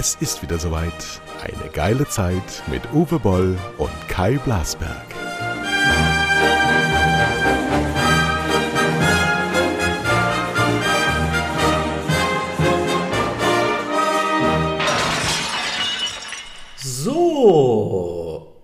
Es 0.00 0.14
ist 0.20 0.42
wieder 0.42 0.60
soweit. 0.60 1.20
Eine 1.42 1.72
geile 1.72 2.06
Zeit 2.06 2.62
mit 2.70 2.82
Uwe 2.92 3.18
Boll 3.18 3.58
und 3.78 3.90
Kai 4.06 4.38
Blasberg. 4.38 5.06
So, 16.76 18.54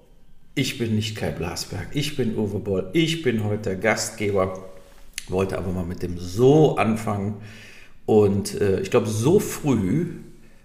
ich 0.55 0.79
bin 0.79 0.95
nicht 0.95 1.17
Kai 1.17 1.33
Blasberg, 1.33 1.89
ich 1.95 2.17
bin 2.17 2.39
Uwe 2.39 2.61
Boll, 2.61 2.91
ich 2.93 3.23
bin 3.23 3.43
heute 3.43 3.71
der 3.71 3.77
Gastgeber, 3.77 4.71
wollte 5.27 5.59
aber 5.59 5.73
mal 5.73 5.85
mit 5.85 6.01
dem 6.05 6.17
So 6.17 6.77
anfangen. 6.77 7.39
Und 8.07 8.61
äh, 8.61 8.79
ich 8.79 8.93
glaube, 8.93 9.09
so 9.09 9.41
früh 9.41 10.24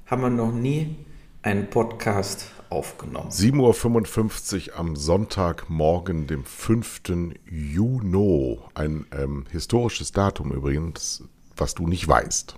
haben 0.10 0.22
wir 0.24 0.30
noch 0.30 0.52
nie 0.52 0.96
einen 1.44 1.70
Podcast 1.70 2.48
aufgenommen. 2.70 3.30
7.55 3.30 4.70
Uhr 4.72 4.80
am 4.80 4.96
Sonntagmorgen, 4.96 6.26
dem 6.28 6.44
5. 6.46 7.02
Juni. 7.50 8.58
Ein 8.74 9.06
ähm, 9.12 9.46
historisches 9.52 10.12
Datum 10.12 10.52
übrigens, 10.52 11.24
was 11.56 11.76
du 11.76 11.88
nicht 11.88 12.08
weißt. 12.08 12.56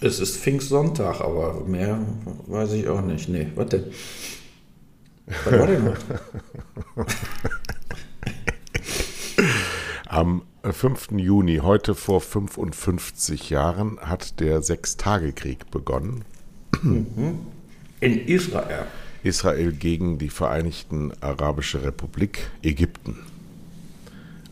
Es 0.00 0.20
ist 0.20 0.38
Pfingstsonntag, 0.38 1.20
aber 1.20 1.64
mehr 1.64 2.00
weiß 2.46 2.72
ich 2.72 2.88
auch 2.88 3.02
nicht. 3.02 3.28
Nee, 3.28 3.48
was 3.54 3.68
denn? 3.68 3.84
Was 5.44 5.58
war 5.58 5.66
denn? 5.66 5.92
Am 10.08 10.42
5. 10.62 11.10
Juni, 11.16 11.58
heute 11.58 11.94
vor 11.94 12.20
55 12.20 13.50
Jahren, 13.50 13.98
hat 14.00 14.40
der 14.40 14.62
Sechstagekrieg 14.62 15.70
begonnen. 15.70 16.24
In 16.82 18.26
Israel. 18.26 18.86
Israel 19.22 19.72
gegen 19.72 20.18
die 20.18 20.28
Vereinigten 20.28 21.12
Arabische 21.20 21.82
Republik 21.82 22.50
Ägypten. 22.62 23.18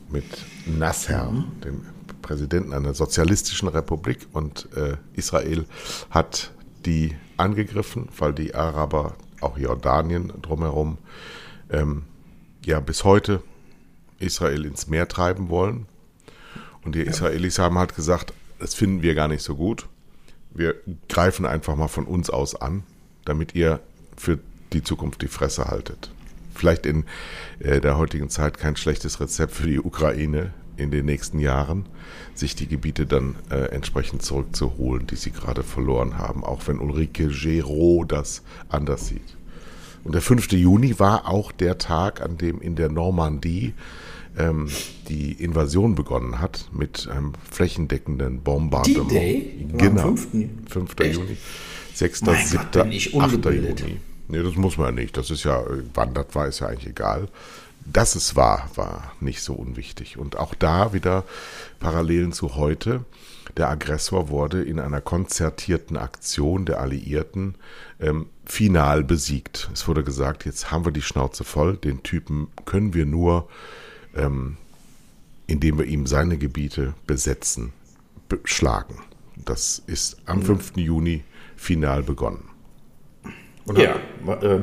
Mit 0.09 0.25
Nasser, 0.67 1.45
dem 1.65 1.83
Präsidenten 2.23 2.73
einer 2.73 2.95
sozialistischen 2.95 3.69
Republik. 3.69 4.27
Und 4.33 4.69
äh, 4.77 4.97
Israel 5.15 5.65
hat 6.11 6.53
die 6.85 7.15
angegriffen, 7.37 8.09
weil 8.19 8.33
die 8.33 8.55
Araber, 8.55 9.15
auch 9.41 9.59
Jordanien 9.59 10.33
drumherum, 10.43 10.99
ähm, 11.71 12.03
ja 12.65 12.81
bis 12.81 13.05
heute 13.05 13.43
Israel 14.19 14.65
ins 14.65 14.89
Meer 14.89 15.09
treiben 15.09 15.49
wollen. 15.49 15.87
Und 16.85 16.95
die 16.95 17.03
Israelis 17.03 17.59
haben 17.59 17.79
halt 17.79 17.95
gesagt, 17.95 18.33
das 18.59 18.75
finden 18.75 19.03
wir 19.03 19.15
gar 19.15 19.29
nicht 19.29 19.43
so 19.43 19.55
gut. 19.55 19.87
Wir 20.57 20.75
greifen 21.11 21.45
einfach 21.45 21.77
mal 21.77 21.89
von 21.89 22.07
uns 22.07 22.31
aus 22.31 22.55
an, 22.55 22.83
damit 23.27 23.55
ihr 23.55 23.81
für 24.17 24.39
die 24.73 24.83
Zukunft 24.83 25.21
die 25.21 25.29
Fresse 25.29 25.67
haltet. 25.67 26.11
Vielleicht 26.55 26.87
in 26.87 27.05
äh, 27.59 27.83
der 27.83 27.99
heutigen 27.99 28.31
Zeit 28.31 28.57
kein 28.57 28.75
schlechtes 28.75 29.21
Rezept 29.21 29.53
für 29.53 29.67
die 29.67 29.79
Ukraine 29.79 30.55
in 30.79 30.91
den 30.91 31.05
nächsten 31.05 31.41
Jahren, 31.41 31.85
sich 32.35 32.55
die 32.55 32.69
Gebiete 32.69 33.05
dann 33.05 33.37
äh, 33.51 33.67
entsprechend 33.67 34.23
zurückzuholen, 34.23 35.07
die 35.07 35.17
sie 35.17 35.31
gerade 35.31 35.63
verloren 35.63 36.17
haben, 36.17 36.43
auch 36.43 36.67
wenn 36.67 36.79
Ulrike 36.79 37.29
Giraud 37.29 38.11
das 38.11 38.43
anders 38.71 39.09
sieht. 39.09 39.37
Und 40.05 40.15
der 40.15 40.23
5. 40.23 40.53
Juni 40.53 40.99
war 40.99 41.29
auch 41.29 41.53
der 41.53 41.77
Tag, 41.77 42.23
an 42.23 42.39
dem 42.39 42.63
in 42.63 42.77
der 42.77 42.89
Normandie 42.89 43.75
ähm, 44.37 44.69
die 45.09 45.33
Invasion 45.33 45.95
begonnen 45.95 46.41
hat 46.41 46.69
mit 46.73 47.09
einem 47.09 47.33
flächendeckenden 47.51 48.43
Bombardement. 48.43 49.11
D-Day? 49.11 49.67
Genau. 49.77 50.09
am 50.09 50.17
5. 50.17 50.49
5. 50.71 51.01
Echt? 51.01 51.15
Juni. 51.15 51.37
6., 51.95 52.23
Mein 52.23 52.35
Gott, 52.37 52.47
7., 52.47 52.71
bin 52.73 52.93
ich 52.93 53.09
8. 53.09 53.15
ungebildet. 53.15 53.81
Juni. 53.81 53.97
Nee, 54.29 54.43
das 54.43 54.57
muss 54.57 54.77
man 54.77 54.87
ja 54.87 55.03
nicht. 55.03 55.17
Das 55.17 55.31
ist 55.31 55.45
ja, 55.45 55.61
äh, 55.61 55.83
wann 55.95 56.15
das 56.15 56.27
war, 56.33 56.47
ist 56.47 56.61
ja 56.61 56.69
eigentlich 56.69 56.91
egal. 56.91 57.29
Dass 57.85 58.17
es 58.17 58.35
war, 58.35 58.69
war 58.75 59.13
nicht 59.21 59.43
so 59.43 59.55
unwichtig. 59.55 60.19
Und 60.19 60.37
auch 60.37 60.55
da 60.55 60.93
wieder 60.93 61.25
Parallelen 61.79 62.33
zu 62.33 62.57
heute. 62.57 63.05
Der 63.57 63.69
Aggressor 63.71 64.29
wurde 64.29 64.63
in 64.63 64.81
einer 64.81 65.01
konzertierten 65.01 65.97
Aktion 65.97 66.67
der 66.67 66.81
Alliierten 66.81 67.55
ähm, 68.01 68.27
final 68.45 69.05
besiegt. 69.05 69.71
Es 69.73 69.87
wurde 69.87 70.03
gesagt, 70.03 70.45
jetzt 70.45 70.73
haben 70.73 70.85
wir 70.85 70.93
die 70.93 71.03
Schnauze 71.03 71.45
voll. 71.45 71.77
Den 71.77 72.03
Typen 72.03 72.49
können 72.65 72.93
wir 72.93 73.07
nur, 73.07 73.49
ähm, 74.17 74.57
indem 75.47 75.79
wir 75.79 75.87
ihm 75.87 76.07
seine 76.07 76.39
Gebiete 76.39 76.95
besetzen, 77.07 77.73
schlagen. 78.45 78.97
Das 79.45 79.83
ist 79.87 80.17
am 80.27 80.43
5. 80.43 80.77
Juni 80.77 81.23
final 81.57 82.03
begonnen. 82.03 82.45
Und 83.67 83.79
Ja, 83.79 83.97
äh, 84.27 84.61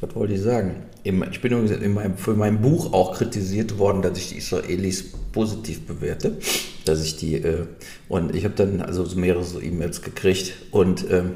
was 0.00 0.14
wollte 0.14 0.34
ich 0.34 0.40
sagen? 0.40 0.82
Ich 1.02 1.40
bin 1.40 1.52
übrigens 1.52 1.70
in 1.70 1.94
meinem, 1.94 2.16
für 2.16 2.34
mein 2.34 2.60
Buch 2.60 2.92
auch 2.92 3.16
kritisiert 3.16 3.78
worden, 3.78 4.02
dass 4.02 4.18
ich 4.18 4.30
die 4.30 4.36
Israelis 4.36 5.12
positiv 5.32 5.86
bewerte. 5.86 6.36
Dass 6.84 7.02
ich 7.04 7.16
die, 7.16 7.36
äh, 7.36 7.66
und 8.08 8.34
ich 8.34 8.44
habe 8.44 8.54
dann 8.54 8.80
also 8.80 9.04
so 9.04 9.18
mehrere 9.18 9.44
so 9.44 9.60
E-Mails 9.60 10.02
gekriegt 10.02 10.54
und 10.70 11.10
ähm, 11.10 11.32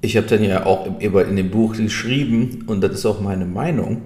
ich 0.00 0.16
habe 0.18 0.26
dann 0.26 0.44
ja 0.44 0.66
auch 0.66 1.00
in 1.00 1.36
dem 1.36 1.50
Buch 1.50 1.76
geschrieben, 1.76 2.64
und 2.66 2.82
das 2.82 2.92
ist 2.92 3.06
auch 3.06 3.22
meine 3.22 3.46
Meinung, 3.46 4.02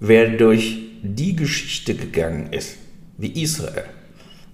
wer 0.00 0.30
durch 0.30 0.91
die 1.02 1.36
Geschichte 1.36 1.94
gegangen 1.94 2.52
ist, 2.52 2.76
wie 3.18 3.42
Israel, 3.42 3.84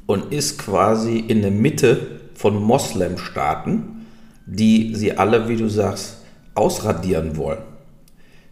und 0.07 0.33
ist 0.33 0.59
quasi 0.59 1.19
in 1.19 1.43
der 1.43 1.51
Mitte 1.51 2.21
von 2.35 2.63
Moslemstaaten, 2.63 4.07
die 4.47 4.95
sie 4.95 5.13
alle, 5.13 5.49
wie 5.49 5.57
du 5.57 5.69
sagst, 5.69 6.19
ausradieren 6.55 7.37
wollen, 7.37 7.63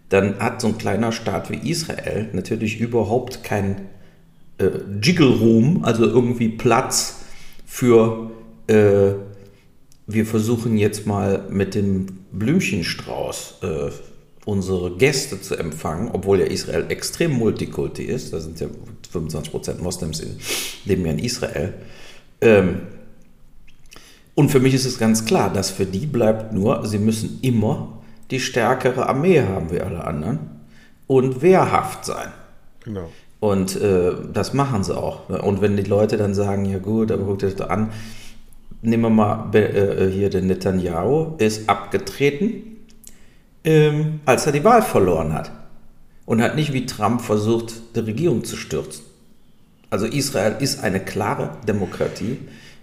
dann 0.09 0.39
hat 0.39 0.61
so 0.61 0.69
ein 0.69 0.79
kleiner 0.79 1.11
Staat 1.11 1.51
wie 1.51 1.71
Israel 1.71 2.29
natürlich 2.33 2.81
überhaupt 2.81 3.43
kein 3.43 3.87
äh, 4.59 4.71
Jiggle 5.03 5.39
Room, 5.39 5.85
also 5.85 6.05
irgendwie 6.05 6.51
Platz 6.51 7.21
für, 7.65 8.31
äh, 8.69 9.13
wir 10.07 10.27
versuchen 10.27 10.77
jetzt 10.77 11.07
mal 11.07 11.47
mit 11.51 11.75
dem 11.75 12.07
Blümchenstrauß 12.33 13.55
äh, 13.63 13.91
unsere 14.47 14.93
Gäste 14.97 15.41
zu 15.41 15.57
empfangen, 15.57 16.09
obwohl 16.13 16.39
ja 16.39 16.47
Israel 16.47 16.87
extrem 16.89 17.33
multikulti 17.33 18.05
ist, 18.05 18.33
da 18.33 18.39
sind 18.39 18.61
ja 18.61 18.69
25% 19.13 19.83
Moslems 19.83 20.21
in, 20.21 20.37
leben 20.85 21.05
ja 21.05 21.13
in 21.13 21.19
Israel. 21.19 21.75
Ähm, 22.41 22.83
und 24.37 24.51
für 24.51 24.61
mich 24.61 24.73
ist 24.73 24.85
es 24.85 24.99
ganz 24.99 25.25
klar, 25.25 25.53
dass 25.53 25.71
für 25.71 25.85
die 25.85 26.07
bleibt 26.07 26.53
nur, 26.53 26.87
sie 26.87 26.99
müssen 26.99 27.41
immer 27.43 27.99
die 28.31 28.39
stärkere 28.39 29.09
Armee 29.09 29.43
haben 29.43 29.73
wie 29.73 29.81
alle 29.81 30.05
anderen 30.05 30.39
und 31.09 31.43
wehrhaft 31.43 32.05
sein. 32.05 32.33
Genau. 32.85 33.11
Und 33.41 33.81
äh, 33.81 34.13
das 34.33 34.55
machen 34.55 34.85
sie 34.85 34.97
auch. 34.97 35.29
Und 35.29 35.61
wenn 35.61 35.77
die 35.77 35.83
Leute 35.83 36.17
dann 36.19 36.35
sagen, 36.35 36.67
ja 36.67 36.79
gut, 36.79 37.11
aber 37.11 37.25
guckt 37.25 37.43
euch 37.43 37.57
das 37.57 37.69
an, 37.69 37.91
nehmen 38.81 39.03
wir 39.03 39.11
mal 39.11 39.55
äh, 39.57 40.09
hier 40.09 40.31
den 40.31 40.47
Netanyahu, 40.47 41.35
ist 41.39 41.69
abgetreten, 41.69 42.76
ähm, 43.67 44.21
als 44.25 44.47
er 44.47 44.53
die 44.53 44.65
Wahl 44.65 44.81
verloren 44.83 45.35
hat. 45.35 45.51
Und 46.25 46.41
hat 46.43 46.57
nicht 46.57 46.73
wie 46.73 46.87
Trump 46.87 47.21
versucht, 47.21 47.75
die 47.95 48.01
Regierung 48.01 48.43
zu 48.45 48.57
stürzen. 48.57 49.05
Also 49.91 50.07
Israel 50.07 50.57
ist 50.59 50.83
eine 50.83 50.99
klare 50.99 51.51
Demokratie, 51.69 52.39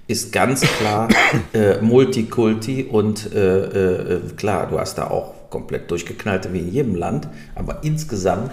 ist 0.08 0.32
ganz 0.32 0.62
klar 0.62 1.10
äh, 1.54 1.82
Multikulti 1.82 2.84
und 2.84 3.34
äh, 3.34 4.16
äh, 4.16 4.22
klar, 4.38 4.70
du 4.70 4.80
hast 4.80 4.98
da 4.98 5.08
auch 5.10 5.34
komplett 5.50 5.92
durchgeknallte 5.92 6.54
wie 6.54 6.60
in 6.60 6.72
jedem 6.72 6.96
Land, 6.96 7.28
aber 7.56 7.84
insgesamt 7.84 8.52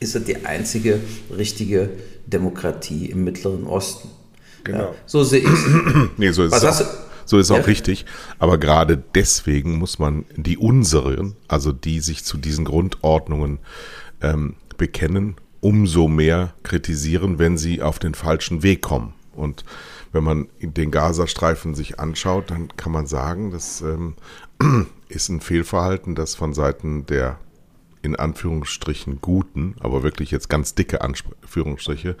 ist 0.00 0.14
es 0.14 0.22
die 0.24 0.44
einzige 0.46 1.00
richtige 1.36 1.90
Demokratie 2.26 3.06
im 3.06 3.24
Mittleren 3.24 3.66
Osten. 3.66 4.08
Genau. 4.62 4.78
Ja, 4.78 4.90
so 5.06 5.24
sehe 5.24 5.40
ich 5.40 5.46
es. 5.48 5.64
Nee, 6.16 6.30
so 6.30 6.44
ist 6.44 6.52
Was 6.52 6.62
es 6.62 6.68
hast 6.68 6.80
du- 6.82 6.86
so 7.28 7.38
ist 7.38 7.50
es 7.50 7.56
Ja? 7.56 7.62
auch 7.62 7.66
richtig. 7.66 8.06
Aber 8.38 8.58
gerade 8.58 9.02
deswegen 9.14 9.78
muss 9.78 9.98
man 9.98 10.24
die 10.36 10.56
unseren, 10.58 11.36
also 11.46 11.72
die 11.72 12.00
sich 12.00 12.24
zu 12.24 12.38
diesen 12.38 12.64
Grundordnungen 12.64 13.58
ähm, 14.22 14.54
bekennen, 14.76 15.36
umso 15.60 16.08
mehr 16.08 16.54
kritisieren, 16.62 17.38
wenn 17.38 17.58
sie 17.58 17.82
auf 17.82 17.98
den 17.98 18.14
falschen 18.14 18.62
Weg 18.62 18.82
kommen. 18.82 19.12
Und 19.32 19.64
wenn 20.12 20.24
man 20.24 20.48
den 20.60 20.90
Gazastreifen 20.90 21.74
sich 21.74 22.00
anschaut, 22.00 22.50
dann 22.50 22.68
kann 22.76 22.92
man 22.92 23.06
sagen, 23.06 23.50
das 23.50 23.82
ähm, 23.82 24.14
ist 25.08 25.28
ein 25.28 25.40
Fehlverhalten, 25.40 26.14
das 26.14 26.34
von 26.34 26.54
Seiten 26.54 27.06
der 27.06 27.38
in 28.02 28.16
Anführungsstrichen 28.16 29.20
guten, 29.20 29.74
aber 29.80 30.02
wirklich 30.02 30.30
jetzt 30.30 30.48
ganz 30.48 30.74
dicke 30.74 31.00
Anführungsstriche, 31.00 32.16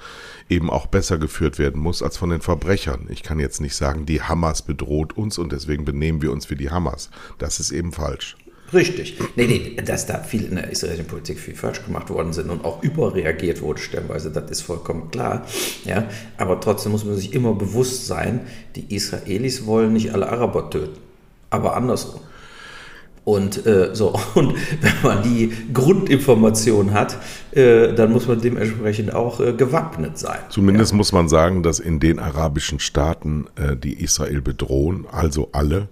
eben 0.48 0.70
auch 0.70 0.86
besser 0.86 1.18
geführt 1.18 1.58
werden 1.58 1.80
muss 1.80 2.02
als 2.02 2.16
von 2.16 2.30
den 2.30 2.40
Verbrechern. 2.40 3.06
Ich 3.10 3.22
kann 3.22 3.38
jetzt 3.38 3.60
nicht 3.60 3.74
sagen, 3.74 4.06
die 4.06 4.22
Hamas 4.22 4.62
bedroht 4.62 5.16
uns 5.16 5.38
und 5.38 5.52
deswegen 5.52 5.84
benehmen 5.84 6.22
wir 6.22 6.32
uns 6.32 6.50
wie 6.50 6.56
die 6.56 6.70
Hamas. 6.70 7.10
Das 7.38 7.60
ist 7.60 7.70
eben 7.70 7.92
falsch. 7.92 8.36
Richtig. 8.72 9.18
Nee, 9.34 9.46
nee, 9.46 9.82
dass 9.82 10.04
da 10.04 10.22
viel 10.22 10.44
in 10.44 10.56
der 10.56 10.70
israelischen 10.70 11.06
Politik 11.06 11.38
viel 11.38 11.54
falsch 11.54 11.84
gemacht 11.84 12.10
worden 12.10 12.34
sind 12.34 12.50
und 12.50 12.64
auch 12.64 12.82
überreagiert 12.82 13.62
wurde 13.62 13.80
stellenweise, 13.80 14.30
das 14.30 14.50
ist 14.50 14.60
vollkommen 14.62 15.10
klar. 15.10 15.46
Ja, 15.84 16.08
aber 16.36 16.60
trotzdem 16.60 16.92
muss 16.92 17.04
man 17.04 17.16
sich 17.16 17.32
immer 17.32 17.54
bewusst 17.54 18.06
sein, 18.06 18.40
die 18.76 18.94
Israelis 18.94 19.64
wollen 19.64 19.94
nicht 19.94 20.12
alle 20.12 20.28
Araber 20.28 20.68
töten, 20.68 20.98
aber 21.48 21.76
andersrum. 21.76 22.20
Und 23.28 23.66
äh, 23.66 23.90
so, 23.94 24.18
und 24.36 24.54
wenn 24.80 25.02
man 25.02 25.22
die 25.22 25.52
Grundinformation 25.74 26.94
hat, 26.94 27.18
äh, 27.50 27.92
dann 27.92 28.10
muss 28.10 28.26
man 28.26 28.40
dementsprechend 28.40 29.12
auch 29.12 29.38
äh, 29.40 29.52
gewappnet 29.52 30.16
sein. 30.16 30.38
Zumindest 30.48 30.92
ja. 30.92 30.96
muss 30.96 31.12
man 31.12 31.28
sagen, 31.28 31.62
dass 31.62 31.78
in 31.78 32.00
den 32.00 32.20
arabischen 32.20 32.80
Staaten, 32.80 33.46
äh, 33.56 33.76
die 33.76 34.02
Israel 34.02 34.40
bedrohen, 34.40 35.04
also 35.12 35.50
alle, 35.52 35.88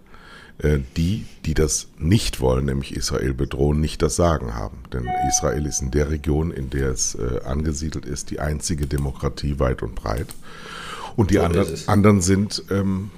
äh, 0.62 0.78
die, 0.96 1.26
die 1.44 1.52
das 1.52 1.88
nicht 1.98 2.40
wollen, 2.40 2.64
nämlich 2.64 2.96
Israel 2.96 3.34
bedrohen, 3.34 3.82
nicht 3.82 4.00
das 4.00 4.16
Sagen 4.16 4.54
haben. 4.54 4.78
Denn 4.94 5.06
Israel 5.28 5.66
ist 5.66 5.82
in 5.82 5.90
der 5.90 6.08
Region, 6.08 6.50
in 6.50 6.70
der 6.70 6.88
es 6.88 7.16
äh, 7.16 7.44
angesiedelt 7.44 8.06
ist, 8.06 8.30
die 8.30 8.40
einzige 8.40 8.86
Demokratie 8.86 9.58
weit 9.58 9.82
und 9.82 9.94
breit. 9.94 10.28
Und 11.16 11.32
die 11.32 11.34
so 11.34 11.42
andre, 11.42 11.66
anderen 11.86 12.22
sind 12.22 12.64
ähm, 12.70 13.10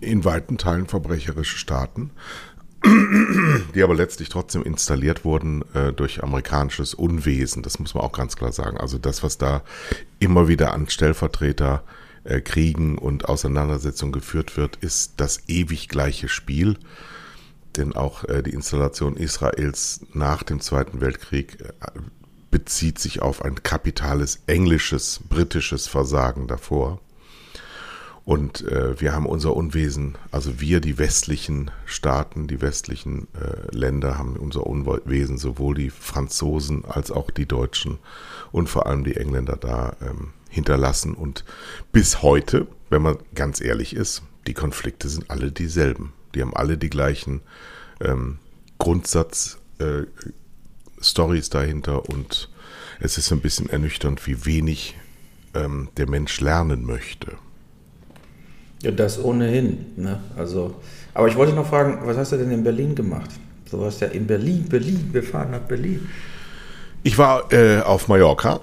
in 0.00 0.24
weiten 0.24 0.58
Teilen 0.58 0.86
verbrecherische 0.86 1.56
Staaten 1.56 2.10
die 3.74 3.82
aber 3.82 3.94
letztlich 3.94 4.28
trotzdem 4.28 4.62
installiert 4.62 5.24
wurden 5.24 5.62
äh, 5.74 5.92
durch 5.92 6.22
amerikanisches 6.22 6.94
Unwesen. 6.94 7.62
Das 7.62 7.78
muss 7.78 7.94
man 7.94 8.02
auch 8.02 8.12
ganz 8.12 8.36
klar 8.36 8.52
sagen. 8.52 8.78
Also 8.78 8.98
das, 8.98 9.22
was 9.22 9.38
da 9.38 9.62
immer 10.18 10.48
wieder 10.48 10.72
an 10.72 10.88
Stellvertreter 10.88 11.82
äh, 12.24 12.40
Kriegen 12.40 12.98
und 12.98 13.28
Auseinandersetzungen 13.28 14.12
geführt 14.12 14.56
wird, 14.56 14.76
ist 14.76 15.14
das 15.18 15.48
ewig 15.48 15.88
gleiche 15.88 16.28
Spiel. 16.28 16.78
Denn 17.76 17.94
auch 17.94 18.24
äh, 18.24 18.42
die 18.42 18.52
Installation 18.52 19.16
Israels 19.16 20.00
nach 20.12 20.42
dem 20.42 20.60
Zweiten 20.60 21.00
Weltkrieg 21.00 21.58
äh, 21.60 22.00
bezieht 22.50 22.98
sich 22.98 23.22
auf 23.22 23.42
ein 23.44 23.62
kapitales 23.62 24.40
englisches, 24.46 25.20
britisches 25.28 25.86
Versagen 25.86 26.48
davor. 26.48 27.00
Und 28.30 28.62
äh, 28.68 29.00
wir 29.00 29.12
haben 29.12 29.26
unser 29.26 29.56
Unwesen, 29.56 30.16
also 30.30 30.60
wir, 30.60 30.78
die 30.78 30.98
westlichen 30.98 31.72
Staaten, 31.84 32.46
die 32.46 32.60
westlichen 32.60 33.26
äh, 33.34 33.76
Länder, 33.76 34.18
haben 34.18 34.36
unser 34.36 34.68
Unwesen, 34.68 35.36
sowohl 35.36 35.74
die 35.74 35.90
Franzosen 35.90 36.84
als 36.84 37.10
auch 37.10 37.32
die 37.32 37.46
Deutschen 37.46 37.98
und 38.52 38.68
vor 38.68 38.86
allem 38.86 39.02
die 39.02 39.16
Engländer 39.16 39.56
da 39.56 39.96
ähm, 40.00 40.28
hinterlassen. 40.48 41.14
Und 41.14 41.44
bis 41.90 42.22
heute, 42.22 42.68
wenn 42.88 43.02
man 43.02 43.18
ganz 43.34 43.60
ehrlich 43.60 43.96
ist, 43.96 44.22
die 44.46 44.54
Konflikte 44.54 45.08
sind 45.08 45.28
alle 45.28 45.50
dieselben. 45.50 46.12
Die 46.36 46.42
haben 46.42 46.54
alle 46.54 46.78
die 46.78 46.88
gleichen 46.88 47.40
ähm, 48.00 48.38
Grundsatz-Stories 48.78 51.48
äh, 51.48 51.50
dahinter 51.50 52.08
und 52.08 52.48
es 53.00 53.18
ist 53.18 53.32
ein 53.32 53.40
bisschen 53.40 53.68
ernüchternd, 53.68 54.24
wie 54.28 54.46
wenig 54.46 54.96
ähm, 55.52 55.88
der 55.96 56.08
Mensch 56.08 56.40
lernen 56.40 56.86
möchte. 56.86 57.36
Ja, 58.82 58.90
das 58.90 59.22
ohnehin. 59.22 59.86
Ne? 59.96 60.20
Also, 60.36 60.74
aber 61.12 61.28
ich 61.28 61.36
wollte 61.36 61.52
noch 61.52 61.66
fragen, 61.66 61.98
was 62.04 62.16
hast 62.16 62.32
du 62.32 62.36
denn 62.36 62.50
in 62.50 62.64
Berlin 62.64 62.94
gemacht? 62.94 63.30
Du 63.70 63.80
warst 63.80 64.00
ja 64.00 64.08
in 64.08 64.26
Berlin, 64.26 64.66
Berlin, 64.68 65.10
wir 65.12 65.22
fahren 65.22 65.52
nach 65.52 65.60
Berlin. 65.60 66.08
Ich 67.02 67.16
war 67.18 67.52
äh, 67.52 67.80
auf 67.80 68.08
Mallorca. 68.08 68.60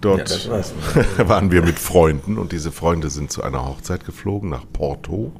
Dort 0.00 0.46
ja, 0.46 1.28
waren 1.28 1.50
wir 1.50 1.62
mit 1.62 1.78
Freunden 1.78 2.38
und 2.38 2.52
diese 2.52 2.70
Freunde 2.70 3.08
sind 3.08 3.32
zu 3.32 3.42
einer 3.42 3.66
Hochzeit 3.66 4.04
geflogen 4.04 4.50
nach 4.50 4.64
Porto, 4.70 5.32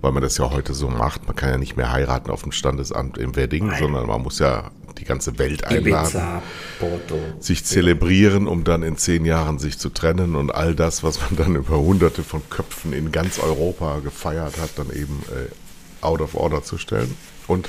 weil 0.00 0.10
man 0.10 0.22
das 0.22 0.36
ja 0.36 0.50
heute 0.50 0.74
so 0.74 0.88
macht. 0.88 1.26
Man 1.26 1.36
kann 1.36 1.50
ja 1.50 1.58
nicht 1.58 1.76
mehr 1.76 1.92
heiraten 1.92 2.30
auf 2.30 2.42
dem 2.42 2.50
Standesamt 2.50 3.18
im 3.18 3.36
Wedding, 3.36 3.68
Nein. 3.68 3.78
sondern 3.78 4.06
man 4.06 4.22
muss 4.22 4.40
ja 4.40 4.70
die 4.98 5.04
ganze 5.04 5.38
Welt 5.38 5.64
einladen, 5.64 6.06
Ibiza, 6.06 6.42
Porto. 6.78 7.18
sich 7.40 7.64
zelebrieren, 7.64 8.46
um 8.46 8.64
dann 8.64 8.82
in 8.82 8.96
zehn 8.96 9.24
Jahren 9.24 9.58
sich 9.58 9.78
zu 9.78 9.90
trennen 9.90 10.36
und 10.36 10.54
all 10.54 10.74
das, 10.74 11.02
was 11.02 11.20
man 11.20 11.36
dann 11.36 11.56
über 11.56 11.78
hunderte 11.78 12.22
von 12.22 12.42
Köpfen 12.50 12.92
in 12.92 13.12
ganz 13.12 13.38
Europa 13.38 14.00
gefeiert 14.00 14.58
hat, 14.60 14.70
dann 14.76 14.90
eben 14.90 15.22
äh, 15.30 16.04
out 16.04 16.20
of 16.20 16.34
order 16.34 16.62
zu 16.62 16.78
stellen. 16.78 17.16
Und 17.46 17.68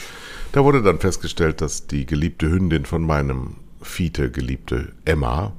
da 0.52 0.64
wurde 0.64 0.82
dann 0.82 1.00
festgestellt, 1.00 1.62
dass 1.62 1.88
die 1.88 2.06
geliebte 2.06 2.50
Hündin 2.50 2.86
von 2.86 3.06
meinem 3.06 3.56
Fiete, 3.82 4.32
geliebte 4.32 4.94
Emma, 5.04 5.54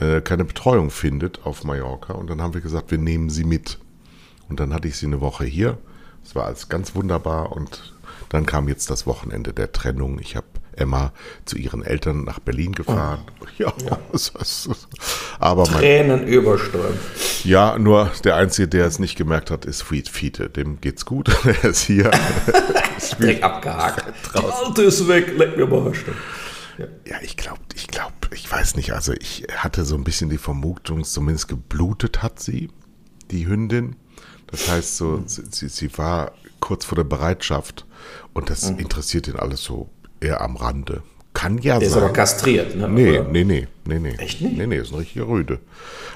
äh, 0.00 0.20
keine 0.20 0.44
Betreuung 0.44 0.90
findet 0.90 1.44
auf 1.44 1.64
Mallorca. 1.64 2.14
Und 2.14 2.30
dann 2.30 2.40
haben 2.40 2.54
wir 2.54 2.60
gesagt, 2.60 2.90
wir 2.90 2.98
nehmen 2.98 3.30
sie 3.30 3.44
mit. 3.44 3.78
Und 4.48 4.60
dann 4.60 4.72
hatte 4.72 4.88
ich 4.88 4.96
sie 4.96 5.06
eine 5.06 5.20
Woche 5.20 5.44
hier. 5.44 5.78
Es 6.24 6.34
war 6.34 6.46
alles 6.46 6.68
ganz 6.68 6.94
wunderbar 6.94 7.52
und 7.52 7.94
dann 8.28 8.44
kam 8.44 8.68
jetzt 8.68 8.90
das 8.90 9.06
Wochenende 9.06 9.52
der 9.52 9.72
Trennung. 9.72 10.18
Ich 10.18 10.36
habe 10.36 10.46
Emma 10.78 11.12
zu 11.44 11.56
ihren 11.56 11.84
Eltern 11.84 12.24
nach 12.24 12.38
Berlin 12.38 12.72
gefahren. 12.72 13.20
Oh. 13.40 13.44
Ja, 13.58 13.72
ja. 13.84 13.98
aber 15.38 15.64
Tränen 15.64 16.26
überströmt. 16.26 16.98
Ja, 17.44 17.78
nur 17.78 18.10
der 18.24 18.36
Einzige, 18.36 18.68
der 18.68 18.86
es 18.86 18.98
nicht 18.98 19.16
gemerkt 19.16 19.50
hat, 19.50 19.64
ist 19.64 19.82
Fiete. 19.82 20.48
Dem 20.48 20.80
geht's 20.80 21.04
gut. 21.04 21.28
er 21.44 21.70
ist 21.70 21.82
hier. 21.82 22.10
Direkt 23.20 23.42
abgehakt. 23.42 24.04
Alte 24.34 24.82
ist 24.82 25.06
weg, 25.08 25.34
leck 25.36 25.56
mir 25.56 25.66
mal 25.66 25.92
ja. 26.78 26.86
ja, 27.06 27.16
ich 27.22 27.36
glaube, 27.36 27.60
ich 27.74 27.88
glaube, 27.88 28.14
ich 28.32 28.50
weiß 28.50 28.76
nicht. 28.76 28.92
Also 28.92 29.12
ich 29.12 29.46
hatte 29.56 29.84
so 29.84 29.96
ein 29.96 30.04
bisschen 30.04 30.30
die 30.30 30.38
Vermutung, 30.38 31.04
zumindest 31.04 31.48
geblutet 31.48 32.22
hat 32.22 32.40
sie, 32.40 32.70
die 33.30 33.46
Hündin. 33.46 33.96
Das 34.46 34.68
heißt 34.68 34.96
so, 34.96 35.06
mhm. 35.18 35.24
sie, 35.26 35.68
sie 35.68 35.98
war 35.98 36.32
kurz 36.60 36.84
vor 36.84 36.96
der 36.96 37.04
Bereitschaft 37.04 37.86
und 38.32 38.50
das 38.50 38.70
mhm. 38.70 38.78
interessiert 38.78 39.28
ihn 39.28 39.36
alles 39.36 39.62
so 39.62 39.90
eher 40.20 40.40
am 40.40 40.56
Rande. 40.56 41.02
Kann 41.34 41.58
ja 41.58 41.78
der 41.78 41.88
sein. 41.88 41.98
Ist 41.98 42.04
aber 42.04 42.12
kastriert, 42.12 42.74
ne? 42.74 42.88
Nee, 42.88 43.20
nee, 43.30 43.44
nee, 43.44 43.68
nee, 43.84 43.98
nee. 43.98 44.14
Echt 44.18 44.40
nicht? 44.40 44.58
Nee, 44.58 44.66
nee, 44.66 44.76
ist 44.78 44.92
ein 44.92 44.98
richtiger 44.98 45.28
Rüde. 45.28 45.60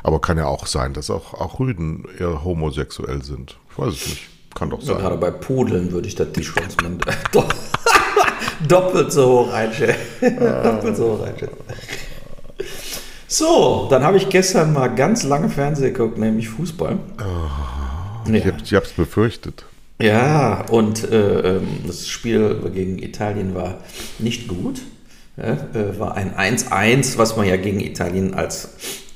Aber 0.03 0.21
kann 0.21 0.37
ja 0.37 0.47
auch 0.47 0.67
sein, 0.67 0.95
dass 0.95 1.11
auch, 1.11 1.35
auch 1.35 1.61
Rüden 1.61 2.07
eher 2.19 2.43
homosexuell 2.43 3.23
sind. 3.23 3.57
Ich 3.71 3.79
weiß 3.79 3.95
es 3.95 4.07
nicht. 4.09 4.29
Kann 4.55 4.71
doch 4.71 4.83
sein. 4.83 4.99
Gerade 4.99 5.17
bei 5.17 5.31
Pudeln 5.31 5.93
würde 5.93 6.09
ich 6.09 6.15
das 6.15 6.33
die 6.33 6.43
Schwanzmann 6.43 6.99
doppelt 8.69 9.13
so 9.13 9.47
hoch 9.47 9.53
einschätzen. 9.53 9.97
doppelt 10.63 10.97
so 10.97 11.13
hoch 11.13 11.27
einschätzen. 11.27 11.57
So, 13.29 13.87
dann 13.89 14.03
habe 14.03 14.19
ich 14.19 14.29
gestern 14.29 14.73
mal 14.73 14.89
ganz 14.89 15.23
lange 15.23 15.49
Fernsehen 15.49 15.95
geguckt, 15.95 16.19
nämlich 16.19 16.49
Fußball. 16.49 16.99
Oh, 17.19 18.31
ja. 18.31 18.35
Ich 18.35 18.75
habe 18.75 18.85
es 18.85 18.93
befürchtet. 18.93 19.65
Ja, 20.01 20.65
und 20.71 21.11
äh, 21.11 21.57
ähm, 21.57 21.69
das 21.87 22.09
Spiel 22.09 22.71
gegen 22.75 22.99
Italien 22.99 23.55
war 23.55 23.79
nicht 24.19 24.49
gut. 24.49 24.81
Ja, 25.37 25.53
äh, 25.75 25.99
war 25.99 26.15
ein 26.17 26.35
1-1, 26.35 27.19
was 27.19 27.37
man 27.37 27.47
ja 27.47 27.57
gegen 27.57 27.81
Italien 27.81 28.35
als 28.35 28.71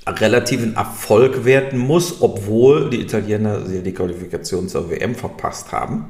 relativen 0.06 0.76
Erfolg 0.76 1.44
werten 1.44 1.78
muss, 1.78 2.20
obwohl 2.20 2.90
die 2.90 3.00
Italiener 3.00 3.60
die 3.60 3.93
Qualifikation 3.93 4.69
zur 4.69 4.91
WM 4.91 5.15
verpasst 5.15 5.72
haben. 5.72 6.06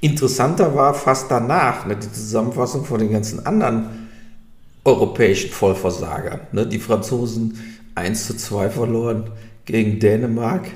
Interessanter 0.00 0.74
war 0.74 0.94
fast 0.94 1.30
danach 1.30 1.86
ne, 1.86 1.96
die 1.96 2.12
Zusammenfassung 2.12 2.84
von 2.84 3.00
den 3.00 3.10
ganzen 3.10 3.44
anderen 3.46 4.08
europäischen 4.84 5.50
Vollversagern. 5.50 6.40
Ne, 6.52 6.66
die 6.66 6.78
Franzosen 6.78 7.58
1 7.94 8.26
zu 8.26 8.36
2 8.36 8.70
verloren 8.70 9.30
gegen 9.64 9.98
Dänemark. 9.98 10.66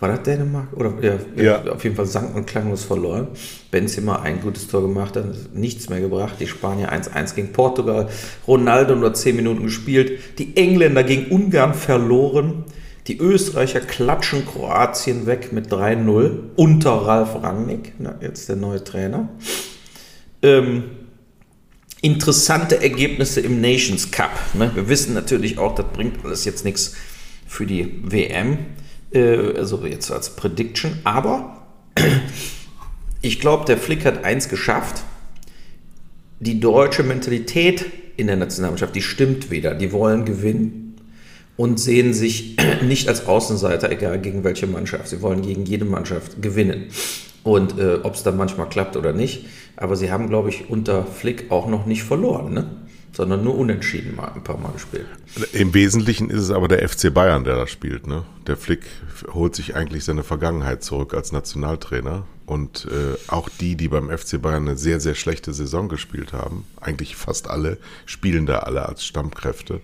War 0.00 0.08
das 0.08 0.22
Dänemark? 0.22 0.68
Oder 0.72 0.94
ja, 1.02 1.18
ja. 1.36 1.72
auf 1.72 1.84
jeden 1.84 1.94
Fall 1.94 2.06
sang- 2.06 2.32
und 2.32 2.46
klanglos 2.46 2.84
verloren. 2.84 3.28
Benzema 3.70 4.22
ein 4.22 4.40
gutes 4.40 4.66
Tor 4.66 4.80
gemacht, 4.80 5.14
hat 5.14 5.26
nichts 5.54 5.90
mehr 5.90 6.00
gebracht. 6.00 6.36
Die 6.40 6.46
Spanier 6.46 6.90
1-1 6.90 7.34
gegen 7.34 7.52
Portugal. 7.52 8.08
Ronaldo 8.48 8.96
nur 8.96 9.12
10 9.12 9.36
Minuten 9.36 9.64
gespielt. 9.64 10.38
Die 10.38 10.56
Engländer 10.56 11.04
gegen 11.04 11.30
Ungarn 11.30 11.74
verloren. 11.74 12.64
Die 13.08 13.18
Österreicher 13.18 13.80
klatschen 13.80 14.46
Kroatien 14.46 15.26
weg 15.26 15.52
mit 15.52 15.70
3-0 15.70 16.30
unter 16.56 16.90
Ralf 16.90 17.42
Rangnick, 17.42 17.94
na, 17.98 18.14
jetzt 18.20 18.48
der 18.48 18.56
neue 18.56 18.84
Trainer. 18.84 19.28
Ähm, 20.42 20.84
interessante 22.00 22.82
Ergebnisse 22.82 23.40
im 23.40 23.60
Nations 23.60 24.10
Cup. 24.10 24.30
Ne? 24.54 24.70
Wir 24.74 24.88
wissen 24.88 25.12
natürlich 25.12 25.58
auch, 25.58 25.74
das 25.74 25.86
bringt 25.92 26.24
alles 26.24 26.44
jetzt 26.44 26.64
nichts 26.64 26.94
für 27.46 27.66
die 27.66 28.00
WM 28.04 28.58
äh, 29.12 29.56
also 29.56 29.84
jetzt 29.86 30.10
als 30.10 30.36
Prediction, 30.36 30.98
aber 31.04 31.66
ich 33.22 33.40
glaube, 33.40 33.64
der 33.64 33.78
Flick 33.78 34.04
hat 34.04 34.24
eins 34.24 34.48
geschafft. 34.48 35.02
Die 36.38 36.58
deutsche 36.58 37.02
Mentalität 37.02 37.84
in 38.16 38.26
der 38.26 38.36
Nationalmannschaft, 38.36 38.94
die 38.94 39.02
stimmt 39.02 39.50
wieder. 39.50 39.74
Die 39.74 39.92
wollen 39.92 40.24
gewinnen 40.24 40.96
und 41.56 41.78
sehen 41.78 42.14
sich 42.14 42.56
nicht 42.82 43.08
als 43.08 43.26
Außenseiter, 43.26 43.90
egal 43.90 44.20
gegen 44.20 44.44
welche 44.44 44.66
Mannschaft. 44.66 45.08
Sie 45.08 45.20
wollen 45.22 45.42
gegen 45.42 45.64
jede 45.66 45.84
Mannschaft 45.84 46.40
gewinnen. 46.40 46.86
Und 47.42 47.78
äh, 47.78 47.98
ob 48.02 48.14
es 48.14 48.22
dann 48.22 48.36
manchmal 48.36 48.68
klappt 48.68 48.96
oder 48.96 49.12
nicht. 49.12 49.46
Aber 49.76 49.96
sie 49.96 50.10
haben, 50.10 50.28
glaube 50.28 50.50
ich, 50.50 50.68
unter 50.70 51.04
Flick 51.04 51.50
auch 51.50 51.66
noch 51.66 51.86
nicht 51.86 52.04
verloren. 52.04 52.52
Ne? 52.52 52.66
Sondern 53.20 53.44
nur 53.44 53.54
unentschieden 53.58 54.16
mal 54.16 54.32
ein 54.34 54.42
paar 54.42 54.56
Mal 54.56 54.72
gespielt. 54.72 55.04
Im 55.52 55.74
Wesentlichen 55.74 56.30
ist 56.30 56.40
es 56.40 56.50
aber 56.50 56.68
der 56.68 56.88
FC 56.88 57.12
Bayern, 57.12 57.44
der 57.44 57.54
da 57.54 57.66
spielt. 57.66 58.06
Ne? 58.06 58.24
Der 58.46 58.56
Flick 58.56 58.86
holt 59.34 59.54
sich 59.54 59.76
eigentlich 59.76 60.04
seine 60.04 60.22
Vergangenheit 60.22 60.82
zurück 60.82 61.12
als 61.12 61.30
Nationaltrainer. 61.30 62.24
Und 62.46 62.88
äh, 62.90 63.18
auch 63.30 63.50
die, 63.50 63.76
die 63.76 63.88
beim 63.88 64.08
FC 64.08 64.40
Bayern 64.40 64.66
eine 64.66 64.78
sehr, 64.78 65.00
sehr 65.00 65.14
schlechte 65.14 65.52
Saison 65.52 65.90
gespielt 65.90 66.32
haben, 66.32 66.64
eigentlich 66.80 67.14
fast 67.14 67.50
alle, 67.50 67.76
spielen 68.06 68.46
da 68.46 68.60
alle 68.60 68.88
als 68.88 69.04
Stammkräfte. 69.04 69.82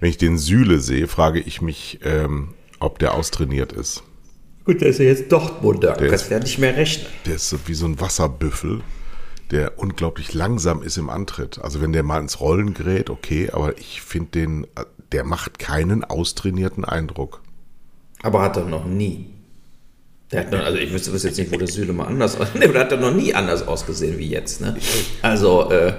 Wenn 0.00 0.08
ich 0.08 0.16
den 0.16 0.38
Süle 0.38 0.80
sehe, 0.80 1.08
frage 1.08 1.40
ich 1.40 1.60
mich, 1.60 2.00
ähm, 2.04 2.54
ob 2.80 2.98
der 3.00 3.12
austrainiert 3.12 3.74
ist. 3.74 4.02
Gut, 4.64 4.80
der 4.80 4.88
ist 4.88 4.98
ja 4.98 5.04
jetzt 5.04 5.30
Dortmunder, 5.30 5.92
der 5.92 6.08
kannst 6.08 6.30
ja 6.30 6.38
nicht 6.38 6.58
mehr 6.58 6.74
rechnen. 6.74 7.06
Der 7.26 7.34
ist 7.34 7.54
wie 7.66 7.74
so 7.74 7.84
ein 7.84 8.00
Wasserbüffel 8.00 8.80
der 9.52 9.78
unglaublich 9.78 10.32
langsam 10.32 10.82
ist 10.82 10.96
im 10.96 11.10
Antritt. 11.10 11.60
Also 11.62 11.80
wenn 11.80 11.92
der 11.92 12.02
mal 12.02 12.18
ins 12.20 12.40
Rollen 12.40 12.72
gerät, 12.72 13.10
okay, 13.10 13.50
aber 13.52 13.78
ich 13.78 14.00
finde 14.00 14.30
den, 14.30 14.66
der 15.12 15.24
macht 15.24 15.58
keinen 15.58 16.02
austrainierten 16.02 16.84
Eindruck. 16.84 17.42
Aber 18.22 18.40
hat 18.42 18.56
er 18.56 18.64
noch 18.64 18.86
nie. 18.86 19.26
Der 20.32 20.40
hat 20.40 20.52
noch, 20.52 20.60
also 20.60 20.78
ich 20.78 20.90
wüsste, 20.90 21.10
jetzt 21.10 21.38
nicht, 21.38 21.52
wo 21.52 21.58
der 21.58 21.68
Süle 21.68 21.92
mal 21.92 22.06
anders. 22.06 22.38
Nee, 22.54 22.68
der 22.68 22.80
hat 22.80 22.92
er 22.92 22.98
noch 22.98 23.12
nie 23.12 23.34
anders 23.34 23.68
ausgesehen 23.68 24.18
wie 24.18 24.28
jetzt. 24.28 24.62
Ne? 24.62 24.74
Also, 25.20 25.70
äh, 25.70 25.92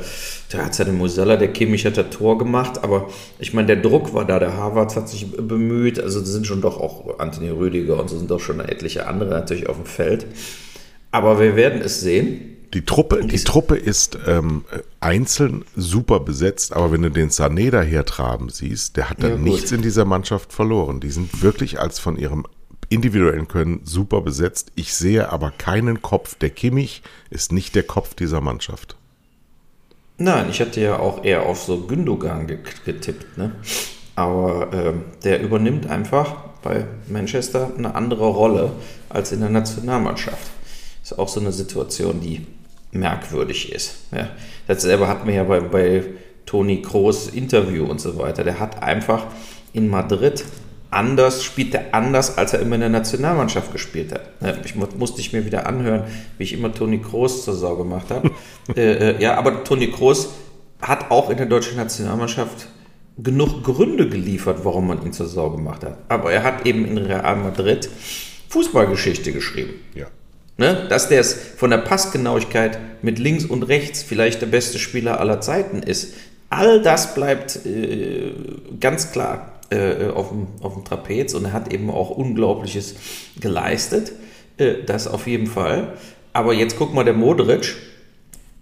da 0.49 0.65
hat 0.65 0.73
seine 0.73 0.91
Musella, 0.91 1.37
der 1.37 1.53
Kimmich 1.53 1.85
hat 1.85 1.97
das 1.97 2.09
Tor 2.09 2.39
gemacht, 2.39 2.83
aber 2.83 3.09
ich 3.37 3.53
meine, 3.53 3.67
der 3.67 3.75
Druck 3.75 4.15
war 4.15 4.25
da, 4.25 4.39
der 4.39 4.57
Harvard 4.57 4.95
hat 4.95 5.09
sich 5.09 5.31
bemüht, 5.31 5.99
also 5.99 6.19
da 6.19 6.25
sind 6.25 6.47
schon 6.47 6.61
doch 6.61 6.79
auch 6.79 7.19
Anthony 7.19 7.49
Rüdiger 7.49 7.99
und 7.99 8.09
so 8.09 8.17
sind 8.17 8.31
doch 8.31 8.39
schon 8.39 8.59
etliche 8.59 9.05
andere 9.05 9.29
natürlich 9.29 9.69
auf 9.69 9.75
dem 9.75 9.85
Feld. 9.85 10.25
Aber 11.11 11.39
wir 11.39 11.55
werden 11.55 11.81
es 11.81 12.01
sehen. 12.01 12.52
Die 12.73 12.83
Truppe, 12.83 13.23
die 13.23 13.43
Truppe 13.43 13.75
ist 13.75 14.17
ähm, 14.25 14.65
einzeln 14.99 15.63
super 15.75 16.19
besetzt, 16.19 16.73
aber 16.73 16.91
wenn 16.91 17.03
du 17.03 17.11
den 17.11 17.29
Sané 17.29 17.69
dahertraben 17.69 18.49
siehst, 18.49 18.97
der 18.97 19.09
hat 19.11 19.21
dann 19.21 19.31
Ja, 19.31 19.37
nichts 19.37 19.71
in 19.71 19.83
dieser 19.83 20.05
Mannschaft 20.05 20.51
verloren. 20.51 20.99
Die 20.99 21.11
sind 21.11 21.43
wirklich 21.43 21.79
als 21.79 21.99
von 21.99 22.17
ihrem 22.17 22.45
individuellen 22.89 23.47
Können 23.47 23.81
super 23.85 24.21
besetzt. 24.21 24.71
Ich 24.75 24.95
sehe 24.95 25.31
aber 25.31 25.51
keinen 25.51 26.01
Kopf. 26.01 26.35
Der 26.35 26.49
Kimmich 26.49 27.03
ist 27.29 27.51
nicht 27.51 27.75
der 27.75 27.83
Kopf 27.83 28.15
dieser 28.15 28.41
Mannschaft. 28.41 28.95
Nein, 30.17 30.47
ich 30.49 30.59
hatte 30.59 30.81
ja 30.81 30.99
auch 30.99 31.23
eher 31.23 31.43
auf 31.45 31.63
so 31.63 31.81
Gündogan 31.81 32.47
ge- 32.47 32.59
getippt, 32.85 33.37
ne? 33.37 33.55
Aber 34.15 34.71
ähm, 34.73 35.03
der 35.23 35.41
übernimmt 35.41 35.87
einfach 35.87 36.35
bei 36.61 36.85
Manchester 37.07 37.71
eine 37.75 37.95
andere 37.95 38.27
Rolle 38.27 38.71
als 39.09 39.31
in 39.31 39.41
der 39.41 39.49
Nationalmannschaft. 39.49 40.51
Ist 41.01 41.17
auch 41.17 41.27
so 41.27 41.39
eine 41.39 41.51
Situation, 41.51 42.21
die 42.21 42.45
merkwürdig 42.93 43.71
ist. 43.73 43.95
Ja. 44.15 44.29
Dasselbe 44.67 45.07
hatten 45.07 45.27
wir 45.27 45.35
ja 45.35 45.43
bei, 45.43 45.59
bei 45.59 46.03
Toni 46.45 46.81
Kroos 46.81 47.27
Interview 47.27 47.85
und 47.85 47.99
so 47.99 48.17
weiter. 48.17 48.43
Der 48.43 48.59
hat 48.59 48.81
einfach 48.81 49.25
in 49.73 49.89
Madrid 49.89 50.43
anders, 50.91 51.43
spielt 51.43 51.73
er 51.73 51.85
anders, 51.93 52.37
als 52.37 52.53
er 52.53 52.59
immer 52.59 52.75
in 52.75 52.81
der 52.81 52.89
Nationalmannschaft 52.89 53.71
gespielt 53.71 54.11
hat. 54.13 54.29
Ich 54.63 54.75
mu- 54.75 54.85
musste 54.97 55.21
ich 55.21 55.33
mir 55.33 55.45
wieder 55.45 55.65
anhören, 55.65 56.03
wie 56.37 56.43
ich 56.43 56.53
immer 56.53 56.71
Toni 56.73 56.99
Kroos 56.99 57.43
zur 57.43 57.55
Sau 57.55 57.75
gemacht 57.75 58.11
habe. 58.11 58.29
äh, 58.75 59.11
äh, 59.11 59.21
ja, 59.21 59.35
aber 59.35 59.63
Toni 59.63 59.87
Kroos 59.89 60.29
hat 60.81 61.09
auch 61.09 61.29
in 61.31 61.37
der 61.37 61.47
deutschen 61.47 61.77
Nationalmannschaft 61.77 62.67
genug 63.17 63.63
Gründe 63.63 64.07
geliefert, 64.09 64.59
warum 64.63 64.87
man 64.87 65.03
ihn 65.03 65.13
zur 65.13 65.27
Sau 65.27 65.49
gemacht 65.49 65.83
hat. 65.83 65.97
Aber 66.09 66.31
er 66.31 66.43
hat 66.43 66.65
eben 66.67 66.85
in 66.85 66.97
Real 66.97 67.35
Madrid 67.37 67.89
Fußballgeschichte 68.49 69.31
geschrieben. 69.31 69.73
Ja. 69.95 70.05
Ne? 70.57 70.85
Dass 70.89 71.09
der 71.09 71.19
es 71.19 71.33
von 71.33 71.71
der 71.71 71.79
Passgenauigkeit 71.79 72.79
mit 73.01 73.19
links 73.19 73.45
und 73.45 73.63
rechts 73.63 74.03
vielleicht 74.03 74.41
der 74.41 74.47
beste 74.47 74.77
Spieler 74.77 75.19
aller 75.19 75.41
Zeiten 75.41 75.81
ist. 75.81 76.13
All 76.49 76.81
das 76.81 77.15
bleibt 77.15 77.65
äh, 77.65 78.33
ganz 78.79 79.11
klar 79.11 79.53
äh, 79.71 80.09
auf, 80.09 80.29
dem, 80.29 80.47
auf 80.61 80.75
dem 80.75 80.83
Trapez 80.83 81.33
und 81.33 81.45
er 81.45 81.53
hat 81.53 81.73
eben 81.73 81.89
auch 81.89 82.11
Unglaubliches 82.11 82.95
geleistet. 83.39 84.11
Äh, 84.57 84.83
das 84.85 85.07
auf 85.07 85.25
jeden 85.25 85.47
Fall. 85.47 85.93
Aber 86.33 86.53
jetzt 86.53 86.77
guck 86.77 86.93
mal, 86.93 87.03
der 87.03 87.13
Modric 87.13 87.75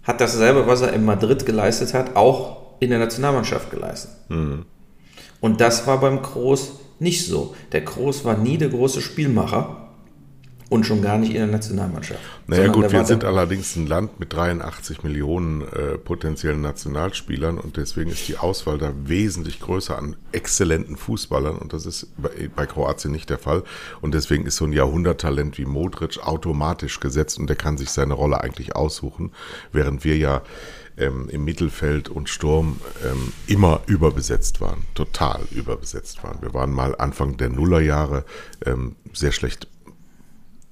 hat 0.02 0.20
dasselbe, 0.20 0.66
was 0.66 0.80
er 0.80 0.94
in 0.94 1.04
Madrid 1.04 1.44
geleistet 1.44 1.92
hat, 1.92 2.16
auch 2.16 2.62
in 2.80 2.90
der 2.90 2.98
Nationalmannschaft 2.98 3.70
geleistet. 3.70 4.10
Und 5.40 5.60
das 5.60 5.86
war 5.86 6.00
beim 6.00 6.22
Kroos 6.22 6.80
nicht 6.98 7.26
so. 7.26 7.54
Der 7.72 7.84
Kroos 7.84 8.24
war 8.24 8.36
nie 8.36 8.58
der 8.58 8.68
große 8.68 9.00
Spielmacher 9.00 9.91
und 10.72 10.86
schon 10.86 11.02
gar 11.02 11.18
nicht 11.18 11.32
in 11.32 11.36
der 11.36 11.46
Nationalmannschaft. 11.48 12.18
Naja 12.46 12.68
gut, 12.68 12.90
wir 12.90 13.04
sind 13.04 13.24
allerdings 13.24 13.76
ein 13.76 13.86
Land 13.86 14.18
mit 14.18 14.32
83 14.32 15.02
Millionen 15.02 15.60
äh, 15.60 15.98
potenziellen 15.98 16.62
Nationalspielern 16.62 17.58
und 17.58 17.76
deswegen 17.76 18.10
ist 18.10 18.26
die 18.26 18.38
Auswahl 18.38 18.78
da 18.78 18.90
wesentlich 19.04 19.60
größer 19.60 19.98
an 19.98 20.16
exzellenten 20.32 20.96
Fußballern 20.96 21.56
und 21.56 21.74
das 21.74 21.84
ist 21.84 22.08
bei, 22.16 22.48
bei 22.56 22.64
Kroatien 22.64 23.12
nicht 23.12 23.28
der 23.28 23.38
Fall 23.38 23.64
und 24.00 24.14
deswegen 24.14 24.46
ist 24.46 24.56
so 24.56 24.64
ein 24.64 24.72
Jahrhunderttalent 24.72 25.58
wie 25.58 25.66
Modric 25.66 26.18
automatisch 26.26 27.00
gesetzt 27.00 27.38
und 27.38 27.48
der 27.48 27.56
kann 27.56 27.76
sich 27.76 27.90
seine 27.90 28.14
Rolle 28.14 28.40
eigentlich 28.40 28.74
aussuchen, 28.74 29.30
während 29.72 30.04
wir 30.04 30.16
ja 30.16 30.40
ähm, 30.96 31.28
im 31.28 31.44
Mittelfeld 31.44 32.08
und 32.08 32.30
Sturm 32.30 32.80
ähm, 33.04 33.32
immer 33.46 33.80
überbesetzt 33.86 34.62
waren, 34.62 34.84
total 34.94 35.42
überbesetzt 35.50 36.24
waren. 36.24 36.40
Wir 36.40 36.54
waren 36.54 36.72
mal 36.72 36.96
Anfang 36.96 37.36
der 37.36 37.50
Nullerjahre 37.50 38.24
ähm, 38.64 38.96
sehr 39.12 39.32
schlecht 39.32 39.68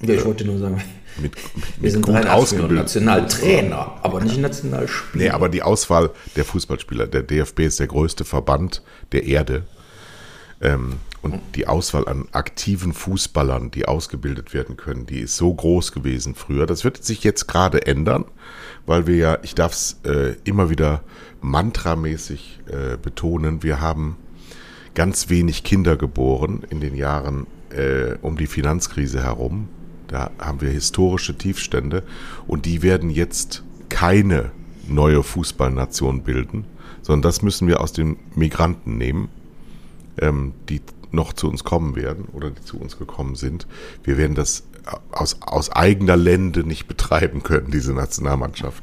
Ja, 0.02 0.14
ich 0.14 0.24
wollte 0.24 0.44
nur 0.44 0.58
sagen, 0.58 0.82
mit, 1.20 1.36
wir 1.36 1.42
mit 1.80 1.92
sind 1.92 2.02
gut 2.06 2.14
83 2.14 2.32
ausgebildet. 2.32 2.76
Nationaltrainer, 2.76 3.98
aber 4.02 4.20
nicht 4.20 4.38
Nationalspieler. 4.38 5.24
Nee, 5.24 5.30
aber 5.30 5.48
die 5.48 5.62
Auswahl 5.62 6.10
der 6.36 6.44
Fußballspieler, 6.44 7.06
der 7.06 7.22
DFB 7.22 7.60
ist 7.60 7.80
der 7.80 7.86
größte 7.86 8.24
Verband 8.24 8.82
der 9.12 9.24
Erde. 9.24 9.64
Ähm, 10.60 10.96
und 11.22 11.40
die 11.54 11.66
Auswahl 11.66 12.08
an 12.08 12.28
aktiven 12.32 12.94
Fußballern, 12.94 13.70
die 13.70 13.84
ausgebildet 13.86 14.54
werden 14.54 14.78
können, 14.78 15.04
die 15.04 15.20
ist 15.20 15.36
so 15.36 15.52
groß 15.52 15.92
gewesen 15.92 16.34
früher. 16.34 16.64
Das 16.64 16.82
wird 16.82 17.04
sich 17.04 17.24
jetzt 17.24 17.46
gerade 17.46 17.86
ändern, 17.86 18.24
weil 18.86 19.06
wir 19.06 19.16
ja, 19.16 19.38
ich 19.42 19.54
darf 19.54 19.72
es 19.72 20.00
äh, 20.04 20.36
immer 20.44 20.70
wieder 20.70 21.02
mantramäßig 21.42 22.60
äh, 22.66 22.96
betonen, 22.96 23.62
wir 23.62 23.80
haben 23.80 24.16
ganz 24.94 25.28
wenig 25.28 25.62
Kinder 25.62 25.96
geboren 25.96 26.62
in 26.70 26.80
den 26.80 26.94
Jahren 26.94 27.46
äh, 27.70 28.16
um 28.22 28.36
die 28.36 28.46
Finanzkrise 28.46 29.22
herum. 29.22 29.68
Da 30.10 30.32
haben 30.40 30.60
wir 30.60 30.70
historische 30.70 31.38
Tiefstände 31.38 32.02
und 32.48 32.66
die 32.66 32.82
werden 32.82 33.10
jetzt 33.10 33.62
keine 33.88 34.50
neue 34.88 35.22
Fußballnation 35.22 36.24
bilden, 36.24 36.64
sondern 37.00 37.22
das 37.22 37.42
müssen 37.42 37.68
wir 37.68 37.80
aus 37.80 37.92
den 37.92 38.16
Migranten 38.34 38.98
nehmen, 38.98 39.28
ähm, 40.20 40.52
die 40.68 40.80
noch 41.12 41.32
zu 41.32 41.48
uns 41.48 41.62
kommen 41.62 41.94
werden 41.94 42.24
oder 42.32 42.50
die 42.50 42.62
zu 42.62 42.80
uns 42.80 42.98
gekommen 42.98 43.36
sind. 43.36 43.68
Wir 44.02 44.18
werden 44.18 44.34
das 44.34 44.64
aus, 45.12 45.36
aus 45.42 45.70
eigener 45.70 46.16
Lände 46.16 46.64
nicht 46.64 46.88
betreiben 46.88 47.44
können, 47.44 47.70
diese 47.70 47.92
Nationalmannschaft. 47.92 48.82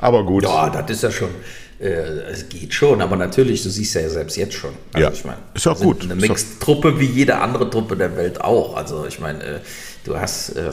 Aber 0.00 0.24
gut. 0.24 0.42
Ja, 0.42 0.68
das 0.68 0.90
ist 0.90 1.02
ja 1.04 1.12
schon, 1.12 1.30
äh, 1.78 1.86
es 1.86 2.48
geht 2.48 2.74
schon, 2.74 3.00
aber 3.00 3.14
natürlich, 3.14 3.62
du 3.62 3.70
siehst 3.70 3.94
ja 3.94 4.08
selbst 4.08 4.36
jetzt 4.36 4.54
schon. 4.54 4.72
Ja, 4.96 5.12
ich 5.12 5.24
meine, 5.24 5.38
ist 5.54 5.66
ja 5.66 5.74
gut. 5.74 6.02
Eine 6.02 6.16
Mixed-Truppe 6.16 6.98
wie 6.98 7.06
jede 7.06 7.38
andere 7.38 7.70
Truppe 7.70 7.96
der 7.96 8.16
Welt 8.16 8.40
auch. 8.40 8.76
Also 8.76 9.06
ich 9.06 9.20
meine, 9.20 9.42
äh, 9.42 9.60
du 10.04 10.18
hast 10.18 10.50
äh, 10.50 10.70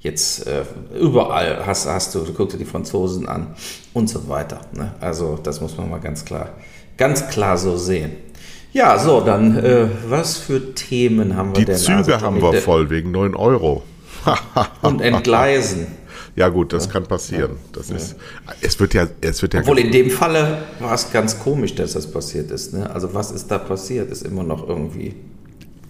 jetzt 0.00 0.46
äh, 0.46 0.64
überall, 0.98 1.64
hast, 1.66 1.86
hast 1.86 2.14
du, 2.14 2.20
du 2.20 2.32
guckst 2.32 2.54
dir 2.54 2.58
die 2.58 2.64
Franzosen 2.64 3.28
an 3.28 3.54
und 3.92 4.08
so 4.08 4.28
weiter. 4.28 4.60
Ne? 4.72 4.94
Also 5.00 5.38
das 5.42 5.60
muss 5.60 5.76
man 5.76 5.90
mal 5.90 6.00
ganz 6.00 6.24
klar, 6.24 6.50
ganz 6.96 7.28
klar 7.28 7.58
so 7.58 7.76
sehen. 7.76 8.12
Ja, 8.72 8.98
so, 8.98 9.20
dann, 9.20 9.56
äh, 9.56 9.86
was 10.08 10.36
für 10.36 10.74
Themen 10.74 11.36
haben 11.36 11.50
wir 11.50 11.60
Die 11.60 11.64
denn? 11.64 11.76
Züge 11.76 11.96
Also, 11.96 12.20
haben 12.20 12.42
wir 12.42 12.54
voll 12.54 12.90
wegen 12.90 13.12
9 13.12 13.34
Euro. 13.36 13.84
Und 14.82 15.00
entgleisen. 15.00 15.86
Ja 16.36 16.48
gut, 16.48 16.72
das 16.72 16.88
kann 16.90 17.04
passieren. 17.04 17.56
Das 17.72 17.90
ist, 17.90 18.16
es 18.60 18.80
wird 18.80 18.94
ja, 18.94 19.06
es 19.20 19.40
wird 19.40 19.54
ja, 19.54 19.60
Obwohl 19.60 19.78
in 19.78 19.92
dem 19.92 20.10
Falle 20.10 20.58
war 20.80 20.92
es 20.92 21.12
ganz 21.12 21.38
komisch, 21.38 21.76
dass 21.76 21.92
das 21.92 22.10
passiert 22.10 22.50
ist. 22.50 22.74
Ne? 22.74 22.90
Also 22.90 23.14
was 23.14 23.30
ist 23.30 23.48
da 23.48 23.58
passiert, 23.58 24.10
ist 24.10 24.22
immer 24.22 24.42
noch 24.42 24.68
irgendwie 24.68 25.14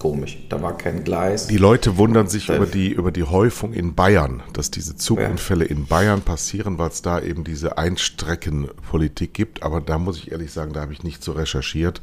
komisch. 0.04 0.37
Da 0.50 0.61
war 0.61 0.76
kein 0.76 1.02
Gleis. 1.02 1.46
die 1.46 1.56
Leute 1.56 1.96
wundern 1.96 2.28
sich 2.28 2.50
über 2.50 2.66
die, 2.66 2.90
über 2.90 3.11
die 3.11 3.23
Häufung 3.23 3.73
in 3.73 3.94
Bayern, 3.94 4.42
dass 4.52 4.70
diese 4.70 4.96
Zugunfälle 4.96 5.64
in 5.64 5.87
Bayern 5.87 6.20
passieren, 6.20 6.76
weil 6.76 6.90
es 6.90 7.00
da 7.00 7.20
eben 7.20 7.42
diese 7.42 7.78
Einstreckenpolitik 7.78 9.32
gibt. 9.32 9.62
Aber 9.62 9.80
da 9.80 9.96
muss 9.96 10.18
ich 10.18 10.30
ehrlich 10.30 10.52
sagen, 10.52 10.75
da 10.75 10.82
habe 10.82 10.92
ich 10.92 11.04
nicht 11.04 11.25
so 11.25 11.32
recherchiert. 11.32 12.02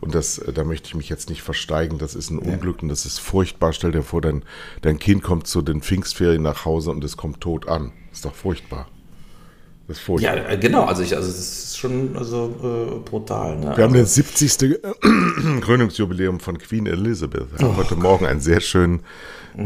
Und 0.00 0.14
das, 0.14 0.38
äh, 0.38 0.54
da 0.54 0.64
möchte 0.64 0.88
ich 0.88 0.94
mich 0.94 1.10
jetzt 1.10 1.28
nicht 1.28 1.42
versteigen. 1.42 1.98
Das 1.98 2.14
ist 2.14 2.30
ein 2.30 2.38
Unglück 2.38 2.82
und 2.82 2.88
das 2.88 3.04
ist 3.04 3.18
furchtbar. 3.18 3.74
Stell 3.74 3.92
dir 3.92 4.02
vor, 4.02 4.22
dein, 4.22 4.44
dein 4.80 4.98
Kind 4.98 5.22
kommt 5.22 5.46
zu 5.46 5.60
den 5.60 5.82
Pfingstferien 5.82 6.40
nach 6.40 6.64
Hause 6.64 6.90
und 6.90 7.04
es 7.04 7.18
kommt 7.18 7.42
tot 7.42 7.68
an. 7.68 7.92
ist 8.12 8.24
doch 8.24 8.34
furchtbar. 8.34 8.88
Das 9.88 9.98
ist 9.98 10.04
furchtbar. 10.04 10.36
ja, 10.36 10.48
äh, 10.50 10.58
genau. 10.58 10.84
Also, 10.84 11.02
ich, 11.02 11.16
also 11.16 11.28
das 11.28 11.38
ist 11.38 11.78
schon 11.78 12.16
also, 12.16 12.54
äh, 12.62 13.08
brutal. 13.08 13.56
Ne? 13.56 13.76
Wir 13.76 13.84
haben 13.84 13.94
also, 13.94 13.98
das 13.98 14.14
70. 14.14 14.80
Krönungsjubiläum 15.60 16.40
von 16.40 16.58
Queen 16.58 16.86
Elizabeth. 16.86 17.46
Wir 17.58 17.66
haben 17.66 17.76
heute 17.76 17.96
Morgen 17.96 18.26
einen 18.26 18.40
sehr 18.40 18.60
schönen, 18.60 19.00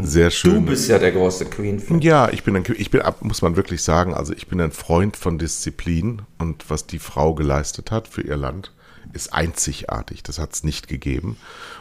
sehr 0.01 0.29
du 0.29 0.35
schönen. 0.35 0.65
bist 0.65 0.89
ja 0.89 0.99
der 0.99 1.11
große 1.11 1.45
Queen-Fan. 1.45 2.01
Ja, 2.01 2.29
ich 2.29 2.43
bin 2.43 2.55
ein, 2.55 2.63
ich 2.77 2.89
bin, 2.89 3.01
muss 3.21 3.41
man 3.41 3.55
wirklich 3.55 3.83
sagen, 3.83 4.13
also 4.13 4.33
ich 4.33 4.47
bin 4.47 4.59
ein 4.59 4.71
Freund 4.71 5.15
von 5.15 5.37
Disziplin 5.37 6.23
und 6.39 6.69
was 6.69 6.87
die 6.87 6.99
Frau 6.99 7.35
geleistet 7.35 7.91
hat 7.91 8.07
für 8.07 8.21
ihr 8.21 8.37
Land, 8.37 8.73
ist 9.13 9.33
einzigartig. 9.33 10.23
Das 10.23 10.39
hat 10.39 10.53
es 10.53 10.63
nicht 10.63 10.87
gegeben. 10.87 11.37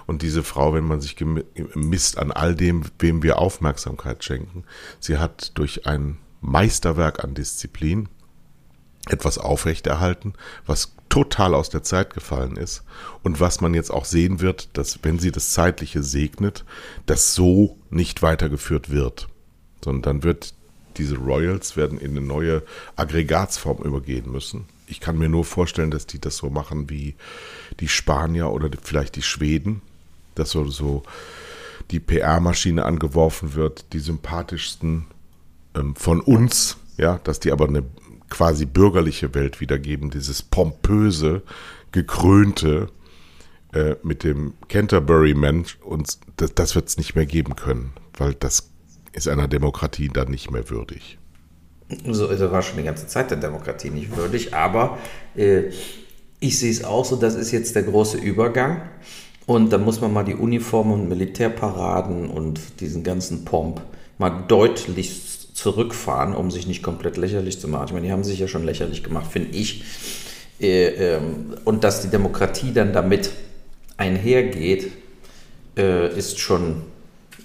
Und 0.06 0.22
diese 0.22 0.42
Frau, 0.42 0.74
wenn 0.74 0.84
man 0.84 1.00
sich 1.00 1.16
misst 1.74 2.18
an 2.18 2.32
all 2.32 2.54
dem, 2.54 2.84
wem 2.98 3.22
wir 3.22 3.38
Aufmerksamkeit 3.38 4.22
schenken, 4.24 4.64
sie 5.00 5.18
hat 5.18 5.52
durch 5.54 5.86
ein 5.86 6.18
Meisterwerk 6.40 7.24
an 7.24 7.34
Disziplin 7.34 8.08
etwas 9.08 9.38
aufrechterhalten, 9.38 10.34
was 10.66 10.92
total 11.08 11.54
aus 11.54 11.70
der 11.70 11.82
Zeit 11.82 12.12
gefallen 12.12 12.56
ist 12.56 12.82
und 13.22 13.40
was 13.40 13.60
man 13.60 13.74
jetzt 13.74 13.90
auch 13.90 14.04
sehen 14.04 14.40
wird, 14.40 14.68
dass 14.76 14.98
wenn 15.02 15.18
sie 15.18 15.30
das 15.30 15.52
Zeitliche 15.52 16.02
segnet, 16.02 16.64
das 17.06 17.34
so 17.34 17.78
nicht 17.90 18.22
weitergeführt 18.22 18.90
wird, 18.90 19.28
sondern 19.84 20.02
dann 20.02 20.22
wird 20.24 20.54
diese 20.96 21.16
Royals 21.16 21.76
werden 21.76 21.98
in 21.98 22.12
eine 22.12 22.20
neue 22.20 22.62
Aggregatsform 22.96 23.78
übergehen 23.82 24.30
müssen. 24.30 24.66
Ich 24.86 25.00
kann 25.00 25.18
mir 25.18 25.28
nur 25.28 25.44
vorstellen, 25.44 25.90
dass 25.90 26.06
die 26.06 26.20
das 26.20 26.36
so 26.36 26.50
machen 26.50 26.90
wie 26.90 27.14
die 27.80 27.88
Spanier 27.88 28.50
oder 28.50 28.70
vielleicht 28.82 29.16
die 29.16 29.22
Schweden, 29.22 29.82
dass 30.34 30.50
so, 30.50 30.68
so 30.68 31.02
die 31.90 32.00
PR-Maschine 32.00 32.84
angeworfen 32.84 33.54
wird, 33.54 33.92
die 33.92 33.98
sympathischsten 33.98 35.06
ähm, 35.74 35.94
von 35.96 36.20
uns, 36.20 36.76
ja, 36.96 37.20
dass 37.24 37.40
die 37.40 37.52
aber 37.52 37.68
eine 37.68 37.84
quasi 38.28 38.66
bürgerliche 38.66 39.34
Welt 39.34 39.60
wiedergeben, 39.60 40.10
dieses 40.10 40.42
pompöse, 40.42 41.42
gekrönte 41.92 42.88
äh, 43.72 43.96
mit 44.02 44.24
dem 44.24 44.54
Canterbury-Mensch 44.68 45.78
und 45.82 46.18
das, 46.36 46.54
das 46.54 46.74
wird 46.74 46.88
es 46.88 46.96
nicht 46.96 47.14
mehr 47.14 47.26
geben 47.26 47.56
können, 47.56 47.92
weil 48.16 48.34
das 48.34 48.70
ist 49.12 49.28
einer 49.28 49.48
Demokratie 49.48 50.08
dann 50.08 50.30
nicht 50.30 50.50
mehr 50.50 50.68
würdig. 50.70 51.18
So, 52.04 52.26
das 52.26 52.40
war 52.40 52.62
schon 52.62 52.78
die 52.78 52.82
ganze 52.82 53.06
Zeit 53.06 53.30
der 53.30 53.38
Demokratie 53.38 53.90
nicht 53.90 54.16
würdig, 54.16 54.54
aber 54.54 54.98
äh, 55.36 55.70
ich 56.40 56.58
sehe 56.58 56.70
es 56.70 56.84
auch 56.84 57.04
so, 57.04 57.16
das 57.16 57.34
ist 57.34 57.52
jetzt 57.52 57.74
der 57.76 57.84
große 57.84 58.18
Übergang. 58.18 58.82
Und 59.46 59.72
da 59.72 59.78
muss 59.78 60.00
man 60.00 60.12
mal 60.12 60.24
die 60.24 60.34
Uniformen 60.34 60.92
und 60.92 61.08
Militärparaden 61.08 62.28
und 62.28 62.80
diesen 62.80 63.04
ganzen 63.04 63.44
Pomp 63.44 63.80
mal 64.18 64.44
deutlich 64.48 65.35
zurückfahren, 65.56 66.34
um 66.34 66.50
sich 66.50 66.66
nicht 66.66 66.82
komplett 66.82 67.16
lächerlich 67.16 67.58
zu 67.58 67.66
machen. 67.66 67.86
Ich 67.86 67.92
meine, 67.94 68.06
die 68.06 68.12
haben 68.12 68.24
sich 68.24 68.38
ja 68.38 68.46
schon 68.46 68.64
lächerlich 68.64 69.02
gemacht, 69.02 69.32
finde 69.32 69.56
ich. 69.56 69.84
Äh, 70.60 71.14
ähm, 71.16 71.54
und 71.64 71.82
dass 71.82 72.02
die 72.02 72.08
Demokratie 72.08 72.72
dann 72.74 72.92
damit 72.92 73.30
einhergeht, 73.96 74.92
äh, 75.78 76.14
ist 76.14 76.40
schon 76.40 76.82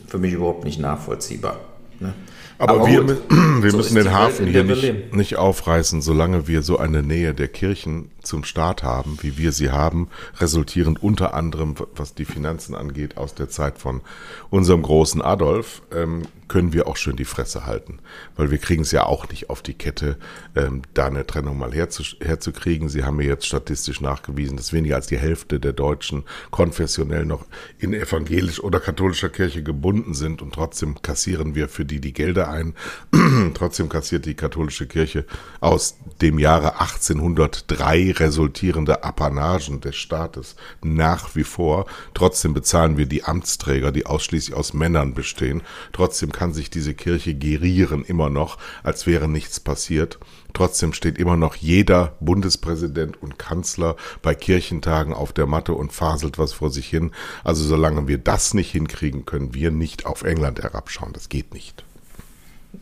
für 0.08 0.18
mich 0.18 0.34
überhaupt 0.34 0.66
nicht 0.66 0.78
nachvollziehbar. 0.78 1.62
Ne? 2.02 2.14
Aber, 2.58 2.74
Aber 2.74 2.88
wir, 2.88 3.08
wir 3.64 3.72
so 3.72 3.78
müssen 3.78 3.96
den 3.96 4.12
Hafen 4.12 4.46
hier 4.46 4.66
nicht, 4.66 5.16
nicht, 5.16 5.36
aufreißen, 5.38 6.02
solange 6.02 6.48
wir 6.48 6.64
so 6.64 6.78
eine 6.78 7.02
Nähe 7.02 7.34
der 7.34 7.48
Kirchen 7.48 8.12
zum 8.22 8.44
Staat 8.44 8.84
haben, 8.84 9.18
wie 9.22 9.38
wir 9.38 9.54
sie 9.54 9.72
haben, 9.72 10.10
resultierend 10.40 11.02
unter 11.02 11.34
anderem, 11.34 11.76
was 11.96 12.14
die 12.14 12.26
Finanzen 12.26 12.76
angeht, 12.76 13.16
aus 13.18 13.34
der 13.34 13.48
Zeit 13.50 13.78
von 13.78 14.02
unserem 14.50 14.82
großen 14.84 15.22
Adolf, 15.22 15.82
ähm, 15.96 16.24
können 16.52 16.74
wir 16.74 16.86
auch 16.88 16.98
schön 16.98 17.16
die 17.16 17.24
Fresse 17.24 17.66
halten. 17.66 18.00
Weil 18.36 18.52
wir 18.52 18.58
kriegen 18.58 18.82
es 18.82 18.92
ja 18.92 19.06
auch 19.06 19.30
nicht 19.30 19.50
auf 19.50 19.62
die 19.62 19.74
Kette, 19.74 20.18
ähm, 20.54 20.82
da 20.94 21.06
eine 21.06 21.26
Trennung 21.26 21.58
mal 21.58 21.72
herzu, 21.72 22.04
herzukriegen. 22.20 22.90
Sie 22.90 23.06
haben 23.06 23.16
mir 23.16 23.26
jetzt 23.26 23.46
statistisch 23.46 24.02
nachgewiesen, 24.02 24.58
dass 24.58 24.74
weniger 24.74 24.98
als 24.98 25.08
die 25.08 25.18
Hälfte 25.18 25.62
der 25.62 25.72
Deutschen 25.72 26.26
konfessionell 26.50 27.24
noch 27.24 27.46
in 27.80 27.94
evangelisch 27.94 28.62
oder 28.62 28.82
katholischer 28.82 29.30
Kirche 29.30 29.64
gebunden 29.64 30.14
sind 30.14 30.42
und 30.42 30.54
trotzdem 30.54 31.02
kassieren 31.02 31.56
wir 31.56 31.70
für 31.70 31.86
die 31.86 32.02
die 32.02 32.12
Gelder 32.12 32.50
ein. 32.50 32.74
trotzdem 33.54 33.88
kassiert 33.88 34.26
die 34.26 34.36
katholische 34.36 34.88
Kirche 34.88 35.26
aus 35.62 36.00
dem 36.22 36.38
Jahre 36.38 36.82
1803 36.82 38.12
resultierende 38.18 39.06
Apanagen 39.06 39.80
des 39.80 39.96
Staates 39.96 40.58
nach 40.84 41.34
wie 41.34 41.46
vor. 41.46 41.86
Trotzdem 42.14 42.54
bezahlen 42.54 42.98
wir 42.98 43.06
die 43.06 43.24
Amtsträger, 43.24 43.94
die 43.94 44.06
ausschließlich 44.06 44.54
aus 44.54 44.74
Männern 44.74 45.14
bestehen. 45.14 45.62
Trotzdem 45.94 46.34
kann 46.42 46.54
sich 46.54 46.72
diese 46.72 46.96
Kirche 46.96 47.36
gerieren 47.36 48.04
immer 48.04 48.32
noch, 48.32 48.58
als 48.82 49.06
wäre 49.06 49.28
nichts 49.28 49.60
passiert. 49.60 50.18
Trotzdem 50.54 50.92
steht 50.92 51.20
immer 51.20 51.38
noch 51.38 51.54
jeder 51.54 52.14
Bundespräsident 52.20 53.22
und 53.22 53.38
Kanzler 53.38 53.96
bei 54.24 54.34
Kirchentagen 54.34 55.14
auf 55.14 55.34
der 55.34 55.46
Matte 55.46 55.74
und 55.74 55.94
faselt 55.94 56.40
was 56.40 56.52
vor 56.52 56.72
sich 56.72 56.88
hin. 56.88 57.12
Also 57.44 57.64
solange 57.64 58.08
wir 58.08 58.18
das 58.18 58.56
nicht 58.56 58.72
hinkriegen, 58.72 59.28
können 59.28 59.54
wir 59.54 59.70
nicht 59.70 60.08
auf 60.08 60.24
England 60.24 60.64
herabschauen. 60.64 61.14
Das 61.14 61.30
geht 61.30 61.54
nicht. 61.54 61.84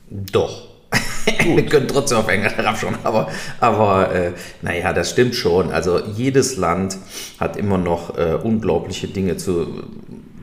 Doch. 0.09 0.69
wir 1.43 1.65
können 1.65 1.89
trotzdem 1.89 2.19
auf 2.19 2.29
England 2.29 2.55
herabschauen, 2.55 2.95
aber, 3.03 3.29
aber 3.59 4.15
äh, 4.15 4.31
naja, 4.61 4.93
das 4.93 5.09
stimmt 5.09 5.35
schon. 5.35 5.69
Also 5.71 5.99
jedes 5.99 6.55
Land 6.55 6.97
hat 7.41 7.57
immer 7.57 7.77
noch 7.77 8.17
äh, 8.17 8.39
unglaubliche 8.41 9.09
Dinge 9.09 9.35
zu, 9.35 9.83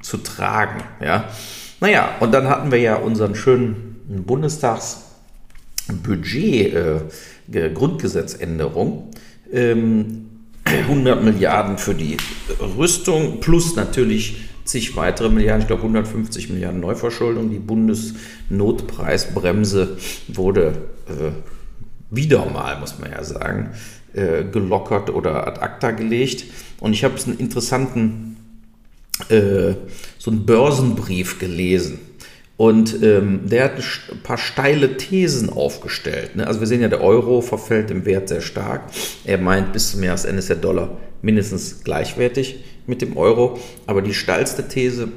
zu 0.02 0.18
tragen. 0.18 0.84
Ja? 1.00 1.30
Naja, 1.80 2.16
und 2.20 2.32
dann 2.32 2.48
hatten 2.48 2.70
wir 2.72 2.78
ja 2.78 2.96
unseren 2.96 3.34
schönen 3.34 3.96
Bundestagsbudget, 4.08 6.74
äh. 6.74 7.00
Ähm, 9.52 10.26
100 10.88 11.22
Milliarden 11.22 11.76
für 11.78 11.94
die 11.94 12.16
Rüstung 12.76 13.38
plus 13.40 13.76
natürlich 13.76 14.48
zig 14.64 14.96
weitere 14.96 15.28
Milliarden, 15.28 15.60
ich 15.62 15.68
glaube 15.68 15.82
150 15.82 16.50
Milliarden 16.50 16.80
Neuverschuldung. 16.80 17.50
Die 17.50 17.60
Bundesnotpreisbremse 17.60 19.96
wurde 20.28 20.88
äh, 21.08 21.30
wieder 22.10 22.44
mal, 22.46 22.80
muss 22.80 22.98
man 22.98 23.12
ja 23.12 23.22
sagen, 23.22 23.70
äh, 24.12 24.42
gelockert 24.44 25.10
oder 25.10 25.46
ad 25.46 25.60
acta 25.60 25.92
gelegt. 25.92 26.46
Und 26.80 26.92
ich 26.92 27.04
habe 27.04 27.14
einen 27.24 27.38
interessanten 27.38 28.35
äh, 29.28 29.74
so 30.18 30.30
einen 30.30 30.46
Börsenbrief 30.46 31.38
gelesen. 31.38 31.98
Und 32.56 33.02
ähm, 33.02 33.40
der 33.44 33.64
hat 33.64 33.72
ein 33.76 34.22
paar 34.22 34.38
steile 34.38 34.96
Thesen 34.96 35.50
aufgestellt. 35.50 36.36
Ne? 36.36 36.46
Also 36.46 36.60
wir 36.60 36.66
sehen 36.66 36.80
ja, 36.80 36.88
der 36.88 37.02
Euro 37.02 37.42
verfällt 37.42 37.90
im 37.90 38.06
Wert 38.06 38.30
sehr 38.30 38.40
stark. 38.40 38.84
Er 39.24 39.36
meint, 39.36 39.74
bis 39.74 39.90
zum 39.90 40.02
Jahresende 40.02 40.38
ist 40.38 40.48
der 40.48 40.56
Dollar 40.56 40.96
mindestens 41.20 41.84
gleichwertig 41.84 42.64
mit 42.86 43.02
dem 43.02 43.18
Euro. 43.18 43.58
Aber 43.86 44.00
die 44.00 44.14
steilste 44.14 44.68
These 44.68 45.08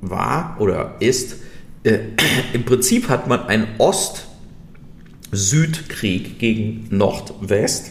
war 0.00 0.56
oder 0.60 0.94
ist, 1.00 1.38
äh, 1.82 1.98
im 2.52 2.64
Prinzip 2.64 3.08
hat 3.08 3.26
man 3.26 3.46
einen 3.46 3.66
Ost-Süd-Krieg 3.78 6.38
gegen 6.38 6.86
Nord-West. 6.90 7.90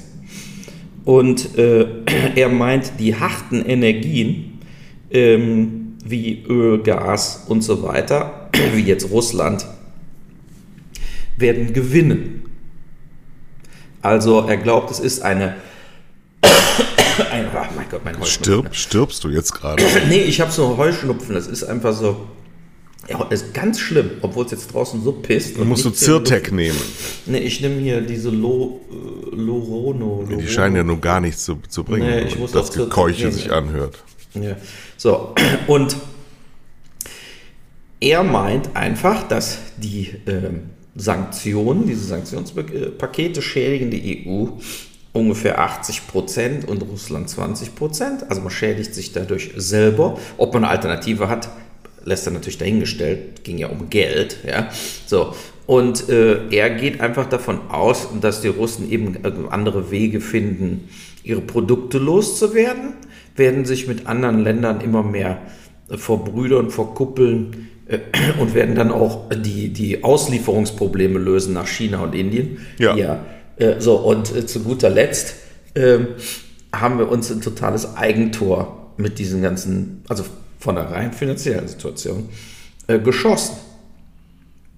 Und 1.03 1.57
äh, 1.57 1.87
er 2.35 2.47
meint, 2.47 2.93
die 2.99 3.15
harten 3.15 3.65
Energien, 3.65 4.52
ähm, 5.13 5.97
wie 6.03 6.43
Öl, 6.49 6.81
Gas 6.83 7.45
und 7.47 7.61
so 7.61 7.83
weiter, 7.83 8.49
wie 8.73 8.83
jetzt 8.83 9.09
Russland, 9.09 9.65
werden 11.37 11.73
gewinnen. 11.73 12.43
Also 14.01 14.41
er 14.41 14.57
glaubt, 14.57 14.91
es 14.91 14.99
ist 14.99 15.21
eine 15.21 15.55
ein, 17.31 17.45
oh 17.53 17.75
mein 17.75 17.89
Gott, 17.89 18.01
mein 18.03 18.19
Heuschnupfen. 18.19 18.43
Stirb, 18.43 18.75
stirbst 18.75 19.23
du 19.23 19.29
jetzt 19.29 19.53
gerade? 19.53 19.83
nee, 20.09 20.21
ich 20.21 20.41
habe 20.41 20.51
so 20.51 20.77
Heuschnupfen. 20.77 21.35
Das 21.35 21.47
ist 21.47 21.63
einfach 21.63 21.93
so. 21.93 22.27
Ja, 23.09 23.21
ist 23.25 23.53
ganz 23.53 23.81
schlimm, 23.81 24.11
obwohl 24.21 24.45
es 24.45 24.51
jetzt 24.51 24.73
draußen 24.73 25.03
so 25.03 25.11
pisst. 25.11 25.59
Dann 25.59 25.67
musst 25.67 25.83
du 25.83 25.89
Zyrtec 25.89 26.53
nehmen. 26.53 26.79
Nee, 27.25 27.39
ich 27.39 27.59
nehme 27.59 27.81
hier 27.81 27.99
diese 27.99 28.29
Lo, 28.29 28.79
äh, 28.89 29.35
Lorono, 29.35 30.21
Lorono. 30.21 30.37
Die 30.37 30.47
scheinen 30.47 30.77
ja 30.77 30.83
nur 30.83 31.01
gar 31.01 31.19
nichts 31.19 31.43
zu, 31.43 31.57
zu 31.67 31.83
bringen, 31.83 32.07
nee, 32.07 32.21
ich 32.21 32.39
muss 32.39 32.53
das 32.53 32.71
Gekeuche 32.71 33.29
sich 33.29 33.51
anhört. 33.51 34.01
Ja. 34.33 34.55
So, 34.97 35.35
und 35.67 35.95
er 37.99 38.23
meint 38.23 38.75
einfach, 38.75 39.27
dass 39.27 39.59
die 39.77 40.09
äh, 40.25 40.49
Sanktionen, 40.95 41.87
diese 41.87 42.05
Sanktionspakete 42.05 43.41
schädigen 43.41 43.89
die 43.89 44.27
EU 44.27 44.47
ungefähr 45.13 45.59
80 45.59 46.07
Prozent 46.07 46.67
und 46.67 46.81
Russland 46.83 47.29
20 47.29 47.75
Prozent. 47.75 48.29
Also 48.29 48.41
man 48.41 48.49
schädigt 48.49 48.93
sich 48.93 49.13
dadurch 49.13 49.51
selber. 49.55 50.17
Ob 50.37 50.53
man 50.53 50.63
eine 50.63 50.71
Alternative 50.71 51.29
hat, 51.29 51.49
lässt 52.03 52.27
er 52.27 52.33
natürlich 52.33 52.57
dahingestellt. 52.57 53.43
Ging 53.43 53.57
ja 53.59 53.67
um 53.69 53.89
Geld. 53.89 54.37
Ja? 54.45 54.69
So. 55.05 55.35
Und 55.65 56.09
äh, 56.09 56.49
er 56.49 56.71
geht 56.71 56.99
einfach 56.99 57.29
davon 57.29 57.69
aus, 57.69 58.09
dass 58.19 58.41
die 58.41 58.49
Russen 58.49 58.91
eben 58.91 59.17
andere 59.49 59.91
Wege 59.91 60.19
finden, 60.19 60.89
ihre 61.23 61.41
Produkte 61.41 61.99
loszuwerden 61.99 62.95
werden 63.35 63.65
sich 63.65 63.87
mit 63.87 64.07
anderen 64.07 64.39
Ländern 64.39 64.81
immer 64.81 65.03
mehr 65.03 65.41
äh, 65.89 65.97
vor 65.97 66.23
Brüdern, 66.23 66.69
vor 66.69 66.93
Kuppeln 66.93 67.69
äh, 67.87 67.99
und 68.39 68.53
werden 68.53 68.75
dann 68.75 68.91
auch 68.91 69.29
die, 69.29 69.69
die 69.69 70.03
Auslieferungsprobleme 70.03 71.19
lösen 71.19 71.53
nach 71.53 71.67
China 71.67 72.03
und 72.03 72.15
Indien. 72.15 72.59
Ja. 72.77 72.95
ja 72.95 73.25
äh, 73.57 73.79
so, 73.79 73.95
und 73.95 74.35
äh, 74.35 74.45
zu 74.45 74.61
guter 74.61 74.89
Letzt 74.89 75.35
äh, 75.73 75.99
haben 76.73 76.97
wir 76.97 77.09
uns 77.09 77.31
ein 77.31 77.41
totales 77.41 77.95
Eigentor 77.95 78.93
mit 78.97 79.19
diesen 79.19 79.41
ganzen, 79.41 80.03
also 80.07 80.23
von 80.59 80.75
der 80.75 80.85
rein 80.85 81.13
finanziellen 81.13 81.67
Situation, 81.67 82.29
geschossen. 83.03 83.55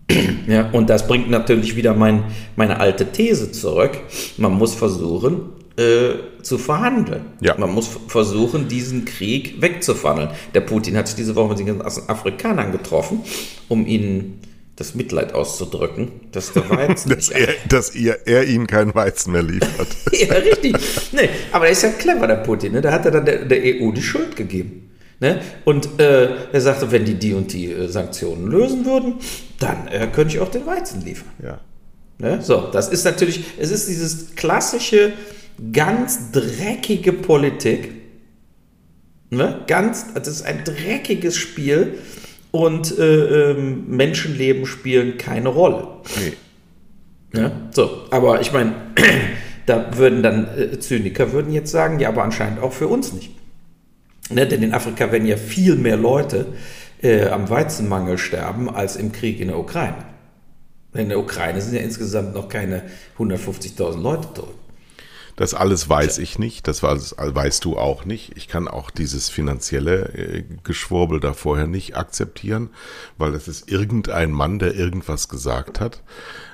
ja, 0.48 0.70
und 0.72 0.90
das 0.90 1.08
bringt 1.08 1.30
natürlich 1.30 1.76
wieder 1.76 1.94
mein, 1.94 2.24
meine 2.56 2.80
alte 2.80 3.12
These 3.12 3.52
zurück. 3.52 3.92
Man 4.38 4.54
muss 4.54 4.76
versuchen, 4.76 5.42
äh, 5.78 6.42
zu 6.42 6.58
verhandeln. 6.58 7.26
Ja. 7.42 7.56
Man 7.58 7.72
muss 7.72 7.90
versuchen, 8.08 8.68
diesen 8.68 9.06
Krieg 9.06 9.62
wegzuverhandeln. 9.62 10.30
Der 10.54 10.62
Putin 10.62 10.98
hat 10.98 11.08
sich 11.08 11.18
diese 11.18 11.36
Woche 11.36 11.50
mit 11.50 11.60
den 11.60 11.80
ganzen 11.80 12.08
Afrikanern 12.10 12.72
getroffen, 12.72 13.24
um 13.68 13.86
ihnen 13.86 14.42
das 14.76 14.94
Mitleid 14.94 15.34
auszudrücken, 15.34 16.12
dass 16.32 16.54
der 16.54 16.70
Weizen. 16.70 17.10
dass, 17.10 17.30
er, 17.30 17.48
dass 17.70 17.96
ihr, 17.96 18.20
er 18.26 18.46
ihnen 18.46 18.68
keinen 18.68 18.94
Weizen 18.94 19.32
mehr 19.32 19.44
liefert. 19.44 19.88
ja, 20.12 20.34
richtig. 20.34 20.76
Nee, 21.12 21.30
aber 21.52 21.66
er 21.66 21.72
ist 21.72 21.84
ja 21.84 21.90
clever, 21.90 22.28
der 22.28 22.36
Putin. 22.36 22.74
Ne? 22.74 22.82
Da 22.82 22.92
hat 22.92 23.06
er 23.06 23.12
dann 23.12 23.26
der, 23.26 23.46
der 23.46 23.60
EU 23.82 23.92
die 23.92 24.02
Schuld 24.02 24.36
gegeben. 24.36 24.90
Ne? 25.22 25.42
Und 25.64 26.00
äh, 26.00 26.30
er 26.52 26.62
sagte, 26.62 26.92
wenn 26.92 27.06
die 27.06 27.16
die 27.16 27.34
und 27.34 27.54
die 27.54 27.72
äh, 27.72 27.88
Sanktionen 27.88 28.48
lösen 28.48 28.86
würden, 28.86 29.16
dann 29.60 29.88
äh, 29.88 30.08
könnte 30.08 30.36
ich 30.36 30.42
auch 30.42 30.52
den 30.52 30.66
Weizen 30.66 31.06
liefern. 31.06 31.32
Ja. 31.42 31.62
Ne? 32.18 32.42
So, 32.42 32.70
das 32.72 32.90
ist 32.90 33.06
natürlich, 33.06 33.46
es 33.58 33.72
ist 33.72 33.88
dieses 33.88 34.36
klassische, 34.36 35.14
ganz 35.72 36.32
dreckige 36.32 37.14
Politik. 37.14 37.92
Ne? 39.30 39.64
Ganz, 39.68 40.14
das 40.14 40.28
ist 40.28 40.44
ein 40.44 40.64
dreckiges 40.64 41.36
Spiel 41.36 42.00
und 42.52 42.98
äh, 42.98 43.52
ähm, 43.52 43.88
Menschenleben 43.88 44.66
spielen 44.66 45.18
keine 45.18 45.50
Rolle. 45.50 45.88
Nee. 46.18 47.40
Ja? 47.40 47.52
So, 47.72 48.06
aber 48.12 48.42
ich 48.42 48.54
meine, 48.54 48.74
da 49.66 49.98
würden 49.98 50.24
dann 50.24 50.48
äh, 50.58 50.80
Zyniker 50.80 51.32
würden 51.32 51.52
jetzt 51.52 51.72
sagen, 51.72 52.00
ja, 52.00 52.10
aber 52.10 52.24
anscheinend 52.24 52.60
auch 52.60 52.74
für 52.74 52.88
uns 52.88 53.14
nicht. 53.14 53.32
Ne? 54.30 54.48
Denn 54.48 54.64
in 54.64 54.74
Afrika 54.74 55.12
werden 55.12 55.28
ja 55.28 55.38
viel 55.38 55.76
mehr 55.76 55.98
Leute 55.98 56.48
äh, 57.02 57.28
am 57.28 57.50
Weizenmangel 57.50 58.18
sterben 58.18 58.70
als 58.70 58.96
im 58.96 59.12
Krieg 59.12 59.40
in 59.40 59.50
der 59.50 59.60
Ukraine. 59.60 60.06
In 60.94 61.10
der 61.10 61.20
Ukraine 61.20 61.60
sind 61.62 61.76
ja 61.76 61.82
insgesamt 61.82 62.34
noch 62.34 62.48
keine 62.48 62.84
150.000 63.18 64.02
Leute 64.02 64.34
tot. 64.34 64.56
Das 65.36 65.54
alles 65.54 65.90
weiß 65.90 66.20
ich 66.20 66.40
nicht, 66.40 66.66
das 66.66 66.82
weißt 66.82 67.66
du 67.66 67.78
auch 67.78 68.06
nicht. 68.06 68.38
Ich 68.38 68.48
kann 68.48 68.70
auch 68.70 68.90
dieses 68.90 69.30
finanzielle 69.30 70.14
äh, 70.14 70.44
Geschwurbel 70.64 71.20
da 71.20 71.34
vorher 71.34 71.68
nicht 71.68 71.98
akzeptieren, 71.98 72.70
weil 73.18 73.34
es 73.34 73.50
ist 73.50 73.70
irgendein 73.70 74.32
Mann, 74.32 74.60
der 74.60 74.76
irgendwas 74.76 75.28
gesagt 75.28 75.82
hat. 75.82 76.02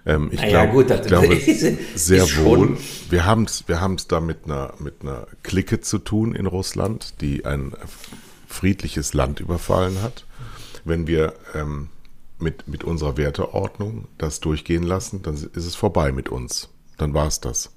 Ähm, 0.05 0.29
ich 0.31 0.41
naja, 0.41 0.63
glaub, 0.63 0.73
gut, 0.73 0.89
das 0.89 1.05
glaube 1.05 1.39
sehr 1.95 2.23
wohl. 2.37 2.77
Wir 3.09 3.25
haben 3.25 3.43
es 3.43 3.67
wir 3.67 3.81
haben's 3.81 4.07
da 4.07 4.19
mit 4.19 4.45
einer, 4.45 4.73
mit 4.79 5.01
einer 5.01 5.27
Clique 5.43 5.81
zu 5.81 5.99
tun 5.99 6.33
in 6.33 6.47
Russland, 6.47 7.21
die 7.21 7.45
ein 7.45 7.73
friedliches 8.47 9.13
Land 9.13 9.39
überfallen 9.39 10.01
hat. 10.01 10.25
Wenn 10.85 11.05
wir 11.05 11.35
ähm, 11.53 11.89
mit, 12.39 12.67
mit 12.67 12.83
unserer 12.83 13.15
Werteordnung 13.15 14.07
das 14.17 14.39
durchgehen 14.39 14.83
lassen, 14.83 15.21
dann 15.21 15.35
ist 15.35 15.55
es 15.55 15.75
vorbei 15.75 16.11
mit 16.11 16.29
uns. 16.29 16.69
Dann 16.97 17.13
war 17.13 17.27
es 17.27 17.39
das. 17.39 17.71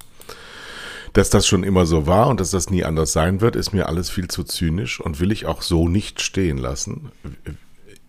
Dass 1.15 1.31
das 1.31 1.47
schon 1.47 1.65
immer 1.65 1.87
so 1.87 2.07
war 2.07 2.29
und 2.29 2.41
dass 2.41 2.51
das 2.51 2.69
nie 2.69 2.85
anders 2.85 3.13
sein 3.13 3.41
wird, 3.41 3.57
ist 3.57 3.73
mir 3.73 3.89
alles 3.89 4.11
viel 4.11 4.29
zu 4.29 4.45
zynisch 4.45 5.01
und 5.01 5.21
will 5.21 5.33
ich 5.33 5.47
auch 5.47 5.63
so 5.63 5.89
nicht 5.89 6.21
stehen 6.21 6.59
lassen. 6.59 7.11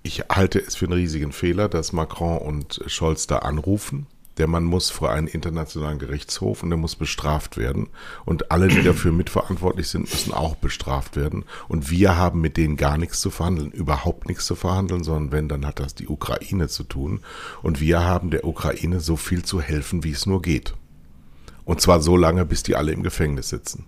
Ich 0.04 0.26
halte 0.30 0.60
es 0.60 0.76
für 0.76 0.86
einen 0.86 0.94
riesigen 0.94 1.32
Fehler, 1.32 1.70
dass 1.70 1.94
Macron 1.94 2.38
und 2.40 2.82
Scholz 2.88 3.28
da 3.28 3.38
anrufen 3.40 4.08
der 4.38 4.48
Mann 4.48 4.66
muss 4.66 4.90
vor 4.90 5.12
einen 5.12 5.28
internationalen 5.28 6.00
Gerichtshof 6.00 6.64
und 6.64 6.72
er 6.72 6.78
muss 6.78 6.96
bestraft 6.96 7.58
werden. 7.58 7.88
Und 8.26 8.52
alle, 8.52 8.68
die 8.68 8.84
dafür 8.84 9.12
mitverantwortlich 9.12 9.88
sind, 9.88 10.12
müssen 10.12 10.34
auch 10.34 10.56
bestraft 10.56 11.16
werden. 11.16 11.46
Und 11.68 11.90
wir 11.90 12.18
haben 12.18 12.42
mit 12.42 12.58
denen 12.58 12.76
gar 12.76 12.98
nichts 12.98 13.22
zu 13.22 13.30
verhandeln, 13.32 13.72
überhaupt 13.72 14.28
nichts 14.28 14.46
zu 14.46 14.56
verhandeln, 14.56 15.04
sondern 15.04 15.32
wenn, 15.32 15.50
dann 15.50 15.66
hat 15.66 15.80
das 15.80 15.96
die 15.96 16.08
Ukraine 16.08 16.68
zu 16.68 16.84
tun. 16.84 17.22
Und 17.62 17.80
wir 17.80 18.04
haben 18.04 18.30
der 18.30 18.46
Ukraine 18.46 19.00
so 19.00 19.16
viel 19.16 19.44
zu 19.44 19.62
helfen, 19.62 20.04
wie 20.04 20.12
es 20.12 20.26
nur 20.26 20.42
geht. 20.42 20.74
Und 21.66 21.82
zwar 21.82 22.00
so 22.00 22.16
lange, 22.16 22.46
bis 22.46 22.64
die 22.64 22.76
alle 22.76 22.92
im 22.92 23.04
Gefängnis 23.04 23.50
sitzen. 23.50 23.86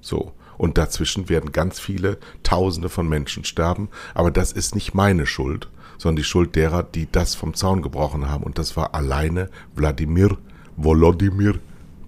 So. 0.00 0.32
Und 0.58 0.78
dazwischen 0.78 1.28
werden 1.28 1.52
ganz 1.52 1.80
viele 1.80 2.18
Tausende 2.42 2.88
von 2.88 3.08
Menschen 3.08 3.44
sterben. 3.44 3.88
Aber 4.14 4.30
das 4.30 4.52
ist 4.52 4.74
nicht 4.74 4.94
meine 4.94 5.26
Schuld, 5.26 5.68
sondern 5.98 6.16
die 6.16 6.24
Schuld 6.24 6.56
derer, 6.56 6.82
die 6.82 7.10
das 7.10 7.34
vom 7.34 7.54
Zaun 7.54 7.82
gebrochen 7.82 8.30
haben. 8.30 8.44
Und 8.44 8.58
das 8.58 8.76
war 8.76 8.94
alleine 8.94 9.50
Wladimir 9.74 10.38
Volodymyr 10.76 11.58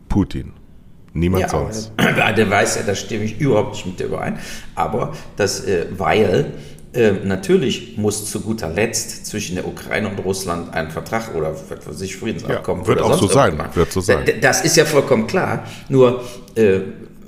Putin. 0.08 0.52
Niemand 1.12 1.42
ja, 1.42 1.48
sonst. 1.48 1.92
Der 1.98 2.50
weiß 2.50 2.76
ja, 2.76 2.82
da 2.82 2.94
stimme 2.94 3.24
ich 3.24 3.40
überhaupt 3.40 3.72
nicht 3.72 3.86
mit 3.86 4.00
dir 4.00 4.06
überein. 4.06 4.38
Aber 4.74 5.14
das, 5.36 5.64
äh, 5.64 5.86
weil 5.90 6.52
äh, 6.92 7.12
natürlich 7.24 7.98
muss 7.98 8.30
zu 8.30 8.40
guter 8.40 8.70
Letzt 8.70 9.26
zwischen 9.26 9.56
der 9.56 9.66
Ukraine 9.66 10.08
und 10.08 10.18
Russland 10.20 10.72
ein 10.74 10.90
Vertrag 10.90 11.34
oder 11.34 11.54
für 11.54 11.92
sich 11.92 12.16
Friedensabkommen. 12.16 12.82
Ja, 12.82 12.88
wird 12.88 13.02
auch 13.02 13.18
so 13.18 13.28
sein. 13.28 13.58
Wird 13.74 13.92
so 13.92 14.00
sein. 14.00 14.24
Das 14.40 14.64
ist 14.64 14.76
ja 14.76 14.84
vollkommen 14.84 15.26
klar. 15.26 15.64
Nur 15.88 16.24
äh, 16.54 16.80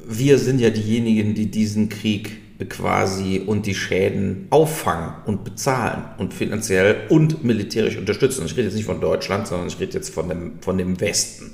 wir 0.08 0.38
sind 0.38 0.60
ja 0.60 0.70
diejenigen, 0.70 1.34
die 1.34 1.50
diesen 1.50 1.88
Krieg 1.88 2.40
quasi 2.68 3.42
und 3.46 3.66
die 3.66 3.74
Schäden 3.74 4.46
auffangen 4.50 5.14
und 5.24 5.44
bezahlen 5.44 6.04
und 6.18 6.34
finanziell 6.34 7.06
und 7.08 7.44
militärisch 7.44 7.96
unterstützen. 7.96 8.44
Ich 8.46 8.52
rede 8.52 8.64
jetzt 8.64 8.74
nicht 8.74 8.84
von 8.84 9.00
Deutschland, 9.00 9.46
sondern 9.46 9.68
ich 9.68 9.78
rede 9.80 9.94
jetzt 9.94 10.12
von 10.12 10.28
dem, 10.28 10.52
von 10.60 10.76
dem 10.76 11.00
Westen. 11.00 11.52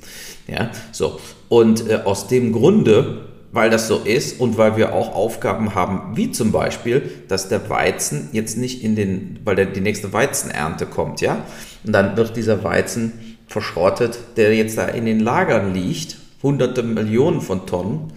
Ja, 0.48 0.70
so. 0.92 1.20
Und 1.48 1.88
äh, 1.88 1.96
aus 2.04 2.28
dem 2.28 2.52
Grunde, 2.52 3.26
weil 3.56 3.70
das 3.70 3.88
so 3.88 3.96
ist 3.98 4.38
und 4.38 4.58
weil 4.58 4.76
wir 4.76 4.94
auch 4.94 5.14
Aufgaben 5.14 5.74
haben, 5.74 6.16
wie 6.16 6.30
zum 6.30 6.52
Beispiel, 6.52 7.10
dass 7.26 7.48
der 7.48 7.68
Weizen 7.68 8.28
jetzt 8.32 8.56
nicht 8.56 8.84
in 8.84 8.94
den, 8.94 9.40
weil 9.44 9.56
der, 9.56 9.66
die 9.66 9.80
nächste 9.80 10.12
Weizenernte 10.12 10.86
kommt, 10.86 11.22
ja, 11.22 11.44
und 11.84 11.92
dann 11.92 12.16
wird 12.16 12.36
dieser 12.36 12.62
Weizen 12.62 13.36
verschrottet, 13.48 14.18
der 14.36 14.54
jetzt 14.54 14.76
da 14.76 14.86
in 14.86 15.06
den 15.06 15.20
Lagern 15.20 15.72
liegt, 15.72 16.18
hunderte 16.42 16.82
Millionen 16.82 17.40
von 17.40 17.66
Tonnen, 17.66 18.12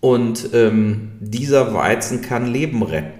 und 0.00 0.50
ähm, 0.52 1.12
dieser 1.18 1.72
Weizen 1.72 2.20
kann 2.20 2.46
Leben 2.46 2.82
retten. 2.82 3.18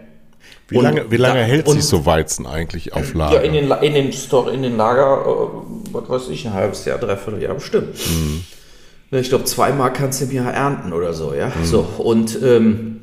Wie 0.68 0.76
lange, 0.76 1.10
wie 1.10 1.16
lange 1.16 1.40
da, 1.40 1.46
hält 1.46 1.66
sich 1.66 1.84
so 1.84 2.04
Weizen 2.04 2.46
eigentlich 2.46 2.92
auf 2.92 3.14
Lager? 3.14 3.36
Ja, 3.36 3.40
in 3.40 3.54
den, 3.54 3.70
in 3.70 3.94
den, 3.94 4.12
Store, 4.12 4.52
in 4.52 4.62
den 4.62 4.76
Lager, 4.76 5.22
äh, 5.24 5.92
was 5.94 6.08
weiß 6.10 6.28
ich, 6.28 6.46
ein 6.46 6.52
halbes 6.52 6.84
Jahr, 6.84 6.98
dreiviertel 6.98 7.42
Jahr 7.42 7.54
bestimmt. 7.54 7.94
Mhm. 7.94 8.44
Ich 9.10 9.28
glaube, 9.28 9.44
zweimal 9.44 9.92
kannst 9.92 10.20
du 10.20 10.24
im 10.24 10.32
Jahr 10.32 10.52
ernten 10.52 10.92
oder 10.92 11.12
so, 11.12 11.34
ja. 11.34 11.48
Mhm. 11.48 11.64
So, 11.64 11.80
und 11.98 12.38
ähm, 12.42 13.00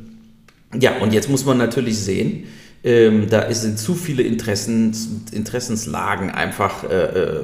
ja, 0.80 0.98
und 0.98 1.14
jetzt 1.14 1.30
muss 1.30 1.46
man 1.46 1.58
natürlich 1.58 2.00
sehen, 2.00 2.46
ähm, 2.84 3.30
da 3.30 3.52
sind 3.54 3.78
zu 3.78 3.94
viele 3.96 4.24
Interessens, 4.24 5.08
Interessenslagen 5.32 6.32
einfach 6.32 6.84
äh, 6.84 7.04
äh, 7.04 7.44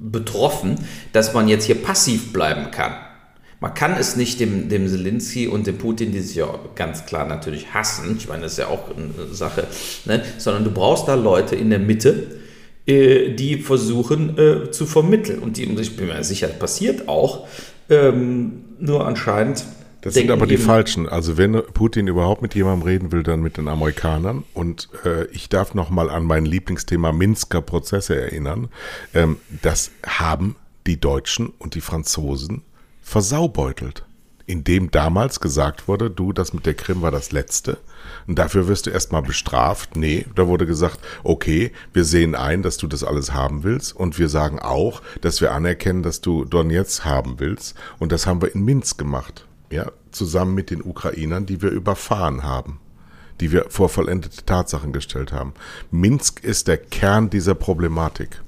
betroffen, 0.00 0.76
dass 1.12 1.34
man 1.34 1.48
jetzt 1.48 1.64
hier 1.64 1.74
passiv 1.76 2.32
bleiben 2.32 2.70
kann. 2.70 2.94
Man 3.60 3.72
kann 3.74 3.96
es 3.98 4.16
nicht 4.16 4.38
dem, 4.40 4.68
dem 4.68 4.86
Zelensky 4.86 5.48
und 5.48 5.66
dem 5.66 5.78
Putin, 5.78 6.12
die 6.12 6.20
sich 6.20 6.36
ja 6.36 6.46
ganz 6.74 7.06
klar 7.06 7.26
natürlich 7.26 7.72
hassen, 7.72 8.16
ich 8.18 8.28
meine, 8.28 8.42
das 8.42 8.52
ist 8.52 8.58
ja 8.58 8.68
auch 8.68 8.90
eine 8.94 9.34
Sache, 9.34 9.66
ne? 10.04 10.22
sondern 10.38 10.64
du 10.64 10.70
brauchst 10.70 11.08
da 11.08 11.14
Leute 11.14 11.56
in 11.56 11.70
der 11.70 11.78
Mitte, 11.78 12.26
äh, 12.86 13.34
die 13.34 13.58
versuchen 13.58 14.38
äh, 14.38 14.70
zu 14.70 14.86
vermitteln. 14.86 15.40
Und 15.40 15.56
die, 15.56 15.64
ich 15.64 15.96
bin 15.96 16.06
mir 16.06 16.22
sicher, 16.24 16.48
das 16.48 16.58
passiert 16.58 17.08
auch, 17.08 17.46
ähm, 17.90 18.64
nur 18.78 19.06
anscheinend. 19.06 19.64
Das 20.02 20.14
sind 20.14 20.30
aber 20.30 20.46
die 20.46 20.56
falschen. 20.56 21.08
Also 21.08 21.36
wenn 21.36 21.60
Putin 21.74 22.06
überhaupt 22.06 22.40
mit 22.40 22.54
jemandem 22.54 22.86
reden 22.86 23.12
will, 23.12 23.24
dann 23.24 23.40
mit 23.40 23.56
den 23.56 23.66
Amerikanern. 23.66 24.44
Und 24.54 24.88
äh, 25.04 25.26
ich 25.32 25.48
darf 25.48 25.74
noch 25.74 25.90
mal 25.90 26.10
an 26.10 26.22
mein 26.22 26.46
Lieblingsthema 26.46 27.10
Minsker 27.10 27.60
Prozesse 27.60 28.14
erinnern. 28.14 28.68
Ähm, 29.14 29.38
das 29.62 29.90
haben 30.06 30.54
die 30.86 31.00
Deutschen 31.00 31.52
und 31.58 31.74
die 31.74 31.80
Franzosen 31.80 32.62
versaubeutelt, 33.02 34.04
indem 34.46 34.92
damals 34.92 35.40
gesagt 35.40 35.88
wurde, 35.88 36.08
du, 36.08 36.32
das 36.32 36.52
mit 36.52 36.66
der 36.66 36.74
Krim 36.74 37.02
war 37.02 37.10
das 37.10 37.32
Letzte 37.32 37.78
und 38.26 38.38
dafür 38.38 38.68
wirst 38.68 38.86
du 38.86 38.90
erstmal 38.90 39.22
bestraft. 39.22 39.96
Nee, 39.96 40.26
da 40.34 40.46
wurde 40.46 40.66
gesagt, 40.66 41.00
okay, 41.24 41.72
wir 41.92 42.04
sehen 42.04 42.34
ein, 42.34 42.62
dass 42.62 42.76
du 42.76 42.86
das 42.86 43.04
alles 43.04 43.32
haben 43.32 43.62
willst 43.62 43.94
und 43.94 44.18
wir 44.18 44.28
sagen 44.28 44.58
auch, 44.58 45.02
dass 45.20 45.40
wir 45.40 45.52
anerkennen, 45.52 46.02
dass 46.02 46.20
du 46.20 46.44
Donetsk 46.44 47.04
haben 47.04 47.38
willst 47.38 47.76
und 47.98 48.12
das 48.12 48.26
haben 48.26 48.42
wir 48.42 48.54
in 48.54 48.64
Minsk 48.64 48.98
gemacht, 48.98 49.46
ja, 49.70 49.90
zusammen 50.10 50.54
mit 50.54 50.70
den 50.70 50.82
Ukrainern, 50.82 51.46
die 51.46 51.62
wir 51.62 51.70
überfahren 51.70 52.42
haben 52.42 52.80
die 53.40 53.52
wir 53.52 53.66
vor 53.68 53.90
vollendete 53.90 54.46
Tatsachen 54.46 54.94
gestellt 54.94 55.32
haben. 55.32 55.52
Minsk 55.90 56.42
ist 56.42 56.68
der 56.68 56.78
Kern 56.78 57.28
dieser 57.28 57.54
Problematik. 57.54 58.40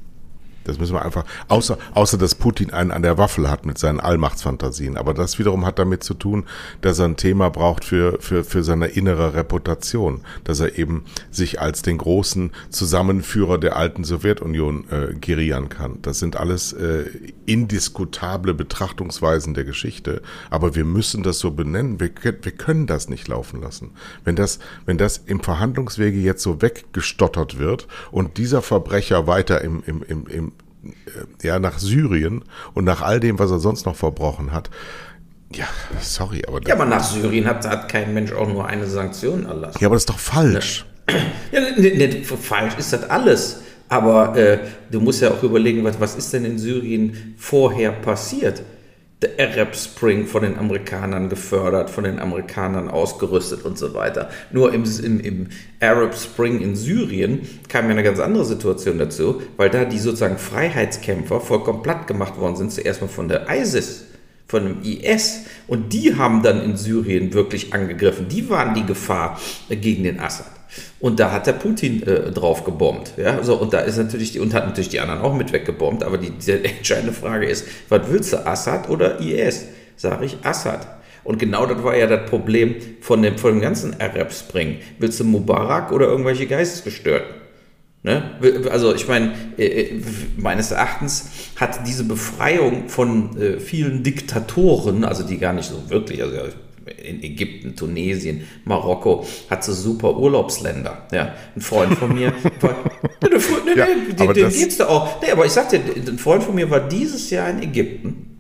Das 0.64 0.79
müssen 0.79 0.92
wir 0.92 1.03
einfach, 1.03 1.25
außer, 1.49 1.79
außer 1.94 2.18
dass 2.18 2.35
Putin 2.35 2.71
einen 2.73 2.90
an 2.90 3.03
der 3.03 3.16
Waffel 3.16 3.49
hat 3.51 3.64
mit 3.64 3.79
seinen 3.79 4.01
Allmachtsfantasien. 4.01 4.99
Aber 4.99 5.14
das 5.14 5.38
wiederum 5.38 5.64
hat 5.64 5.79
damit 5.79 6.05
zu 6.05 6.14
tun, 6.14 6.44
dass 6.83 6.99
er 6.99 7.07
ein 7.07 7.16
Thema 7.16 7.49
braucht 7.49 7.85
für, 7.85 8.21
für, 8.21 8.44
für 8.44 8.62
seine 8.62 8.88
innere 8.88 9.35
Reputation. 9.35 10.21
Dass 10.44 10.61
er 10.61 10.79
eben 10.79 11.05
sich 11.31 11.61
als 11.61 11.83
den 11.83 11.99
großen 11.99 12.53
Zusammenführer 12.68 13.59
der 13.59 13.77
alten 13.77 14.05
Sowjetunion 14.05 14.85
äh, 14.90 15.14
gerieren 15.14 15.71
kann. 15.71 16.01
Das 16.03 16.18
sind 16.18 16.37
alles 16.37 16.75
äh, 16.75 17.05
indiskutable 17.47 18.53
Betrachtungsweisen 18.53 19.55
der 19.55 19.64
Geschichte. 19.64 20.21
Aber 20.51 20.75
wir 20.75 20.85
müssen 20.85 21.23
das 21.23 21.38
so 21.38 21.51
benennen. 21.51 21.99
Wir, 21.99 22.11
wir 22.23 22.53
können 22.53 22.87
das 22.87 23.09
nicht 23.09 23.27
laufen 23.29 23.62
lassen. 23.62 23.92
Wenn 24.25 24.37
das, 24.37 24.59
wenn 24.85 24.99
das 24.99 25.18
im 25.18 25.40
Verhandlungswege 25.40 26.18
jetzt 26.18 26.42
so 26.42 26.61
weggestottert 26.61 27.59
wird 27.59 27.88
und 28.11 28.37
dieser 28.37 28.61
Verbrecher 28.61 29.27
weiter 29.27 29.62
im, 29.62 29.83
im, 29.87 30.03
im, 30.03 30.27
im 30.27 30.53
ja, 31.43 31.59
nach 31.59 31.79
Syrien 31.79 32.45
und 32.75 32.85
nach 32.85 33.03
all 33.03 33.21
dem, 33.21 33.38
was 33.38 33.51
er 33.51 33.59
sonst 33.59 33.87
noch 33.87 33.97
verbrochen 33.97 34.53
hat. 34.53 34.71
Ja, 35.53 35.67
sorry, 36.01 36.43
aber. 36.47 36.61
Ja, 36.67 36.75
aber 36.75 36.85
nach 36.85 37.03
Syrien 37.03 37.47
hat, 37.47 37.67
hat 37.67 37.88
kein 37.88 38.12
Mensch 38.12 38.33
auch 38.33 38.49
nur 38.49 38.67
eine 38.67 38.87
Sanktion 38.87 39.47
erlassen. 39.47 39.79
Ja, 39.81 39.88
aber 39.88 39.97
das 39.97 40.03
ist 40.03 40.11
doch 40.11 40.19
falsch. 40.19 40.85
Ja, 41.51 41.61
ne, 41.62 41.97
ne, 41.97 42.23
falsch 42.23 42.75
ist 42.77 42.93
das 42.93 43.09
alles. 43.09 43.62
Aber 43.88 44.37
äh, 44.37 44.59
du 44.91 45.01
musst 45.01 45.23
ja 45.23 45.31
auch 45.31 45.43
überlegen, 45.43 45.83
was, 45.83 45.99
was 45.99 46.17
ist 46.17 46.31
denn 46.35 46.45
in 46.45 46.59
Syrien 46.59 47.35
vorher 47.38 47.93
passiert? 47.93 48.62
Der 49.20 49.31
Arab 49.38 49.74
Spring 49.74 50.26
von 50.26 50.42
den 50.42 50.59
Amerikanern 50.59 51.28
gefördert, 51.28 51.90
von 51.90 52.04
den 52.04 52.20
Amerikanern 52.20 52.88
ausgerüstet 52.88 53.64
und 53.64 53.76
so 53.76 53.92
weiter. 53.94 54.31
Nur 54.52 54.72
im, 54.72 54.85
im, 54.85 55.20
im 55.20 55.48
Arab 55.81 56.14
Spring 56.14 56.61
in 56.61 56.76
Syrien 56.76 57.40
kam 57.68 57.87
ja 57.87 57.90
eine 57.92 58.04
ganz 58.04 58.20
andere 58.20 58.44
Situation 58.44 58.98
dazu, 58.98 59.42
weil 59.57 59.70
da 59.70 59.85
die 59.85 59.98
sozusagen 59.98 60.38
Freiheitskämpfer 60.38 61.40
vollkommen 61.40 61.83
platt 61.83 62.07
gemacht 62.07 62.38
worden 62.38 62.57
sind, 62.57 62.72
zuerst 62.72 63.00
mal 63.00 63.09
von 63.09 63.28
der 63.28 63.48
ISIS, 63.50 64.04
von 64.46 64.64
dem 64.64 64.83
IS. 64.83 65.46
Und 65.66 65.92
die 65.92 66.14
haben 66.14 66.42
dann 66.42 66.62
in 66.62 66.76
Syrien 66.76 67.35
wirklich 67.35 67.74
angegriffen. 67.74 68.28
Die 68.28 68.48
waren 68.48 68.74
die 68.74 68.87
Gefahr 68.87 69.40
gegen 69.68 70.04
den 70.04 70.20
Assad. 70.20 70.58
Und 71.01 71.21
da 71.21 71.33
hat 71.33 71.47
der 71.47 71.53
Putin 71.55 72.03
äh, 72.03 72.31
drauf 72.31 72.64
gebombt. 72.64 73.12
Ja? 73.17 73.43
So, 73.43 73.57
und 73.57 73.73
da 73.73 73.81
ist 73.81 73.97
natürlich 73.97 74.33
die, 74.33 74.41
und 74.41 74.55
hat 74.55 74.67
natürlich 74.67 74.88
die 74.88 75.01
anderen 75.01 75.21
auch 75.21 75.35
mit 75.35 75.53
weggebombt. 75.53 76.03
Aber 76.03 76.19
die, 76.19 76.31
die 76.31 76.53
entscheidende 76.53 77.12
Frage 77.12 77.47
ist, 77.47 77.67
was 77.88 78.03
willst 78.09 78.33
du, 78.33 78.47
Assad 78.47 78.88
oder 78.88 79.21
IS? 79.21 79.67
Sage 79.97 80.25
ich 80.25 80.37
Assad. 80.45 80.87
Und 81.25 81.38
genau 81.38 81.67
das 81.67 81.83
war 81.83 81.97
ja 81.97 82.07
das 82.07 82.29
Problem 82.31 82.77
von 83.01 83.21
dem, 83.23 83.37
von 83.37 83.53
dem 83.53 83.61
ganzen 83.61 84.01
Arab 84.01 84.33
Spring. 84.33 84.79
Willst 84.99 85.21
du 85.21 85.25
Mubarak 85.25 85.93
oder 85.93 86.07
irgendwelche 86.07 86.47
Geistesgestörten? 86.47 87.38
Ne? 88.03 88.23
Also 88.71 88.95
ich 88.95 89.09
meine, 89.09 89.33
äh, 89.59 89.67
äh, 89.67 90.03
meines 90.37 90.71
Erachtens 90.71 91.31
hat 91.57 91.87
diese 91.87 92.05
Befreiung 92.05 92.88
von 92.88 93.37
äh, 93.38 93.59
vielen 93.59 94.03
Diktatoren, 94.03 95.05
also 95.05 95.25
die 95.25 95.38
gar 95.38 95.53
nicht 95.53 95.69
so 95.69 95.91
wirklich, 95.91 96.23
also 96.23 96.37
in 96.88 97.22
Ägypten, 97.22 97.77
Tunesien, 97.77 98.46
Marokko, 98.64 99.27
hat 99.51 99.64
so 99.64 99.72
super 99.72 100.16
Urlaubsländer. 100.16 101.07
Ja, 101.12 101.35
ein 101.55 101.61
Freund 101.61 101.96
von 101.98 102.14
mir, 102.14 102.33
war, 102.61 102.77
ne, 103.22 103.29
ne, 103.31 103.77
ja, 103.77 103.87
dem, 103.87 104.35
dem 104.35 104.51
geht's 104.51 104.77
da 104.77 104.88
auch. 104.88 105.20
Nee, 105.22 105.31
aber 105.31 105.46
ich 105.46 105.53
sagte, 105.53 105.77
ein 105.79 106.18
Freund 106.18 106.42
von 106.42 106.55
mir 106.55 106.70
war 106.70 106.81
dieses 106.88 107.31
Jahr 107.31 107.51
in 107.51 107.62
Ägypten 107.62 108.38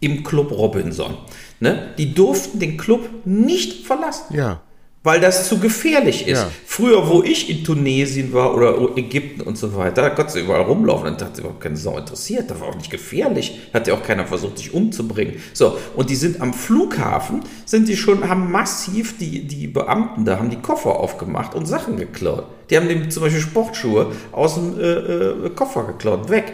im 0.00 0.24
Club 0.24 0.50
Robinson. 0.52 1.16
Ne? 1.60 1.94
Die 1.98 2.14
durften 2.14 2.58
den 2.58 2.78
Club 2.78 3.08
nicht 3.24 3.86
verlassen. 3.86 4.34
Ja 4.34 4.62
weil 5.02 5.20
das 5.20 5.48
zu 5.48 5.58
gefährlich 5.58 6.26
ist. 6.26 6.40
Ja. 6.40 6.50
Früher, 6.66 7.08
wo 7.08 7.22
ich 7.22 7.48
in 7.48 7.64
Tunesien 7.64 8.34
war 8.34 8.54
oder 8.54 8.76
Ägypten 8.96 9.40
und 9.40 9.56
so 9.56 9.74
weiter, 9.74 10.02
da 10.02 10.10
konntest 10.10 10.36
du 10.36 10.40
überall 10.40 10.62
rumlaufen 10.62 11.08
und 11.08 11.22
hat 11.22 11.36
sich 11.36 11.44
überhaupt 11.44 11.62
keine 11.62 11.76
Sau 11.76 11.96
interessiert. 11.96 12.50
Das 12.50 12.60
war 12.60 12.68
auch 12.68 12.76
nicht 12.76 12.90
gefährlich. 12.90 13.60
Hat 13.72 13.86
ja 13.86 13.94
auch 13.94 14.02
keiner 14.02 14.26
versucht, 14.26 14.58
dich 14.58 14.74
umzubringen. 14.74 15.36
So, 15.54 15.78
und 15.96 16.10
die 16.10 16.16
sind 16.16 16.40
am 16.42 16.52
Flughafen, 16.52 17.40
sind 17.64 17.88
die 17.88 17.96
schon, 17.96 18.28
haben 18.28 18.52
massiv 18.52 19.16
die, 19.16 19.46
die 19.46 19.68
Beamten 19.68 20.26
da, 20.26 20.38
haben 20.38 20.50
die 20.50 20.60
Koffer 20.60 21.00
aufgemacht 21.00 21.54
und 21.54 21.66
Sachen 21.66 21.96
geklaut. 21.96 22.44
Die 22.68 22.76
haben 22.76 22.88
dem 22.88 23.10
zum 23.10 23.22
Beispiel 23.22 23.40
Sportschuhe 23.40 24.12
aus 24.32 24.54
dem 24.54 24.78
äh, 24.78 24.84
äh, 24.84 25.50
Koffer 25.50 25.84
geklaut, 25.84 26.28
weg. 26.28 26.52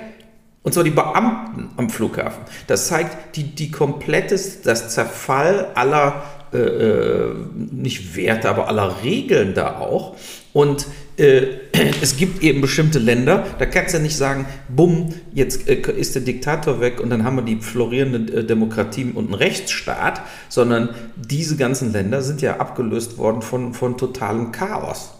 Und 0.62 0.72
zwar 0.72 0.82
die 0.82 0.90
Beamten 0.90 1.70
am 1.76 1.90
Flughafen. 1.90 2.42
Das 2.66 2.88
zeigt 2.88 3.36
die, 3.36 3.44
die 3.44 3.70
komplettes, 3.70 4.62
das 4.62 4.92
Zerfall 4.92 5.70
aller 5.76 6.24
äh, 6.56 7.28
äh, 7.28 7.34
nicht 7.70 8.16
Werte, 8.16 8.48
aber 8.48 8.68
aller 8.68 9.02
Regeln 9.02 9.54
da 9.54 9.78
auch. 9.78 10.16
Und 10.52 10.86
äh, 11.16 11.46
es 12.00 12.16
gibt 12.16 12.42
eben 12.42 12.60
bestimmte 12.60 12.98
Länder, 12.98 13.44
da 13.58 13.66
kannst 13.66 13.94
du 13.94 13.98
ja 13.98 14.02
nicht 14.02 14.16
sagen, 14.16 14.46
bumm, 14.68 15.14
jetzt 15.32 15.68
äh, 15.68 15.80
ist 15.92 16.14
der 16.14 16.22
Diktator 16.22 16.80
weg 16.80 17.00
und 17.00 17.10
dann 17.10 17.24
haben 17.24 17.36
wir 17.36 17.42
die 17.42 17.56
florierende 17.56 18.32
äh, 18.32 18.44
Demokratie 18.44 19.12
und 19.14 19.26
einen 19.26 19.34
Rechtsstaat, 19.34 20.22
sondern 20.48 20.90
diese 21.16 21.56
ganzen 21.56 21.92
Länder 21.92 22.22
sind 22.22 22.42
ja 22.42 22.56
abgelöst 22.56 23.18
worden 23.18 23.42
von, 23.42 23.74
von 23.74 23.98
totalem 23.98 24.52
Chaos 24.52 25.15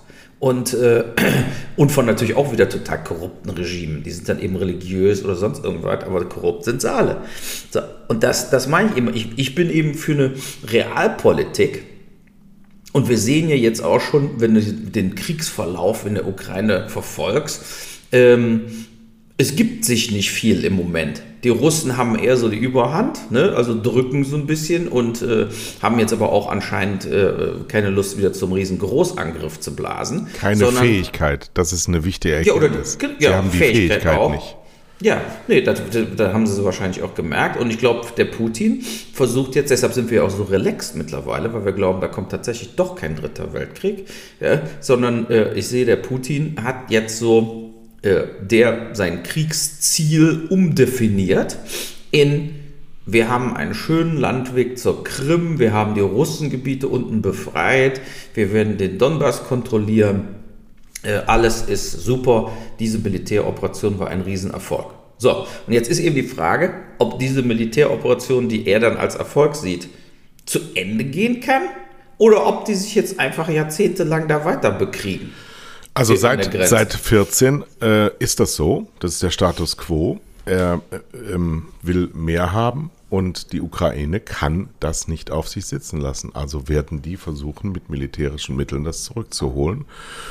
und, 0.46 0.74
äh, 0.74 1.02
und 1.76 1.90
von 1.90 2.06
natürlich 2.06 2.36
auch 2.36 2.52
wieder 2.52 2.68
total 2.68 3.02
korrupten 3.02 3.50
Regimen. 3.50 4.04
Die 4.04 4.12
sind 4.12 4.28
dann 4.28 4.40
eben 4.40 4.54
religiös 4.54 5.24
oder 5.24 5.34
sonst 5.34 5.64
irgendwas, 5.64 6.04
aber 6.04 6.24
korrupt 6.28 6.64
sind 6.64 6.80
sie 6.80 6.92
alle. 6.92 7.18
So, 7.70 7.80
und 8.06 8.22
das, 8.22 8.48
das 8.50 8.68
meine 8.68 8.90
ich 8.90 8.96
immer. 8.96 9.12
Ich, 9.12 9.30
ich 9.36 9.54
bin 9.56 9.70
eben 9.70 9.94
für 9.94 10.12
eine 10.12 10.34
Realpolitik. 10.70 11.82
Und 12.92 13.08
wir 13.08 13.18
sehen 13.18 13.48
ja 13.48 13.56
jetzt 13.56 13.82
auch 13.82 14.00
schon, 14.00 14.40
wenn 14.40 14.54
du 14.54 14.62
den 14.62 15.16
Kriegsverlauf 15.16 16.06
in 16.06 16.14
der 16.14 16.28
Ukraine 16.28 16.88
verfolgst, 16.88 17.62
ähm, 18.12 18.85
es 19.38 19.54
gibt 19.54 19.84
sich 19.84 20.10
nicht 20.10 20.30
viel 20.30 20.64
im 20.64 20.74
Moment. 20.74 21.22
Die 21.44 21.50
Russen 21.50 21.96
haben 21.96 22.18
eher 22.18 22.36
so 22.36 22.48
die 22.48 22.56
Überhand, 22.56 23.30
ne? 23.30 23.52
also 23.54 23.80
drücken 23.80 24.24
so 24.24 24.36
ein 24.36 24.46
bisschen 24.46 24.88
und 24.88 25.22
äh, 25.22 25.46
haben 25.82 25.98
jetzt 25.98 26.12
aber 26.12 26.32
auch 26.32 26.50
anscheinend 26.50 27.04
äh, 27.04 27.28
keine 27.68 27.90
Lust, 27.90 28.16
wieder 28.18 28.32
zum 28.32 28.52
riesen 28.52 28.78
Großangriff 28.78 29.60
zu 29.60 29.76
blasen. 29.76 30.26
Keine 30.38 30.56
sondern, 30.56 30.84
Fähigkeit, 30.84 31.50
das 31.54 31.72
ist 31.72 31.86
eine 31.86 32.04
wichtige 32.04 32.36
Erkenntnis. 32.36 32.98
Ja, 33.00 33.08
oder, 33.08 33.14
ja, 33.20 33.28
Sie 33.30 33.34
haben 33.36 33.50
die 33.52 33.58
Fähigkeit, 33.58 34.02
Fähigkeit 34.02 34.18
auch. 34.18 34.30
nicht. 34.30 34.56
Ja, 35.02 35.20
nee, 35.46 35.60
da, 35.60 35.74
da 35.74 36.32
haben 36.32 36.46
sie 36.46 36.54
es 36.54 36.64
wahrscheinlich 36.64 37.02
auch 37.02 37.14
gemerkt. 37.14 37.60
Und 37.60 37.70
ich 37.70 37.78
glaube, 37.78 38.06
der 38.16 38.24
Putin 38.24 38.82
versucht 39.12 39.54
jetzt, 39.54 39.70
deshalb 39.70 39.92
sind 39.92 40.10
wir 40.10 40.24
auch 40.24 40.30
so 40.30 40.44
relaxed 40.44 40.96
mittlerweile, 40.96 41.52
weil 41.52 41.66
wir 41.66 41.72
glauben, 41.72 42.00
da 42.00 42.08
kommt 42.08 42.30
tatsächlich 42.30 42.76
doch 42.76 42.94
kein 42.94 43.14
dritter 43.14 43.52
Weltkrieg, 43.52 44.06
ja, 44.40 44.62
sondern 44.80 45.28
äh, 45.28 45.52
ich 45.52 45.68
sehe, 45.68 45.84
der 45.84 45.96
Putin 45.96 46.56
hat 46.64 46.90
jetzt 46.90 47.18
so 47.18 47.65
der 48.06 48.94
sein 48.94 49.22
Kriegsziel 49.22 50.46
umdefiniert 50.48 51.58
in 52.10 52.54
wir 53.08 53.30
haben 53.30 53.56
einen 53.56 53.72
schönen 53.72 54.16
Landweg 54.16 54.80
zur 54.80 55.04
Krim, 55.04 55.60
wir 55.60 55.72
haben 55.72 55.94
die 55.94 56.00
Russengebiete 56.00 56.88
unten 56.88 57.22
befreit, 57.22 58.00
wir 58.34 58.52
werden 58.52 58.78
den 58.78 58.98
Donbass 58.98 59.44
kontrollieren, 59.44 60.26
äh, 61.04 61.20
alles 61.26 61.62
ist 61.62 61.92
super, 61.92 62.50
diese 62.80 62.98
Militäroperation 62.98 64.00
war 64.00 64.08
ein 64.08 64.22
Riesenerfolg. 64.22 64.86
So, 65.18 65.46
und 65.66 65.72
jetzt 65.72 65.88
ist 65.88 66.00
eben 66.00 66.16
die 66.16 66.24
Frage, 66.24 66.74
ob 66.98 67.20
diese 67.20 67.42
Militäroperation, 67.42 68.48
die 68.48 68.66
er 68.66 68.80
dann 68.80 68.96
als 68.96 69.14
Erfolg 69.14 69.54
sieht, 69.54 69.88
zu 70.44 70.58
Ende 70.74 71.04
gehen 71.04 71.40
kann 71.40 71.62
oder 72.18 72.46
ob 72.46 72.64
die 72.64 72.74
sich 72.74 72.96
jetzt 72.96 73.20
einfach 73.20 73.48
jahrzehntelang 73.48 74.26
da 74.26 74.44
weiter 74.44 74.72
bekriegen. 74.72 75.32
Also 75.96 76.14
seit, 76.14 76.68
seit 76.68 76.92
14 76.92 77.64
äh, 77.80 78.10
ist 78.18 78.38
das 78.40 78.54
so, 78.54 78.86
das 79.00 79.14
ist 79.14 79.22
der 79.22 79.30
Status 79.30 79.76
quo. 79.76 80.20
Er 80.44 80.80
äh, 80.90 81.32
ähm, 81.32 81.68
will 81.82 82.10
mehr 82.12 82.52
haben 82.52 82.90
und 83.08 83.52
die 83.52 83.60
Ukraine 83.60 84.18
kann 84.18 84.68
das 84.80 85.06
nicht 85.06 85.30
auf 85.30 85.48
sich 85.48 85.66
sitzen 85.66 86.00
lassen. 86.00 86.34
Also 86.34 86.68
werden 86.68 87.02
die 87.02 87.16
versuchen, 87.16 87.70
mit 87.70 87.88
militärischen 87.88 88.56
Mitteln 88.56 88.82
das 88.82 89.04
zurückzuholen. 89.04 89.84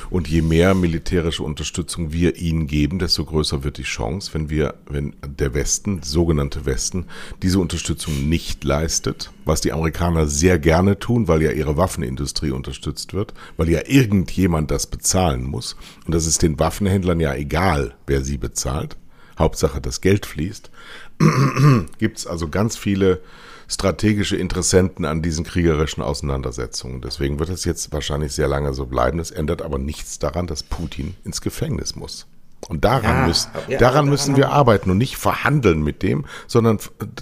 Und 0.10 0.28
je 0.28 0.42
mehr 0.42 0.74
militärische 0.74 1.44
Unterstützung 1.44 2.12
wir 2.12 2.36
ihnen 2.36 2.68
geben, 2.68 3.00
desto 3.00 3.24
größer 3.24 3.64
wird 3.64 3.78
die 3.78 3.84
Chance, 3.84 4.34
wenn 4.34 4.50
wir, 4.50 4.74
wenn 4.90 5.16
der 5.26 5.54
Westen, 5.54 6.04
sogenannte 6.04 6.66
Westen, 6.66 7.06
diese 7.42 7.60
Unterstützung 7.60 8.28
nicht 8.28 8.66
leistet, 8.66 9.32
was 9.46 9.62
die 9.62 9.72
Amerikaner 9.72 10.28
sehr 10.28 10.60
gerne 10.60 11.00
tun, 11.00 11.30
weil 11.30 11.44
ja 11.44 11.52
ihre 11.52 11.78
Waffenindustrie 11.78 12.52
unterstützt 12.52 13.14
wird, 13.14 13.34
weil 13.56 13.70
ja 13.70 13.82
irgendjemand 13.88 14.70
das 14.70 14.88
bezahlen 14.88 15.44
muss. 15.44 15.78
Und 16.06 16.14
das 16.14 16.26
ist 16.26 16.42
den 16.42 16.60
Waffenhändlern 16.60 17.22
ja 17.22 17.34
egal, 17.36 17.96
wer 18.06 18.22
sie 18.22 18.38
bezahlt. 18.38 18.98
Hauptsache 19.38 19.82
das 19.82 20.02
Geld 20.02 20.26
fließt. 20.26 20.72
gibt 21.97 22.17
es 22.17 22.28
also 22.28 22.49
ganz 22.49 22.78
viele 22.78 23.21
strategische 23.67 24.36
Interessenten 24.36 25.06
an 25.06 25.21
diesen 25.21 25.43
kriegerischen 25.43 26.04
Auseinandersetzungen. 26.04 27.01
Deswegen 27.01 27.39
wird 27.39 27.49
es 27.49 27.65
jetzt 27.65 27.91
wahrscheinlich 27.91 28.34
sehr 28.34 28.47
lange 28.47 28.73
so 28.73 28.86
bleiben. 28.86 29.17
Das 29.17 29.32
ändert 29.32 29.62
aber 29.62 29.80
nichts 29.80 30.19
daran, 30.19 30.47
dass 30.47 30.63
Putin 30.63 31.15
ins 31.23 31.41
Gefängnis 31.41 31.95
muss. 31.95 32.28
Und 32.67 32.84
daran, 32.84 33.17
ja, 33.17 33.28
müssen, 33.28 33.51
ja, 33.67 33.78
daran 33.78 34.10
müssen 34.10 34.38
wir 34.38 34.49
arbeiten 34.49 34.89
und 34.89 34.97
nicht 34.97 35.17
verhandeln 35.17 35.84
mit 35.84 36.01
dem, 36.01 36.25
sondern 36.47 36.80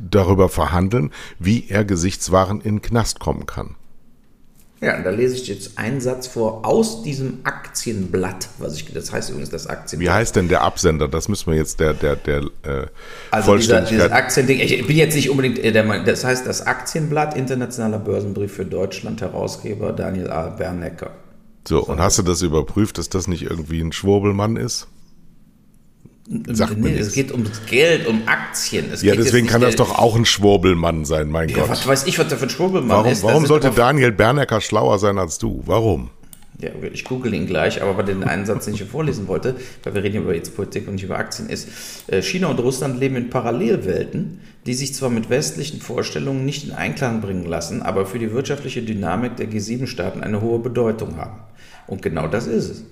darüber 0.10 0.47
verhandeln, 0.47 1.12
wie 1.38 1.67
er 1.69 1.84
Gesichtswaren 1.84 2.62
in 2.62 2.75
den 2.75 2.82
Knast 2.82 3.19
kommen 3.19 3.45
kann. 3.45 3.75
Ja, 4.84 4.98
und 4.98 5.06
da 5.06 5.12
lese 5.12 5.36
ich 5.36 5.48
jetzt 5.48 5.78
einen 5.78 6.02
Satz 6.02 6.28
vor 6.28 6.65
aus 6.65 7.04
diesem 7.04 7.39
Aktienblatt, 7.46 8.50
was 8.58 8.76
ich, 8.76 8.91
das 8.93 9.13
heißt 9.13 9.30
übrigens 9.30 9.50
das 9.50 9.65
Aktienblatt. 9.67 10.13
Wie 10.13 10.13
heißt 10.13 10.36
denn 10.36 10.50
der 10.50 10.62
Absender? 10.62 11.08
Das 11.08 11.30
müssen 11.30 11.50
wir 11.50 11.58
jetzt 11.58 11.80
der, 11.80 11.93
der, 11.93 12.17
der 12.17 12.41
äh, 12.63 12.88
Also 13.32 13.56
dieser, 13.56 13.82
dieses 13.82 14.12
Aktiending, 14.12 14.60
ich 14.60 14.86
bin 14.86 14.98
jetzt 14.98 15.15
nicht 15.15 15.30
unbedingt 15.30 15.58
äh, 15.60 15.72
der 15.72 15.86
Meinung, 15.86 16.06
das 16.06 16.26
heißt 16.26 16.46
das 16.46 16.67
Aktienblatt, 16.67 17.38
internationaler 17.38 18.00
Börsenbrief 18.00 18.52
für 18.52 18.65
Deutschland, 18.65 19.22
Herausgeber 19.22 19.93
Daniel 19.93 20.30
A. 20.30 20.50
Bernecker. 20.50 21.12
So, 21.65 21.82
und 21.82 22.02
hast 22.02 22.17
du 22.17 22.24
das 22.24 22.41
überprüft, 22.41 22.98
dass 22.98 23.08
das 23.08 23.28
nicht 23.28 23.43
irgendwie 23.43 23.80
ein 23.80 23.93
Schwurbelmann 23.93 24.58
ist? 24.58 24.88
Sagt 26.26 26.78
nee, 26.78 26.98
es 26.98 27.12
geht 27.12 27.34
ums 27.34 27.66
Geld, 27.66 28.08
um 28.08 28.22
Aktien. 28.28 28.86
Es 28.94 29.02
ja, 29.02 29.14
deswegen 29.14 29.46
kann 29.46 29.60
das 29.60 29.76
doch 29.76 29.98
auch 29.98 30.16
ein 30.16 30.26
Schwurbelmann 30.26 31.04
sein, 31.04 31.30
mein 31.30 31.50
ja, 31.50 31.58
Gott. 31.58 31.70
Was 31.70 31.86
weiß 31.86 32.08
ich, 32.08 32.18
was 32.18 32.30
der 32.30 32.38
für 32.38 32.46
ein 32.46 32.50
Schwurbelmann 32.50 32.98
warum, 32.98 33.12
ist. 33.12 33.24
Warum 33.24 33.46
sollte 33.46 33.72
Daniel 33.72 34.14
Bernecker 34.14 34.62
schlauer 34.62 35.00
sein 35.00 35.18
als 35.18 35.38
du? 35.38 35.62
Warum? 35.66 36.12
Ja, 36.60 36.70
ich 36.94 37.04
google 37.04 37.34
ihn 37.34 37.46
gleich, 37.46 37.82
aber 37.82 37.94
bei 37.96 38.04
den 38.04 38.24
einen 38.24 38.46
Satz, 38.46 38.66
den 38.66 38.74
ich 38.74 38.80
hier 38.80 38.88
vorlesen 38.88 39.28
wollte, 39.28 39.56
weil 39.84 39.96
wir 39.96 40.04
reden 40.04 40.22
über 40.22 40.34
jetzt 40.34 40.56
Politik 40.56 40.88
und 40.88 40.94
nicht 40.96 41.04
über 41.04 41.18
Aktien, 41.18 41.50
ist, 41.50 41.68
äh, 42.08 42.22
China 42.22 42.48
und 42.48 42.60
Russland 42.60 43.00
leben 43.00 43.18
in 43.18 43.30
Parallelwelten, 43.30 44.40
die 44.66 44.74
sich 44.76 44.94
zwar 44.94 45.10
mit 45.10 45.30
westlichen 45.30 45.82
Vorstellungen 45.82 46.46
nicht 46.46 46.64
in 46.64 46.72
Einklang 46.72 47.20
bringen 47.20 47.46
lassen, 47.46 47.82
aber 47.82 48.06
für 48.06 48.20
die 48.20 48.32
wirtschaftliche 48.32 48.82
Dynamik 48.82 49.36
der 49.36 49.50
G7-Staaten 49.50 50.24
eine 50.24 50.40
hohe 50.40 50.60
Bedeutung 50.60 51.18
haben. 51.18 51.42
Und 51.88 52.02
genau 52.02 52.28
das 52.28 52.48
ist 52.48 52.70
es. 52.70 52.84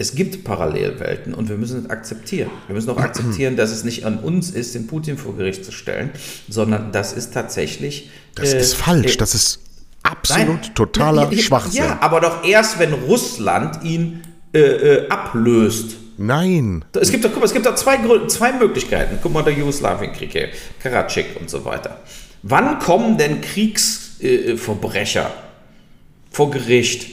Es 0.00 0.14
gibt 0.14 0.44
Parallelwelten 0.44 1.34
und 1.34 1.48
wir 1.48 1.56
müssen 1.56 1.80
es 1.84 1.90
akzeptieren. 1.90 2.52
Wir 2.68 2.74
müssen 2.76 2.88
auch 2.88 2.98
akzeptieren, 2.98 3.56
dass 3.56 3.72
es 3.72 3.82
nicht 3.82 4.06
an 4.06 4.20
uns 4.20 4.48
ist, 4.52 4.76
den 4.76 4.86
Putin 4.86 5.18
vor 5.18 5.36
Gericht 5.36 5.64
zu 5.64 5.72
stellen, 5.72 6.10
sondern 6.48 6.92
das 6.92 7.12
ist 7.12 7.34
tatsächlich. 7.34 8.08
Das 8.36 8.52
äh, 8.52 8.60
ist 8.60 8.74
falsch. 8.74 9.14
Äh, 9.14 9.16
das 9.16 9.34
ist 9.34 9.58
absolut 10.04 10.60
nein, 10.60 10.74
totaler 10.76 11.32
ja, 11.32 11.38
Schwachsinn. 11.38 11.82
Ja, 11.82 11.98
aber 12.00 12.20
doch 12.20 12.44
erst, 12.44 12.78
wenn 12.78 12.92
Russland 12.92 13.82
ihn 13.82 14.22
äh, 14.54 14.60
äh, 14.60 15.08
ablöst. 15.08 15.96
Nein. 16.16 16.84
Es 16.92 17.10
gibt 17.10 17.24
doch, 17.24 17.30
guck 17.30 17.40
mal, 17.40 17.46
es 17.46 17.52
gibt 17.52 17.66
da 17.66 17.74
zwei, 17.74 17.98
zwei 18.28 18.52
Möglichkeiten. 18.52 19.18
Guck 19.20 19.32
mal, 19.32 19.42
der 19.42 19.54
Jugoslawienkrieg 19.54 20.30
hier, 20.30 20.50
Karatschik 20.80 21.26
und 21.40 21.50
so 21.50 21.64
weiter. 21.64 22.02
Wann 22.44 22.78
kommen 22.78 23.18
denn 23.18 23.40
Kriegsverbrecher 23.40 25.26
äh, 25.26 26.30
vor 26.30 26.52
Gericht, 26.52 27.08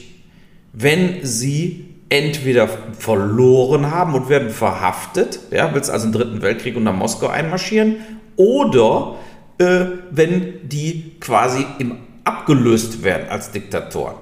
wenn 0.72 1.26
sie 1.26 1.85
entweder 2.10 2.68
verloren 2.68 3.92
haben 3.92 4.14
und 4.14 4.30
werden 4.30 4.50
verhaftet, 4.50 5.40
ja, 5.52 5.74
willst 5.74 5.90
also 5.90 6.08
im 6.08 6.14
Dritten 6.14 6.42
Weltkrieg 6.42 6.76
unter 6.76 6.94
Moskau 6.94 7.28
einmarschieren, 7.28 7.98
oder 8.36 9.16
äh, 9.58 9.86
wenn 10.12 10.68
die 10.68 11.16
quasi 11.20 11.66
im 11.80 11.98
abgelöst 12.26 13.04
werden 13.04 13.30
als 13.30 13.52
Diktatoren. 13.52 14.16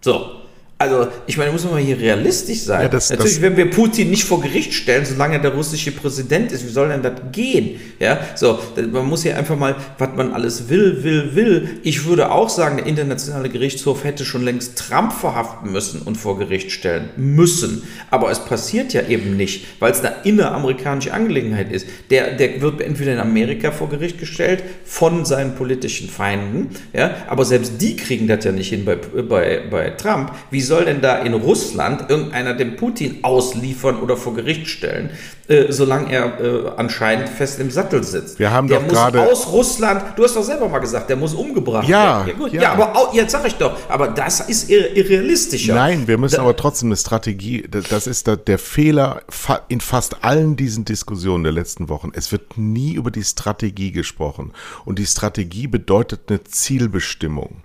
So, 0.00 0.26
also, 0.84 1.10
ich 1.26 1.36
meine, 1.36 1.50
muss 1.50 1.64
man 1.64 1.78
hier 1.78 1.98
realistisch 1.98 2.60
sein. 2.60 2.82
Ja, 2.82 2.88
das, 2.88 3.10
Natürlich, 3.10 3.34
das, 3.34 3.42
wenn 3.42 3.56
wir 3.56 3.70
Putin 3.70 4.10
nicht 4.10 4.24
vor 4.24 4.40
Gericht 4.40 4.74
stellen, 4.74 5.04
solange 5.04 5.34
er 5.34 5.40
der 5.40 5.52
russische 5.52 5.92
Präsident 5.92 6.52
ist, 6.52 6.66
wie 6.66 6.70
soll 6.70 6.88
denn 6.88 7.02
das 7.02 7.14
gehen? 7.32 7.80
Ja, 7.98 8.20
so, 8.34 8.58
man 8.92 9.06
muss 9.06 9.22
hier 9.22 9.36
einfach 9.36 9.56
mal, 9.56 9.76
was 9.98 10.10
man 10.16 10.32
alles 10.32 10.68
will, 10.68 11.02
will, 11.02 11.34
will. 11.34 11.80
Ich 11.82 12.04
würde 12.04 12.30
auch 12.30 12.48
sagen, 12.48 12.76
der 12.76 12.86
internationale 12.86 13.48
Gerichtshof 13.48 14.04
hätte 14.04 14.24
schon 14.24 14.44
längst 14.44 14.78
Trump 14.78 15.12
verhaften 15.12 15.72
müssen 15.72 16.02
und 16.02 16.16
vor 16.16 16.38
Gericht 16.38 16.70
stellen 16.70 17.08
müssen. 17.16 17.82
Aber 18.10 18.30
es 18.30 18.44
passiert 18.44 18.92
ja 18.92 19.02
eben 19.08 19.36
nicht, 19.36 19.66
weil 19.80 19.92
es 19.92 20.04
eine 20.04 20.16
inneramerikanische 20.24 21.12
Angelegenheit 21.12 21.72
ist. 21.72 21.86
Der, 22.10 22.32
der 22.32 22.60
wird 22.60 22.80
entweder 22.80 23.14
in 23.14 23.20
Amerika 23.20 23.70
vor 23.70 23.88
Gericht 23.88 24.18
gestellt 24.18 24.62
von 24.84 25.24
seinen 25.24 25.54
politischen 25.54 26.08
Feinden, 26.08 26.70
ja, 26.92 27.14
aber 27.28 27.44
selbst 27.44 27.80
die 27.80 27.96
kriegen 27.96 28.26
das 28.26 28.44
ja 28.44 28.52
nicht 28.52 28.68
hin 28.68 28.84
bei, 28.84 28.96
bei, 28.96 29.62
bei 29.70 29.90
Trump. 29.90 30.32
Wie 30.50 30.60
soll 30.60 30.73
denn 30.82 31.00
da 31.00 31.18
in 31.18 31.34
Russland 31.34 32.10
irgendeiner 32.10 32.54
den 32.54 32.76
Putin 32.76 33.18
ausliefern 33.22 34.00
oder 34.00 34.16
vor 34.16 34.34
Gericht 34.34 34.66
stellen, 34.66 35.10
äh, 35.46 35.70
solange 35.70 36.10
er 36.10 36.40
äh, 36.40 36.70
anscheinend 36.76 37.28
fest 37.28 37.60
im 37.60 37.70
Sattel 37.70 38.02
sitzt? 38.02 38.38
Wir 38.38 38.50
haben 38.50 38.66
der 38.66 38.80
doch 38.80 38.88
gerade 38.88 39.20
aus 39.22 39.52
Russland. 39.52 40.02
Du 40.16 40.24
hast 40.24 40.34
doch 40.36 40.42
selber 40.42 40.68
mal 40.68 40.78
gesagt, 40.78 41.10
der 41.10 41.16
muss 41.16 41.34
umgebracht 41.34 41.86
ja, 41.86 42.24
werden. 42.24 42.28
Ja, 42.28 42.34
gut. 42.34 42.52
ja. 42.52 42.62
ja 42.62 42.72
aber 42.72 42.96
auch, 42.96 43.14
jetzt 43.14 43.32
sage 43.32 43.48
ich 43.48 43.54
doch, 43.54 43.76
aber 43.88 44.08
das 44.08 44.40
ist 44.40 44.70
ir 44.70 44.96
irrealistischer. 44.96 45.74
Nein, 45.74 46.08
wir 46.08 46.16
müssen 46.16 46.36
da, 46.36 46.42
aber 46.42 46.56
trotzdem 46.56 46.88
eine 46.88 46.96
Strategie. 46.96 47.68
Das 47.68 48.06
ist 48.06 48.26
der 48.26 48.58
Fehler 48.58 49.20
in 49.68 49.80
fast 49.80 50.24
allen 50.24 50.56
diesen 50.56 50.84
Diskussionen 50.84 51.44
der 51.44 51.52
letzten 51.52 51.88
Wochen. 51.88 52.10
Es 52.14 52.32
wird 52.32 52.56
nie 52.56 52.94
über 52.94 53.10
die 53.10 53.24
Strategie 53.24 53.92
gesprochen 53.92 54.52
und 54.84 54.98
die 54.98 55.06
Strategie 55.06 55.66
bedeutet 55.66 56.22
eine 56.28 56.42
Zielbestimmung. 56.44 57.62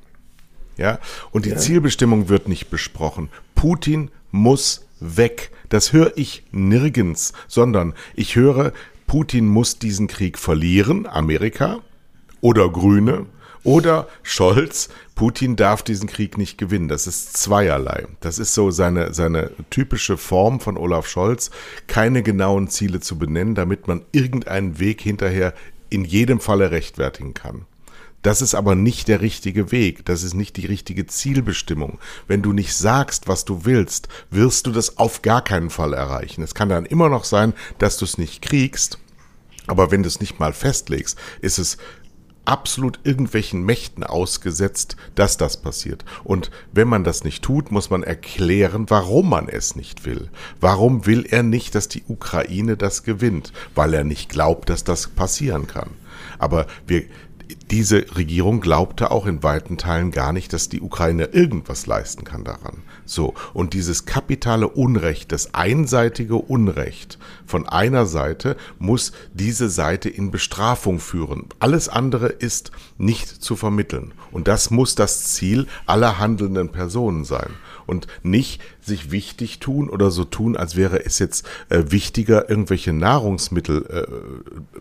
Ja, 0.80 1.00
und 1.32 1.46
die 1.46 1.50
ja. 1.50 1.58
Zielbestimmung 1.58 2.30
wird 2.30 2.48
nicht 2.48 2.70
besprochen. 2.70 3.30
Putin 3.54 4.12
muss 4.32 4.88
weg. 5.02 5.52
Das 5.68 5.92
höre 5.92 6.14
ich 6.16 6.44
nirgends, 6.52 7.34
sondern 7.50 7.94
ich 8.16 8.38
höre, 8.38 8.72
Putin 9.06 9.46
muss 9.46 9.78
diesen 9.80 10.08
Krieg 10.08 10.38
verlieren, 10.38 11.06
Amerika 11.06 11.80
oder 12.40 12.70
Grüne 12.70 13.26
oder 13.64 14.08
Scholz, 14.24 14.88
Putin 15.16 15.58
darf 15.58 15.84
diesen 15.84 16.08
Krieg 16.08 16.38
nicht 16.38 16.58
gewinnen. 16.58 16.88
Das 16.88 17.08
ist 17.08 17.36
zweierlei. 17.36 18.08
Das 18.22 18.40
ist 18.40 18.54
so 18.54 18.72
seine, 18.72 19.14
seine 19.14 19.52
typische 19.70 20.16
Form 20.16 20.62
von 20.62 20.78
Olaf 20.78 21.10
Scholz, 21.10 21.52
keine 21.88 22.24
genauen 22.24 22.70
Ziele 22.70 23.02
zu 23.02 23.20
benennen, 23.20 23.54
damit 23.54 23.86
man 23.88 24.06
irgendeinen 24.14 24.80
Weg 24.80 25.02
hinterher 25.02 25.54
in 25.90 26.06
jedem 26.06 26.40
Falle 26.40 26.72
rechtfertigen 26.72 27.34
kann. 27.34 27.66
Das 28.22 28.42
ist 28.42 28.54
aber 28.54 28.76
nicht 28.76 29.08
der 29.08 29.22
richtige 29.22 29.72
Weg, 29.72 30.06
das 30.06 30.24
ist 30.24 30.34
nicht 30.34 30.58
die 30.58 30.66
richtige 30.66 31.08
Zielbestimmung. 31.08 32.00
Wenn 32.28 32.42
du 32.42 32.52
nicht 32.52 32.74
sagst, 32.74 33.28
was 33.28 33.46
du 33.46 33.66
willst, 33.66 34.10
wirst 34.30 34.68
du 34.68 34.72
das 34.72 34.98
auf 34.98 35.22
gar 35.22 35.44
keinen 35.44 35.70
Fall 35.70 35.94
erreichen. 35.94 36.44
Es 36.44 36.54
kann 36.54 36.70
dann 36.70 36.86
immer 36.86 37.10
noch 37.10 37.24
sein, 37.24 37.54
dass 37.78 37.98
du 37.98 38.06
es 38.06 38.18
nicht 38.18 38.42
kriegst, 38.42 39.00
aber 39.68 39.92
wenn 39.92 40.04
du 40.04 40.08
es 40.08 40.20
nicht 40.20 40.40
mal 40.40 40.52
festlegst, 40.52 41.18
ist 41.42 41.60
es 41.60 41.78
absolut 42.50 43.00
irgendwelchen 43.04 43.64
Mächten 43.64 44.04
ausgesetzt, 44.04 44.96
dass 45.14 45.38
das 45.38 45.62
passiert. 45.62 46.04
Und 46.24 46.50
wenn 46.74 46.88
man 46.88 47.04
das 47.04 47.24
nicht 47.24 47.44
tut, 47.44 47.72
muss 47.72 47.92
man 47.92 48.02
erklären, 48.02 48.90
warum 48.90 49.30
man 49.30 49.48
es 49.48 49.76
nicht 49.76 50.06
will. 50.06 50.30
Warum 50.60 51.06
will 51.06 51.26
er 51.30 51.44
nicht, 51.44 51.76
dass 51.76 51.88
die 51.88 52.04
Ukraine 52.08 52.76
das 52.76 53.04
gewinnt? 53.04 53.54
Weil 53.76 53.94
er 53.94 54.04
nicht 54.04 54.30
glaubt, 54.30 54.70
dass 54.70 54.84
das 54.84 55.08
passieren 55.08 55.68
kann. 55.68 55.92
Aber 56.40 56.66
wir, 56.88 57.04
diese 57.72 58.06
Regierung 58.16 58.62
glaubte 58.62 59.12
auch 59.12 59.26
in 59.26 59.42
weiten 59.42 59.78
Teilen 59.78 60.12
gar 60.12 60.34
nicht, 60.34 60.54
dass 60.54 60.70
die 60.70 60.82
Ukraine 60.82 61.26
irgendwas 61.26 61.88
leisten 61.88 62.24
kann 62.24 62.44
daran. 62.44 62.84
So. 63.06 63.34
Und 63.54 63.74
dieses 63.74 64.06
kapitale 64.06 64.68
Unrecht, 64.68 65.32
das 65.32 65.54
einseitige 65.54 66.36
Unrecht 66.36 67.18
von 67.46 67.68
einer 67.68 68.06
Seite 68.06 68.56
muss 68.78 69.14
diese 69.34 69.70
Seite 69.70 70.10
in 70.10 70.30
Bestrafung 70.30 71.00
führen. 71.00 71.46
Alles 71.60 71.90
andere 71.90 72.28
ist 72.28 72.72
nicht 72.98 73.28
zu 73.28 73.56
vermitteln. 73.56 74.14
Und 74.32 74.48
das 74.48 74.70
muss 74.70 74.94
das 74.94 75.34
Ziel 75.34 75.68
aller 75.88 76.20
handelnden 76.20 76.70
Personen 76.70 77.24
sein. 77.24 77.50
Und 77.88 78.06
nicht 78.22 78.62
sich 78.82 79.10
wichtig 79.10 79.60
tun 79.60 79.90
oder 79.90 80.12
so 80.12 80.24
tun, 80.24 80.56
als 80.56 80.76
wäre 80.76 81.04
es 81.04 81.18
jetzt 81.18 81.48
äh, 81.70 81.86
wichtiger, 81.88 82.48
irgendwelche 82.48 82.94
Nahrungsmittel 82.94 83.86
äh, 83.90 84.80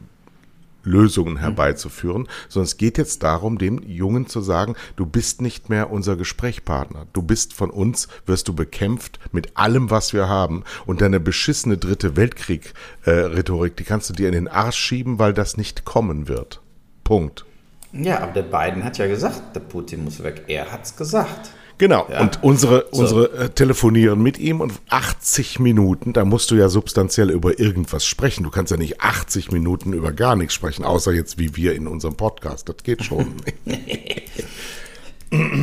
Lösungen 0.88 1.34
mhm. 1.34 1.38
herbeizuführen, 1.38 2.28
sondern 2.48 2.66
es 2.66 2.76
geht 2.76 2.98
jetzt 2.98 3.22
darum, 3.22 3.58
dem 3.58 3.80
Jungen 3.86 4.26
zu 4.26 4.40
sagen, 4.40 4.74
du 4.96 5.06
bist 5.06 5.40
nicht 5.40 5.68
mehr 5.68 5.90
unser 5.90 6.16
Gesprächspartner. 6.16 7.06
Du 7.12 7.22
bist 7.22 7.52
von 7.52 7.70
uns, 7.70 8.08
wirst 8.26 8.48
du 8.48 8.54
bekämpft 8.54 9.18
mit 9.32 9.56
allem, 9.56 9.90
was 9.90 10.12
wir 10.12 10.28
haben. 10.28 10.64
Und 10.86 11.00
deine 11.00 11.20
beschissene 11.20 11.78
dritte 11.78 12.16
Weltkrieg-Rhetorik, 12.16 13.72
äh, 13.72 13.76
die 13.76 13.84
kannst 13.84 14.10
du 14.10 14.14
dir 14.14 14.28
in 14.28 14.34
den 14.34 14.48
Arsch 14.48 14.78
schieben, 14.78 15.18
weil 15.18 15.34
das 15.34 15.56
nicht 15.56 15.84
kommen 15.84 16.28
wird. 16.28 16.60
Punkt. 17.04 17.44
Ja, 17.92 18.20
aber 18.20 18.32
der 18.32 18.42
Biden 18.42 18.84
hat 18.84 18.98
ja 18.98 19.06
gesagt, 19.06 19.54
der 19.54 19.60
Putin 19.60 20.04
muss 20.04 20.22
weg. 20.22 20.44
Er 20.46 20.70
hat's 20.70 20.96
gesagt. 20.96 21.50
Genau. 21.78 22.06
Ja. 22.10 22.20
Und 22.20 22.42
unsere, 22.42 22.86
so. 22.90 23.02
unsere 23.02 23.38
äh, 23.38 23.48
telefonieren 23.50 24.20
mit 24.20 24.38
ihm 24.38 24.60
und 24.60 24.72
80 24.90 25.60
Minuten, 25.60 26.12
da 26.12 26.24
musst 26.24 26.50
du 26.50 26.56
ja 26.56 26.68
substanziell 26.68 27.30
über 27.30 27.60
irgendwas 27.60 28.04
sprechen. 28.04 28.42
Du 28.42 28.50
kannst 28.50 28.72
ja 28.72 28.76
nicht 28.76 29.00
80 29.00 29.52
Minuten 29.52 29.92
über 29.92 30.12
gar 30.12 30.34
nichts 30.34 30.54
sprechen, 30.54 30.84
außer 30.84 31.12
jetzt 31.12 31.38
wie 31.38 31.54
wir 31.54 31.74
in 31.74 31.86
unserem 31.86 32.16
Podcast. 32.16 32.68
Das 32.68 32.78
geht 32.82 33.04
schon. 33.04 33.28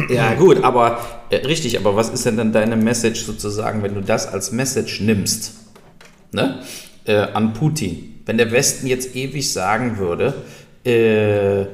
ja, 0.09 0.35
gut, 0.35 0.63
aber 0.63 1.25
äh, 1.29 1.45
richtig, 1.45 1.77
aber 1.77 1.97
was 1.97 2.09
ist 2.09 2.25
denn 2.25 2.37
dann 2.37 2.53
deine 2.53 2.77
Message 2.77 3.25
sozusagen, 3.25 3.83
wenn 3.83 3.93
du 3.93 4.01
das 4.01 4.25
als 4.25 4.53
Message 4.53 5.01
nimmst? 5.01 5.53
Ne? 6.31 6.61
Äh, 7.03 7.17
an 7.17 7.53
Putin. 7.53 8.21
Wenn 8.25 8.37
der 8.37 8.51
Westen 8.51 8.87
jetzt 8.87 9.15
ewig 9.15 9.51
sagen 9.51 9.97
würde, 9.97 10.33
äh, 10.85 11.65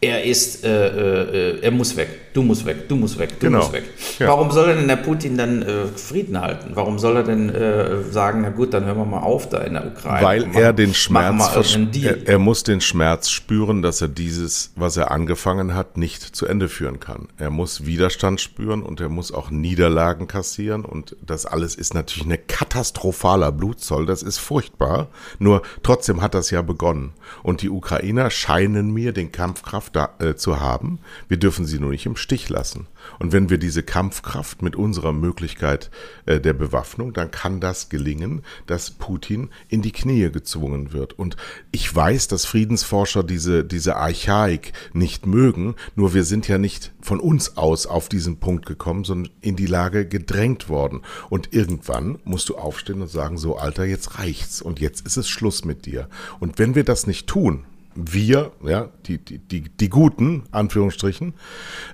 er 0.00 0.24
ist, 0.24 0.64
äh, 0.64 1.60
er 1.60 1.70
muss 1.70 1.96
weg, 1.96 2.08
du 2.32 2.42
musst 2.42 2.64
weg, 2.64 2.88
du 2.88 2.96
musst 2.96 3.18
weg, 3.18 3.38
du 3.38 3.46
genau. 3.46 3.58
musst 3.58 3.72
weg. 3.72 3.84
Ja. 4.18 4.28
Warum 4.28 4.50
soll 4.50 4.74
denn 4.74 4.88
der 4.88 4.96
Putin 4.96 5.36
dann 5.36 5.62
äh, 5.62 5.86
Frieden 5.86 6.40
halten? 6.40 6.70
Warum 6.74 6.98
soll 6.98 7.16
er 7.16 7.22
denn 7.24 7.50
äh, 7.50 8.02
sagen, 8.10 8.40
na 8.42 8.50
gut, 8.50 8.72
dann 8.74 8.84
hören 8.84 8.98
wir 8.98 9.04
mal 9.04 9.20
auf 9.20 9.48
da 9.48 9.58
in 9.58 9.74
der 9.74 9.86
Ukraine? 9.86 10.26
Weil 10.26 10.46
machen, 10.46 10.62
er 10.62 10.72
den 10.72 10.94
Schmerz, 10.94 11.76
er, 12.02 12.28
er, 12.28 12.38
muss 12.38 12.62
den 12.62 12.80
Schmerz 12.80 13.30
spüren, 13.30 13.82
dass 13.82 14.00
er 14.00 14.08
dieses, 14.08 14.72
was 14.76 14.96
er 14.96 15.10
angefangen 15.10 15.74
hat, 15.74 15.96
nicht 15.96 16.22
zu 16.22 16.46
Ende 16.46 16.68
führen 16.68 17.00
kann. 17.00 17.28
Er 17.38 17.50
muss 17.50 17.86
Widerstand 17.86 18.40
spüren 18.40 18.82
und 18.82 19.00
er 19.00 19.08
muss 19.08 19.32
auch 19.32 19.50
Niederlagen 19.50 20.26
kassieren 20.26 20.84
und 20.84 21.16
das 21.24 21.46
alles 21.46 21.74
ist 21.74 21.94
natürlich 21.94 22.26
ein 22.26 22.38
katastrophaler 22.46 23.52
Blutzoll, 23.52 24.06
das 24.06 24.22
ist 24.22 24.38
furchtbar. 24.38 25.08
Nur 25.38 25.62
trotzdem 25.82 26.22
hat 26.22 26.34
das 26.34 26.50
ja 26.50 26.62
begonnen 26.62 27.12
und 27.42 27.62
die 27.62 27.70
Ukrainer 27.70 28.30
scheinen 28.30 28.92
mir 28.92 29.12
den 29.12 29.32
Kampfkraft 29.32 29.96
da, 29.96 30.10
äh, 30.18 30.34
zu 30.34 30.60
haben. 30.60 30.98
Wir 31.28 31.36
dürfen 31.36 31.66
sie 31.66 31.78
nur 31.78 31.90
nicht 31.90 32.06
im 32.06 32.16
Stich 32.22 32.48
lassen. 32.48 32.86
Und 33.18 33.32
wenn 33.32 33.50
wir 33.50 33.58
diese 33.58 33.82
Kampfkraft 33.82 34.62
mit 34.62 34.76
unserer 34.76 35.12
Möglichkeit 35.12 35.90
äh, 36.24 36.40
der 36.40 36.52
Bewaffnung, 36.52 37.12
dann 37.12 37.30
kann 37.30 37.60
das 37.60 37.88
gelingen, 37.88 38.42
dass 38.66 38.92
Putin 38.92 39.50
in 39.68 39.82
die 39.82 39.92
Knie 39.92 40.30
gezwungen 40.30 40.92
wird. 40.92 41.18
Und 41.18 41.36
ich 41.72 41.94
weiß, 41.94 42.28
dass 42.28 42.44
Friedensforscher 42.44 43.24
diese, 43.24 43.64
diese 43.64 43.96
Archaik 43.96 44.72
nicht 44.92 45.26
mögen, 45.26 45.74
nur 45.96 46.14
wir 46.14 46.24
sind 46.24 46.46
ja 46.48 46.58
nicht 46.58 46.92
von 47.00 47.18
uns 47.18 47.56
aus 47.56 47.86
auf 47.86 48.08
diesen 48.08 48.38
Punkt 48.38 48.66
gekommen, 48.66 49.04
sondern 49.04 49.32
in 49.40 49.56
die 49.56 49.66
Lage 49.66 50.06
gedrängt 50.06 50.68
worden. 50.68 51.02
Und 51.28 51.52
irgendwann 51.52 52.20
musst 52.24 52.48
du 52.48 52.56
aufstehen 52.56 53.02
und 53.02 53.10
sagen, 53.10 53.36
so 53.36 53.56
Alter, 53.56 53.84
jetzt 53.84 54.18
reicht's 54.18 54.62
und 54.62 54.80
jetzt 54.80 55.04
ist 55.04 55.16
es 55.16 55.28
Schluss 55.28 55.64
mit 55.64 55.86
dir. 55.86 56.08
Und 56.38 56.58
wenn 56.58 56.76
wir 56.76 56.84
das 56.84 57.06
nicht 57.06 57.26
tun, 57.26 57.64
wir, 57.94 58.52
ja, 58.62 58.88
die, 59.06 59.18
die, 59.18 59.38
die, 59.38 59.62
die 59.62 59.88
Guten, 59.88 60.44
Anführungsstrichen, 60.50 61.34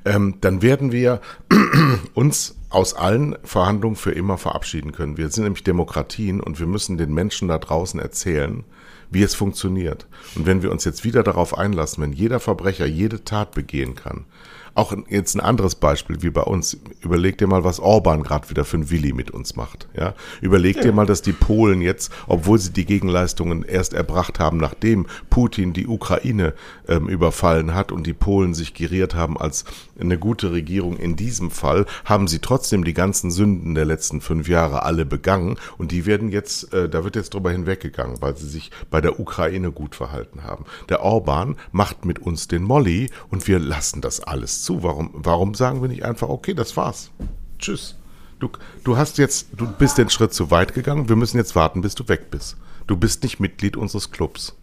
ähm, 0.05 0.37
dann 0.41 0.63
werden 0.63 0.93
wir 0.93 1.21
uns 2.15 2.57
aus 2.71 2.95
allen 2.95 3.37
Verhandlungen 3.45 3.97
für 3.97 4.13
immer 4.13 4.39
verabschieden 4.39 4.93
können. 4.93 5.17
Wir 5.17 5.31
sind 5.31 5.45
nämlich 5.45 5.65
Demokratien 5.65 6.41
und 6.41 6.61
wir 6.61 6.67
müssen 6.67 6.99
den 6.99 7.15
Menschen 7.15 7.49
da 7.49 7.59
draußen 7.59 7.99
erzählen, 7.99 8.65
wie 9.11 9.23
es 9.23 9.35
funktioniert. 9.35 10.07
Und 10.35 10.47
wenn 10.47 10.63
wir 10.63 10.71
uns 10.71 10.85
jetzt 10.85 11.05
wieder 11.05 11.23
darauf 11.23 11.57
einlassen, 11.57 12.03
wenn 12.03 12.13
jeder 12.13 12.41
Verbrecher 12.41 12.87
jede 12.87 13.25
Tat 13.25 13.53
begehen 13.53 13.95
kann, 13.95 14.27
auch 14.75 14.95
jetzt 15.09 15.35
ein 15.35 15.41
anderes 15.41 15.75
Beispiel 15.75 16.23
wie 16.23 16.31
bei 16.31 16.43
uns. 16.43 16.79
Überleg 17.01 17.39
dir 17.39 17.47
mal, 17.47 17.65
was 17.65 17.81
Orban 17.81 18.23
gerade 18.23 18.51
wieder 18.51 18.65
für 18.65 18.79
ein 18.79 18.91
Willi 18.91 19.13
mit 19.13 19.31
uns 19.31 19.57
macht. 19.57 19.89
Ja? 19.95 20.15
Überleg 20.41 20.77
ja. 20.77 20.83
dir 20.83 20.93
mal, 20.93 21.07
dass 21.07 21.23
die 21.23 21.33
Polen 21.33 21.81
jetzt, 21.81 22.13
obwohl 22.27 22.59
sie 22.59 22.73
die 22.73 22.85
Gegenleistungen 22.85 23.63
erst 23.63 23.95
erbracht 23.95 24.39
haben, 24.39 24.59
nachdem 24.59 25.07
Putin 25.31 25.73
die 25.73 25.87
Ukraine 25.87 26.55
ähm, 26.89 27.09
überfallen 27.09 27.75
hat 27.75 27.93
und 27.93 28.07
die 28.07 28.15
Polen 28.15 28.55
sich 28.55 28.75
geriert 28.75 29.15
haben 29.15 29.37
als 29.39 29.65
eine 30.01 30.19
gute 30.19 30.53
Regierung 30.53 30.97
in 30.97 31.17
diesem 31.17 31.51
Fall, 31.51 31.87
haben 32.05 32.29
sie 32.29 32.39
trotzdem 32.39 32.85
die 32.85 32.95
ganzen 32.95 33.31
Sünden 33.31 33.75
der 33.75 33.85
letzten 33.85 34.21
fünf 34.21 34.49
Jahre 34.49 34.83
alle 34.83 35.05
begangen 35.05 35.57
und 35.77 35.93
die 35.93 36.07
werden 36.07 36.31
jetzt, 36.31 36.73
äh, 36.73 36.89
da 36.89 37.05
wird 37.05 37.17
jetzt 37.17 37.35
drüber 37.35 37.51
hinweggegangen, 37.51 38.21
weil 38.21 38.37
sie 38.37 38.49
sich 38.49 38.71
bei 38.91 39.01
der 39.01 39.21
Ukraine 39.21 39.73
gut 39.73 39.95
verhalten 39.95 40.45
haben. 40.45 40.65
Der 40.89 41.03
Orban 41.03 41.57
macht 41.73 42.05
mit 42.05 42.19
uns 42.19 42.49
den 42.49 42.63
Molly 42.63 43.11
und 43.31 43.47
wir 43.49 43.59
lassen 43.59 44.01
das 44.01 44.21
alles 44.21 44.58
zu. 44.63 44.83
Warum, 44.83 45.11
warum 45.13 45.55
sagen 45.55 45.83
wir 45.83 45.89
nicht 45.89 46.05
einfach, 46.05 46.29
okay, 46.29 46.55
das 46.55 46.77
war's. 46.77 47.11
Tschüss. 47.59 47.97
Du, 48.39 48.51
du 48.85 48.97
hast 48.97 49.19
jetzt, 49.19 49.49
du 49.57 49.67
bist 49.67 49.99
den 49.99 50.11
Schritt 50.11 50.33
zu 50.33 50.51
weit 50.51 50.75
gegangen. 50.75 51.09
Wir 51.09 51.17
müssen 51.17 51.39
jetzt 51.39 51.57
warten, 51.57 51.81
bis 51.81 51.95
du 51.95 52.09
weg 52.09 52.31
bist. 52.31 52.57
Du 52.87 52.97
bist 52.97 53.23
nicht 53.23 53.41
Mitglied 53.41 53.77
unseres 53.77 54.11
Clubs. 54.11 54.55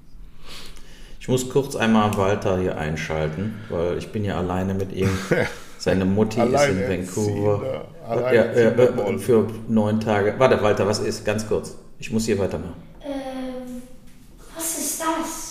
Ich 1.19 1.27
muss 1.27 1.49
kurz 1.49 1.75
einmal 1.75 2.15
Walter 2.17 2.59
hier 2.59 2.77
einschalten, 2.77 3.55
weil 3.69 3.97
ich 3.97 4.11
bin 4.11 4.23
ja 4.23 4.37
alleine 4.37 4.73
mit 4.73 4.93
ihm. 4.93 5.09
Seine 5.77 6.05
Mutti 6.05 6.39
ist 6.39 6.67
in 6.67 6.87
Vancouver. 6.87 7.85
Ja, 8.09 8.43
äh, 8.43 9.17
für 9.17 9.47
neun 9.67 9.99
Tage. 9.99 10.35
Warte, 10.37 10.61
Walter, 10.61 10.87
was 10.87 10.99
ist? 10.99 11.25
Ganz 11.25 11.47
kurz. 11.47 11.75
Ich 11.99 12.11
muss 12.11 12.25
hier 12.25 12.39
weitermachen. 12.39 12.75
Ähm, 13.03 13.81
was 14.55 14.77
ist 14.77 15.01
das? 15.01 15.44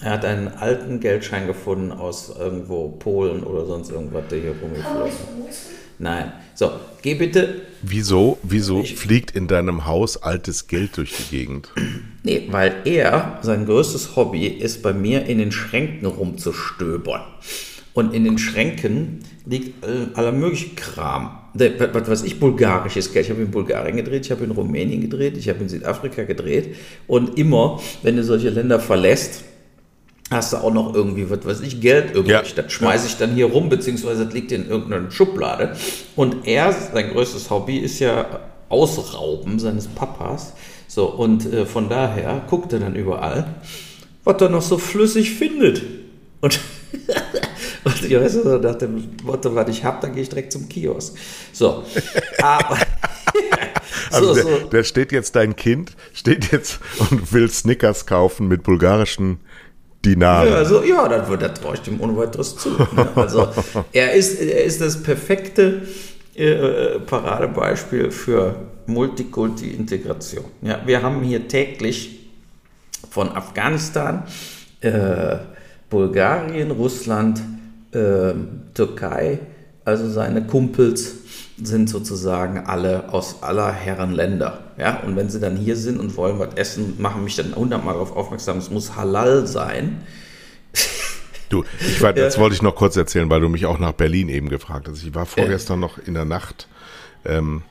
Er 0.00 0.10
hat 0.12 0.24
einen 0.24 0.48
alten 0.48 1.00
Geldschein 1.00 1.46
gefunden 1.46 1.90
aus 1.90 2.34
irgendwo 2.38 2.88
Polen 2.88 3.42
oder 3.42 3.64
sonst 3.64 3.90
irgendwas, 3.90 4.24
der 4.30 4.40
hier 4.40 4.54
rumgeflogen 4.60 5.48
ist. 5.48 5.70
Nein. 5.98 6.32
So, 6.54 6.70
geh 7.02 7.14
bitte. 7.14 7.62
Wieso, 7.82 8.38
wieso 8.42 8.80
ich, 8.80 8.96
fliegt 8.96 9.30
in 9.30 9.46
deinem 9.46 9.86
Haus 9.86 10.22
altes 10.22 10.66
Geld 10.68 10.96
durch 10.96 11.14
die 11.16 11.36
Gegend? 11.36 11.70
Nee, 12.22 12.48
weil 12.50 12.74
er, 12.84 13.38
sein 13.42 13.64
größtes 13.64 14.16
Hobby 14.16 14.46
ist 14.46 14.82
bei 14.82 14.92
mir 14.92 15.24
in 15.26 15.38
den 15.38 15.52
Schränken 15.52 16.06
rumzustöbern. 16.06 17.22
Und 17.94 18.12
in 18.12 18.24
den 18.24 18.36
Schränken 18.36 19.20
liegt 19.46 19.82
aller 20.14 20.32
mögliche 20.32 20.74
Kram. 20.74 21.38
Was 21.54 22.10
weiß 22.10 22.24
ich, 22.24 22.38
bulgarisches 22.38 23.10
Geld. 23.14 23.24
Ich 23.24 23.30
habe 23.30 23.40
in 23.40 23.50
Bulgarien 23.50 23.96
gedreht, 23.96 24.26
ich 24.26 24.30
habe 24.30 24.44
in 24.44 24.50
Rumänien 24.50 25.00
gedreht, 25.00 25.38
ich 25.38 25.48
habe 25.48 25.60
in 25.60 25.70
Südafrika 25.70 26.24
gedreht. 26.24 26.76
Und 27.06 27.38
immer, 27.38 27.80
wenn 28.02 28.16
du 28.16 28.22
solche 28.22 28.50
Länder 28.50 28.80
verlässt, 28.80 29.44
hast 30.30 30.52
du 30.52 30.56
auch 30.56 30.72
noch 30.72 30.94
irgendwie, 30.94 31.30
was 31.30 31.44
weiß 31.44 31.60
ich, 31.60 31.80
Geld 31.80 32.14
übrig. 32.14 32.28
Ja. 32.28 32.42
Das 32.62 32.72
schmeiße 32.72 33.06
ich 33.06 33.16
dann 33.16 33.34
hier 33.34 33.46
rum, 33.46 33.68
beziehungsweise 33.68 34.24
das 34.24 34.34
liegt 34.34 34.52
in 34.52 34.68
irgendeiner 34.68 35.10
Schublade. 35.10 35.76
Und 36.16 36.46
er, 36.46 36.72
sein 36.72 37.10
größtes 37.10 37.50
Hobby 37.50 37.78
ist 37.78 38.00
ja 38.00 38.40
Ausrauben 38.68 39.58
seines 39.58 39.86
Papas. 39.86 40.54
So, 40.88 41.06
und 41.06 41.52
äh, 41.52 41.66
von 41.66 41.88
daher 41.88 42.42
guckt 42.48 42.72
er 42.72 42.80
dann 42.80 42.96
überall, 42.96 43.54
was 44.24 44.40
er 44.40 44.48
noch 44.48 44.62
so 44.62 44.78
flüssig 44.78 45.34
findet. 45.34 45.82
Und, 46.40 46.58
und 47.84 48.02
ich 48.02 48.18
weiß 48.18 48.34
nicht, 48.36 48.62
nach 48.62 48.74
dem 48.76 49.04
Motto, 49.22 49.54
was 49.54 49.68
ich 49.68 49.84
habe, 49.84 49.98
dann 50.00 50.12
gehe 50.12 50.22
ich 50.22 50.28
direkt 50.28 50.52
zum 50.52 50.68
Kiosk. 50.68 51.16
So, 51.52 51.84
aber... 52.42 52.78
Also 54.12 54.34
so, 54.34 54.42
der, 54.44 54.58
der, 54.68 54.84
steht 54.84 55.10
jetzt, 55.10 55.36
dein 55.36 55.56
Kind, 55.56 55.96
steht 56.12 56.52
jetzt 56.52 56.78
und 57.10 57.32
will 57.32 57.50
Snickers 57.50 58.06
kaufen 58.06 58.46
mit 58.46 58.62
bulgarischen 58.62 59.40
Dinare. 60.06 60.50
Ja, 60.50 60.54
also, 60.56 60.82
ja, 60.82 61.08
dann 61.08 61.28
wird, 61.28 61.42
das 61.42 61.54
traue 61.54 61.74
ich 61.74 61.80
dem 61.80 62.00
ohne 62.00 62.16
weiteres 62.16 62.56
zu. 62.56 62.70
Ne? 62.70 63.08
Also 63.16 63.48
er 63.92 64.12
ist, 64.12 64.40
er 64.40 64.64
ist 64.64 64.80
das 64.80 65.02
perfekte 65.02 65.82
äh, 66.34 66.98
Paradebeispiel 67.00 68.10
für 68.10 68.54
Multikulti-Integration. 68.86 70.44
Ja, 70.62 70.80
wir 70.86 71.02
haben 71.02 71.22
hier 71.22 71.48
täglich 71.48 72.30
von 73.10 73.30
Afghanistan, 73.30 74.22
äh, 74.80 75.36
Bulgarien, 75.90 76.70
Russland, 76.70 77.42
äh, 77.92 78.32
Türkei, 78.74 79.40
also 79.84 80.08
seine 80.08 80.46
Kumpels 80.46 81.16
sind 81.62 81.88
sozusagen 81.88 82.66
alle 82.66 83.12
aus 83.12 83.42
aller 83.42 83.72
Herren 83.72 84.12
Länder. 84.12 84.64
Ja, 84.78 85.00
und 85.00 85.16
wenn 85.16 85.30
sie 85.30 85.40
dann 85.40 85.56
hier 85.56 85.76
sind 85.76 85.98
und 85.98 86.16
wollen 86.16 86.38
was 86.38 86.54
essen, 86.54 86.94
machen 86.98 87.24
mich 87.24 87.36
dann 87.36 87.54
hundertmal 87.54 87.94
darauf 87.94 88.14
aufmerksam, 88.14 88.58
es 88.58 88.70
muss 88.70 88.96
halal 88.96 89.46
sein. 89.46 90.02
Du, 91.48 91.64
ich 91.78 92.02
war, 92.02 92.12
das 92.12 92.38
wollte 92.40 92.56
ich 92.56 92.62
noch 92.62 92.74
kurz 92.74 92.96
erzählen, 92.96 93.30
weil 93.30 93.40
du 93.40 93.48
mich 93.48 93.66
auch 93.66 93.78
nach 93.78 93.92
Berlin 93.92 94.28
eben 94.28 94.48
gefragt 94.48 94.88
hast. 94.88 95.04
Ich 95.04 95.14
war 95.14 95.26
vorgestern 95.26 95.78
noch 95.78 95.96
in 95.96 96.14
der 96.14 96.24
Nacht 96.24 96.66
ähm, 97.24 97.62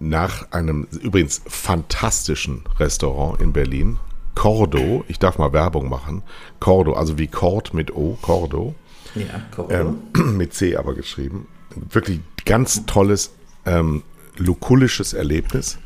nach 0.00 0.50
einem 0.52 0.86
übrigens 1.02 1.42
fantastischen 1.46 2.64
Restaurant 2.78 3.42
in 3.42 3.52
Berlin. 3.52 3.98
Cordo, 4.34 5.04
ich 5.06 5.18
darf 5.18 5.36
mal 5.36 5.52
Werbung 5.52 5.90
machen. 5.90 6.22
Cordo, 6.60 6.94
also 6.94 7.18
wie 7.18 7.26
Cord 7.26 7.74
mit 7.74 7.94
O, 7.94 8.16
Cordo. 8.22 8.74
Ja, 9.14 9.42
Cordo. 9.54 9.96
Ähm, 10.14 10.36
mit 10.38 10.54
C 10.54 10.76
aber 10.76 10.94
geschrieben. 10.94 11.46
Wirklich 11.90 12.20
ganz 12.44 12.86
tolles, 12.86 13.32
ähm, 13.66 14.02
lukullisches 14.36 15.12
Erlebnis. 15.12 15.78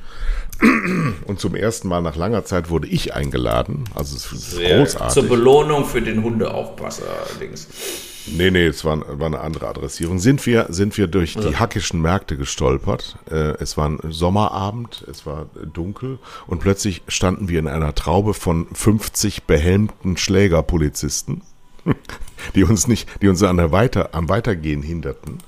Und 1.27 1.39
zum 1.39 1.55
ersten 1.55 1.87
Mal 1.87 2.03
nach 2.03 2.17
langer 2.17 2.45
Zeit 2.45 2.69
wurde 2.69 2.89
ich 2.89 3.15
eingeladen. 3.15 3.85
Also 3.95 4.17
es 4.17 4.33
ist 4.33 4.51
Sehr 4.53 4.79
großartig. 4.79 5.15
Zur 5.15 5.29
Belohnung 5.29 5.85
für 5.85 6.03
den 6.03 6.25
Hundeaufpasser 6.25 7.05
allerdings. 7.29 7.69
Nee, 8.27 8.51
nee, 8.51 8.67
es 8.67 8.85
war, 8.85 9.19
war 9.21 9.27
eine 9.27 9.41
andere 9.41 9.69
Adressierung. 9.69 10.19
Sind 10.19 10.45
wir, 10.47 10.67
sind 10.69 10.99
wir 10.99 11.07
durch 11.07 11.35
die 11.35 11.57
hackischen 11.57 12.03
Märkte 12.03 12.37
gestolpert. 12.37 13.17
Äh, 13.31 13.55
es 13.61 13.77
war 13.77 13.89
ein 13.89 14.01
Sommerabend, 14.09 15.05
es 15.11 15.25
war 15.25 15.47
dunkel 15.73 16.19
und 16.47 16.61
plötzlich 16.61 17.03
standen 17.09 17.49
wir 17.49 17.61
in 17.61 17.69
einer 17.69 17.95
Traube 17.95 18.35
von 18.35 18.67
50 18.73 19.45
behelmten 19.45 20.17
Schlägerpolizisten, 20.17 21.43
die 22.55 22.65
uns 22.65 22.89
nicht, 22.89 23.09
die 23.23 23.29
uns 23.29 23.43
an 23.43 23.57
der 23.57 23.73
Weiter, 23.73 24.11
am 24.13 24.29
Weitergehen 24.29 24.83
hinderten. 24.83 25.39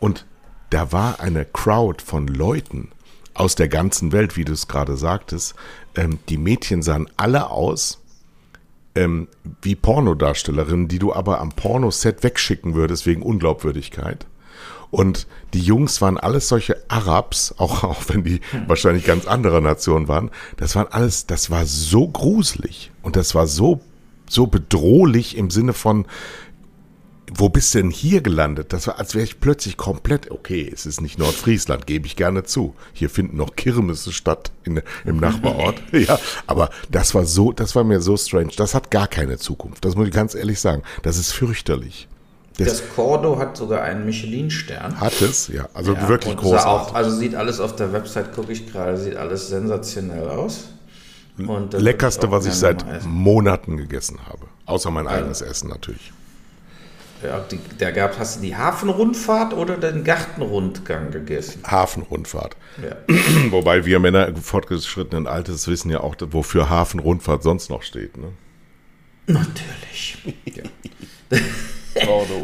Und 0.00 0.26
da 0.70 0.90
war 0.92 1.20
eine 1.20 1.44
Crowd 1.44 2.02
von 2.04 2.26
Leuten 2.26 2.90
aus 3.34 3.54
der 3.54 3.68
ganzen 3.68 4.12
Welt, 4.12 4.36
wie 4.36 4.44
du 4.44 4.52
es 4.52 4.66
gerade 4.66 4.96
sagtest. 4.96 5.54
Ähm, 5.94 6.18
die 6.28 6.38
Mädchen 6.38 6.82
sahen 6.82 7.08
alle 7.16 7.50
aus 7.50 8.00
ähm, 8.94 9.28
wie 9.62 9.76
Pornodarstellerinnen, 9.76 10.88
die 10.88 10.98
du 10.98 11.12
aber 11.12 11.40
am 11.40 11.50
Pornoset 11.50 12.22
wegschicken 12.22 12.74
würdest 12.74 13.06
wegen 13.06 13.22
Unglaubwürdigkeit. 13.22 14.26
Und 14.90 15.28
die 15.54 15.60
Jungs 15.60 16.00
waren 16.00 16.18
alles 16.18 16.48
solche 16.48 16.76
Arabs, 16.88 17.54
auch, 17.58 17.84
auch 17.84 18.02
wenn 18.08 18.24
die 18.24 18.40
hm. 18.50 18.68
wahrscheinlich 18.68 19.04
ganz 19.04 19.26
anderer 19.26 19.60
Nation 19.60 20.08
waren. 20.08 20.30
Das 20.56 20.74
waren 20.74 20.88
alles, 20.88 21.26
das 21.26 21.50
war 21.50 21.66
so 21.66 22.08
gruselig 22.08 22.90
und 23.02 23.16
das 23.16 23.34
war 23.34 23.46
so, 23.46 23.80
so 24.28 24.46
bedrohlich 24.46 25.36
im 25.36 25.50
Sinne 25.50 25.72
von, 25.72 26.06
wo 27.32 27.48
bist 27.48 27.74
du 27.74 27.78
denn 27.78 27.90
hier 27.90 28.20
gelandet? 28.20 28.72
Das 28.72 28.86
war, 28.86 28.98
als 28.98 29.14
wäre 29.14 29.24
ich 29.24 29.40
plötzlich 29.40 29.76
komplett, 29.76 30.30
okay, 30.30 30.70
es 30.72 30.86
ist 30.86 31.00
nicht 31.00 31.18
Nordfriesland, 31.18 31.86
gebe 31.86 32.06
ich 32.06 32.16
gerne 32.16 32.44
zu. 32.44 32.74
Hier 32.92 33.08
finden 33.08 33.36
noch 33.36 33.56
Kirmesse 33.56 34.12
statt 34.12 34.50
in, 34.64 34.82
im 35.04 35.18
Nachbarort. 35.18 35.80
ja, 35.92 36.18
aber 36.46 36.70
das 36.90 37.14
war 37.14 37.24
so, 37.24 37.52
das 37.52 37.76
war 37.76 37.84
mir 37.84 38.00
so 38.00 38.16
strange. 38.16 38.50
Das 38.56 38.74
hat 38.74 38.90
gar 38.90 39.06
keine 39.06 39.38
Zukunft. 39.38 39.84
Das 39.84 39.94
muss 39.94 40.08
ich 40.08 40.14
ganz 40.14 40.34
ehrlich 40.34 40.60
sagen. 40.60 40.82
Das 41.02 41.16
ist 41.18 41.32
fürchterlich. 41.32 42.08
Das, 42.58 42.68
das 42.68 42.82
Cordo 42.94 43.38
hat 43.38 43.56
sogar 43.56 43.82
einen 43.82 44.04
Michelin-Stern. 44.04 45.00
Hat 45.00 45.22
es, 45.22 45.48
ja. 45.48 45.68
Also 45.72 45.94
ja, 45.94 46.08
wirklich 46.08 46.36
groß. 46.36 46.64
Also 46.92 47.10
sieht 47.16 47.34
alles 47.34 47.60
auf 47.60 47.76
der 47.76 47.92
Website, 47.92 48.34
gucke 48.34 48.52
ich 48.52 48.70
gerade, 48.70 48.98
sieht 48.98 49.16
alles 49.16 49.48
sensationell 49.48 50.28
aus. 50.28 50.68
Und 51.38 51.72
Leckerste, 51.72 52.30
was 52.30 52.44
ich 52.44 52.52
seit 52.52 52.84
Monaten 53.06 53.78
gegessen 53.78 54.18
habe. 54.26 54.46
Außer 54.66 54.90
mein 54.90 55.06
also. 55.06 55.20
eigenes 55.20 55.40
Essen 55.40 55.70
natürlich. 55.70 56.12
Ja, 57.22 57.40
die, 57.50 57.58
da 57.78 57.90
gab, 57.90 58.18
hast 58.18 58.38
du 58.38 58.40
die 58.42 58.56
Hafenrundfahrt 58.56 59.52
oder 59.52 59.76
den 59.76 60.04
Gartenrundgang 60.04 61.10
gegessen? 61.10 61.62
Hafenrundfahrt. 61.64 62.56
Ja. 62.82 62.96
Wobei 63.50 63.84
wir 63.84 63.98
Männer 63.98 64.34
fortgeschrittenen 64.34 65.26
Alters 65.26 65.68
wissen 65.68 65.90
ja 65.90 66.00
auch, 66.00 66.16
wofür 66.30 66.70
Hafenrundfahrt 66.70 67.42
sonst 67.42 67.68
noch 67.68 67.82
steht. 67.82 68.16
Ne? 68.16 68.28
Natürlich. 69.26 70.18
Ja. 70.46 71.38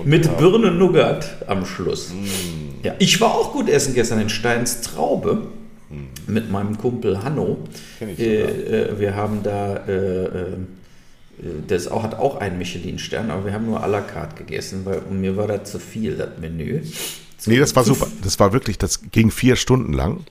Mit 0.05 0.37
Birne 0.37 0.71
Nougat 0.73 1.37
am 1.47 1.65
Schluss. 1.65 2.11
Mm. 2.11 2.85
Ja, 2.85 2.95
ich 2.99 3.21
war 3.21 3.35
auch 3.35 3.53
gut 3.53 3.69
essen 3.69 3.95
gestern 3.95 4.21
in 4.21 4.29
Steins 4.29 4.81
Traube 4.81 5.47
mm. 5.89 6.33
mit 6.33 6.51
meinem 6.51 6.77
Kumpel 6.77 7.23
Hanno. 7.23 7.59
Äh, 8.01 8.43
äh, 8.43 9.01
wir 9.01 9.15
haben 9.15 9.43
da 9.43 9.77
äh, 9.87 10.25
äh 10.25 10.57
das 11.67 11.89
auch, 11.89 12.03
hat 12.03 12.19
auch 12.19 12.37
einen 12.37 12.59
Michelin-Stern, 12.59 13.31
aber 13.31 13.45
wir 13.45 13.53
haben 13.53 13.67
nur 13.67 13.85
à 13.85 13.87
la 13.87 14.01
carte 14.01 14.37
gegessen, 14.37 14.85
weil 14.85 15.03
mir 15.11 15.37
war 15.37 15.47
das 15.47 15.71
zu 15.71 15.79
viel, 15.79 16.17
das 16.17 16.31
Menü. 16.41 16.83
Nee, 17.45 17.59
das 17.59 17.77
war 17.77 17.85
super. 17.85 18.07
Das 18.23 18.41
war 18.41 18.53
wirklich, 18.53 18.79
das 18.79 19.03
ging 19.13 19.31
vier 19.31 19.57
Stunden 19.57 19.93
lang. 19.93 20.25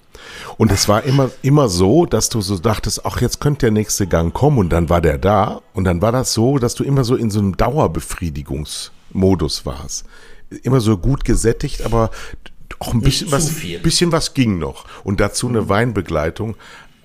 Und 0.57 0.71
es 0.71 0.87
war 0.87 1.03
immer, 1.03 1.29
immer 1.43 1.69
so, 1.69 2.05
dass 2.05 2.29
du 2.29 2.41
so 2.41 2.57
dachtest, 2.57 3.05
ach, 3.05 3.21
jetzt 3.21 3.39
könnte 3.39 3.67
der 3.67 3.71
nächste 3.71 4.07
Gang 4.07 4.33
kommen 4.33 4.57
und 4.57 4.69
dann 4.69 4.89
war 4.89 5.01
der 5.01 5.19
da. 5.19 5.61
Und 5.73 5.85
dann 5.85 6.01
war 6.01 6.11
das 6.11 6.33
so, 6.33 6.57
dass 6.57 6.73
du 6.73 6.83
immer 6.83 7.03
so 7.03 7.15
in 7.15 7.29
so 7.29 7.39
einem 7.39 7.55
Dauerbefriedigungsmodus 7.55 9.65
warst. 9.65 10.05
Immer 10.63 10.81
so 10.81 10.97
gut 10.97 11.25
gesättigt, 11.25 11.85
aber 11.85 12.09
auch 12.79 12.93
ein 12.93 13.01
bisschen 13.01 13.31
was, 13.31 13.51
bisschen 13.83 14.11
was 14.11 14.33
ging 14.33 14.57
noch. 14.57 14.85
Und 15.03 15.19
dazu 15.19 15.47
eine 15.47 15.69
Weinbegleitung. 15.69 16.55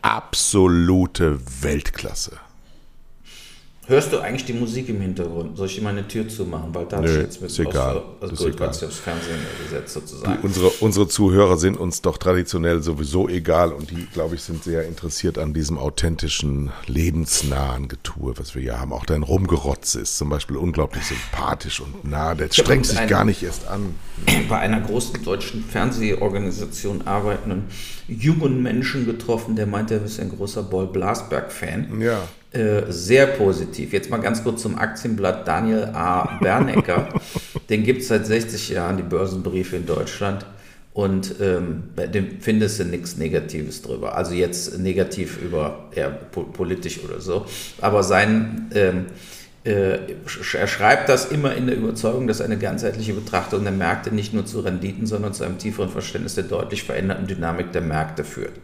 Absolute 0.03 1.39
Weltklasse. 1.61 2.39
Hörst 3.91 4.13
du 4.13 4.21
eigentlich 4.21 4.45
die 4.45 4.53
Musik 4.53 4.89
im 4.89 5.01
Hintergrund? 5.01 5.57
Soll 5.57 5.67
ich 5.67 5.75
dir 5.75 5.83
meine 5.83 6.07
Tür 6.07 6.29
zumachen? 6.29 6.73
Weil 6.73 6.87
da 6.87 7.01
Nö, 7.01 7.23
jetzt 7.23 7.41
mit 7.41 7.51
ist 7.51 7.59
egal. 7.59 7.97
Aus, 7.97 8.05
also 8.21 8.35
ist 8.35 8.39
gut, 8.39 8.55
egal. 8.55 8.69
aufs 8.69 8.99
Fernsehen 9.01 9.41
gesetzt 9.65 9.95
sozusagen. 9.95 10.41
Du, 10.41 10.47
unsere, 10.47 10.69
unsere 10.79 11.09
Zuhörer 11.09 11.57
sind 11.57 11.77
uns 11.77 12.01
doch 12.01 12.17
traditionell 12.17 12.85
sowieso 12.85 13.29
egal 13.29 13.73
und 13.73 13.91
die, 13.91 14.07
glaube 14.13 14.37
ich, 14.37 14.43
sind 14.43 14.63
sehr 14.63 14.87
interessiert 14.87 15.39
an 15.39 15.55
diesem 15.55 15.77
authentischen, 15.77 16.71
lebensnahen 16.87 17.89
Getue, 17.89 18.35
was 18.37 18.55
wir 18.55 18.63
hier 18.63 18.79
haben. 18.79 18.93
Auch 18.93 19.05
dein 19.05 19.25
Rumgerotz 19.25 19.97
ist 19.97 20.17
zum 20.17 20.29
Beispiel 20.29 20.57
unglaublich 20.57 21.03
sympathisch 21.07 21.81
und 21.81 22.05
nah. 22.05 22.37
Der 22.37 22.49
strengt 22.53 22.87
sich 22.87 23.09
gar 23.09 23.25
nicht 23.25 23.43
erst 23.43 23.67
an. 23.67 23.97
Bei 24.49 24.61
einer 24.61 24.83
großen 24.83 25.25
deutschen 25.25 25.65
Fernsehorganisation 25.65 27.09
arbeitenden 27.09 27.65
jungen 28.07 28.63
Menschen 28.63 29.05
getroffen, 29.05 29.57
der 29.57 29.67
meinte, 29.67 29.95
er 29.95 30.05
ist 30.05 30.21
ein 30.21 30.29
großer 30.29 30.63
Boll 30.63 30.87
Blasberg-Fan. 30.87 32.01
Ja. 32.01 32.29
Äh, 32.53 32.91
sehr 32.91 33.29
positiv. 33.29 33.93
Jetzt 33.93 34.11
mal 34.11 34.19
ganz 34.19 34.43
kurz 34.43 34.63
zum 34.63 34.77
Aktienblatt 34.77 35.47
Daniel 35.47 35.85
A. 35.95 36.39
Bernecker. 36.41 37.09
Den 37.71 37.85
gibt 37.85 38.03
es 38.03 38.09
seit 38.09 38.27
60 38.27 38.71
Jahren, 38.71 38.97
die 38.97 39.05
Börsenbriefe 39.05 39.77
in 39.77 39.87
Deutschland. 39.87 40.45
Und 40.93 41.37
ähm, 41.41 41.85
bei 41.95 42.09
dem 42.09 42.41
findest 42.41 42.81
du 42.81 42.85
nichts 42.85 43.17
Negatives 43.17 43.83
drüber. 43.83 44.17
Also 44.17 44.35
jetzt 44.35 44.77
negativ 44.81 45.41
über 45.41 45.91
eher 45.95 46.11
po 46.11 46.43
politisch 46.43 46.99
oder 47.05 47.21
so. 47.21 47.47
Aber 47.81 48.03
sein, 48.03 48.69
ähm, 48.75 49.07
äh, 49.63 49.99
er 50.55 50.67
schreibt 50.67 51.09
das 51.09 51.27
immer 51.27 51.55
in 51.55 51.69
der 51.69 51.77
Überzeugung, 51.77 52.27
dass 52.27 52.41
eine 52.41 52.59
ganzheitliche 52.59 53.13
Betrachtung 53.13 53.63
der 53.63 53.73
Märkte 53.73 54.13
nicht 54.13 54.35
nur 54.35 54.45
zu 54.45 54.59
Renditen, 54.61 55.07
sondern 55.07 55.33
zu 55.35 55.45
einem 55.45 55.59
tieferen 55.59 55.91
Verständnis 55.91 56.35
der 56.35 56.45
deutlich 56.45 56.83
veränderten 56.83 57.29
Dynamik 57.29 57.71
der 57.71 57.83
Märkte 57.83 58.25
führt. 58.25 58.55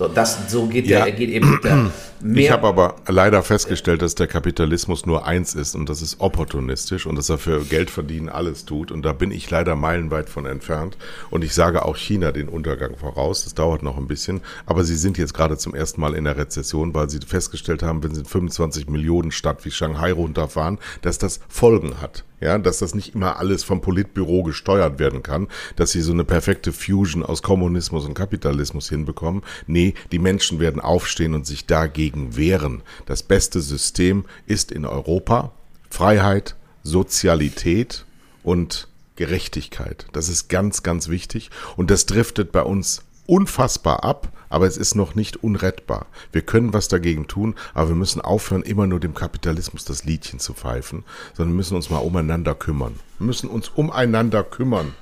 So, 0.00 0.08
das, 0.08 0.50
so 0.50 0.64
geht 0.64 0.86
Ja. 0.86 1.00
der, 1.00 1.06
er 1.08 1.12
geht 1.12 1.28
eben 1.28 1.60
der 1.62 1.90
mehr. 2.22 2.44
Ich 2.44 2.50
habe 2.50 2.66
aber 2.66 2.96
leider 3.06 3.42
festgestellt, 3.42 4.00
dass 4.00 4.14
der 4.14 4.28
Kapitalismus 4.28 5.04
nur 5.04 5.26
eins 5.26 5.54
ist 5.54 5.74
und 5.74 5.90
das 5.90 6.00
ist 6.00 6.20
opportunistisch 6.20 7.04
und 7.04 7.16
dass 7.16 7.28
er 7.28 7.36
für 7.36 7.60
Geld 7.66 7.90
verdienen 7.90 8.30
alles 8.30 8.64
tut. 8.64 8.92
Und 8.92 9.02
da 9.02 9.12
bin 9.12 9.30
ich 9.30 9.50
leider 9.50 9.76
meilenweit 9.76 10.30
von 10.30 10.46
entfernt. 10.46 10.96
Und 11.28 11.44
ich 11.44 11.52
sage 11.52 11.84
auch 11.84 11.98
China 11.98 12.32
den 12.32 12.48
Untergang 12.48 12.96
voraus. 12.96 13.44
Das 13.44 13.52
dauert 13.52 13.82
noch 13.82 13.98
ein 13.98 14.06
bisschen. 14.06 14.40
Aber 14.64 14.84
sie 14.84 14.96
sind 14.96 15.18
jetzt 15.18 15.34
gerade 15.34 15.58
zum 15.58 15.74
ersten 15.74 16.00
Mal 16.00 16.14
in 16.14 16.24
der 16.24 16.38
Rezession, 16.38 16.94
weil 16.94 17.10
sie 17.10 17.20
festgestellt 17.20 17.82
haben, 17.82 18.02
wenn 18.02 18.14
sie 18.14 18.20
in 18.20 18.26
25 18.26 18.88
Millionen 18.88 19.32
Stadt 19.32 19.66
wie 19.66 19.70
Shanghai 19.70 20.12
runterfahren, 20.12 20.78
dass 21.02 21.18
das 21.18 21.40
Folgen 21.50 22.00
hat. 22.00 22.24
Ja, 22.40 22.58
dass 22.58 22.78
das 22.78 22.94
nicht 22.94 23.14
immer 23.14 23.38
alles 23.38 23.64
vom 23.64 23.80
Politbüro 23.82 24.42
gesteuert 24.42 24.98
werden 24.98 25.22
kann, 25.22 25.48
dass 25.76 25.92
sie 25.92 26.00
so 26.00 26.12
eine 26.12 26.24
perfekte 26.24 26.72
Fusion 26.72 27.22
aus 27.22 27.42
Kommunismus 27.42 28.06
und 28.06 28.14
Kapitalismus 28.14 28.88
hinbekommen. 28.88 29.42
Nee, 29.66 29.94
die 30.10 30.18
Menschen 30.18 30.58
werden 30.58 30.80
aufstehen 30.80 31.34
und 31.34 31.46
sich 31.46 31.66
dagegen 31.66 32.36
wehren. 32.36 32.82
Das 33.06 33.22
beste 33.22 33.60
System 33.60 34.24
ist 34.46 34.72
in 34.72 34.86
Europa 34.86 35.52
Freiheit, 35.90 36.56
Sozialität 36.82 38.06
und 38.42 38.88
Gerechtigkeit. 39.16 40.06
Das 40.12 40.30
ist 40.30 40.48
ganz, 40.48 40.82
ganz 40.82 41.08
wichtig 41.08 41.50
und 41.76 41.90
das 41.90 42.06
driftet 42.06 42.52
bei 42.52 42.62
uns 42.62 43.02
unfassbar 43.30 44.02
ab, 44.02 44.28
aber 44.48 44.66
es 44.66 44.76
ist 44.76 44.96
noch 44.96 45.14
nicht 45.14 45.42
unrettbar. 45.42 46.06
Wir 46.32 46.42
können 46.42 46.74
was 46.74 46.88
dagegen 46.88 47.28
tun, 47.28 47.54
aber 47.72 47.90
wir 47.90 47.94
müssen 47.94 48.20
aufhören, 48.20 48.62
immer 48.62 48.88
nur 48.88 48.98
dem 48.98 49.14
Kapitalismus 49.14 49.84
das 49.84 50.04
Liedchen 50.04 50.40
zu 50.40 50.52
pfeifen, 50.52 51.04
sondern 51.34 51.54
müssen 51.54 51.76
uns 51.76 51.90
mal 51.90 51.98
umeinander 51.98 52.56
kümmern. 52.56 52.98
Wir 53.18 53.26
müssen 53.26 53.48
uns 53.48 53.68
umeinander 53.68 54.42
kümmern. 54.42 54.92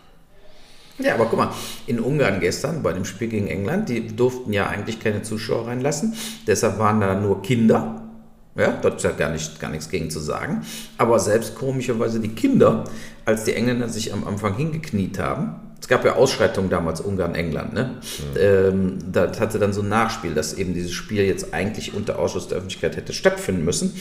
Ja, 0.98 1.14
aber 1.14 1.26
guck 1.26 1.38
mal, 1.38 1.52
in 1.86 2.00
Ungarn 2.00 2.40
gestern 2.40 2.82
bei 2.82 2.92
dem 2.92 3.04
Spiel 3.04 3.28
gegen 3.28 3.46
England, 3.46 3.88
die 3.88 4.14
durften 4.14 4.52
ja 4.52 4.68
eigentlich 4.68 5.00
keine 5.00 5.22
Zuschauer 5.22 5.68
reinlassen, 5.68 6.14
deshalb 6.46 6.78
waren 6.78 7.00
da 7.00 7.14
nur 7.14 7.40
Kinder. 7.40 8.02
Ja, 8.56 8.72
da 8.72 8.88
ist 8.88 9.04
ja 9.04 9.12
gar, 9.12 9.30
nicht, 9.30 9.60
gar 9.60 9.70
nichts 9.70 9.88
gegen 9.88 10.10
zu 10.10 10.18
sagen. 10.18 10.66
Aber 10.98 11.18
selbst 11.20 11.54
komischerweise 11.54 12.18
die 12.20 12.34
Kinder, 12.34 12.84
als 13.24 13.44
die 13.44 13.54
Engländer 13.54 13.88
sich 13.88 14.12
am 14.12 14.26
Anfang 14.26 14.56
hingekniet 14.56 15.18
haben, 15.20 15.67
es 15.80 15.86
gab 15.86 16.04
ja 16.04 16.16
Ausschreitungen 16.16 16.70
damals 16.70 17.00
Ungarn-England, 17.00 17.72
ne? 17.72 17.96
Ähm, 18.38 18.98
da 19.12 19.30
hatte 19.38 19.58
dann 19.58 19.72
so 19.72 19.82
ein 19.82 19.88
Nachspiel, 19.88 20.34
dass 20.34 20.54
eben 20.54 20.74
dieses 20.74 20.92
Spiel 20.92 21.22
jetzt 21.22 21.54
eigentlich 21.54 21.94
unter 21.94 22.18
Ausschuss 22.18 22.48
der 22.48 22.58
Öffentlichkeit 22.58 22.96
hätte 22.96 23.12
stattfinden 23.12 23.64
müssen. 23.64 23.94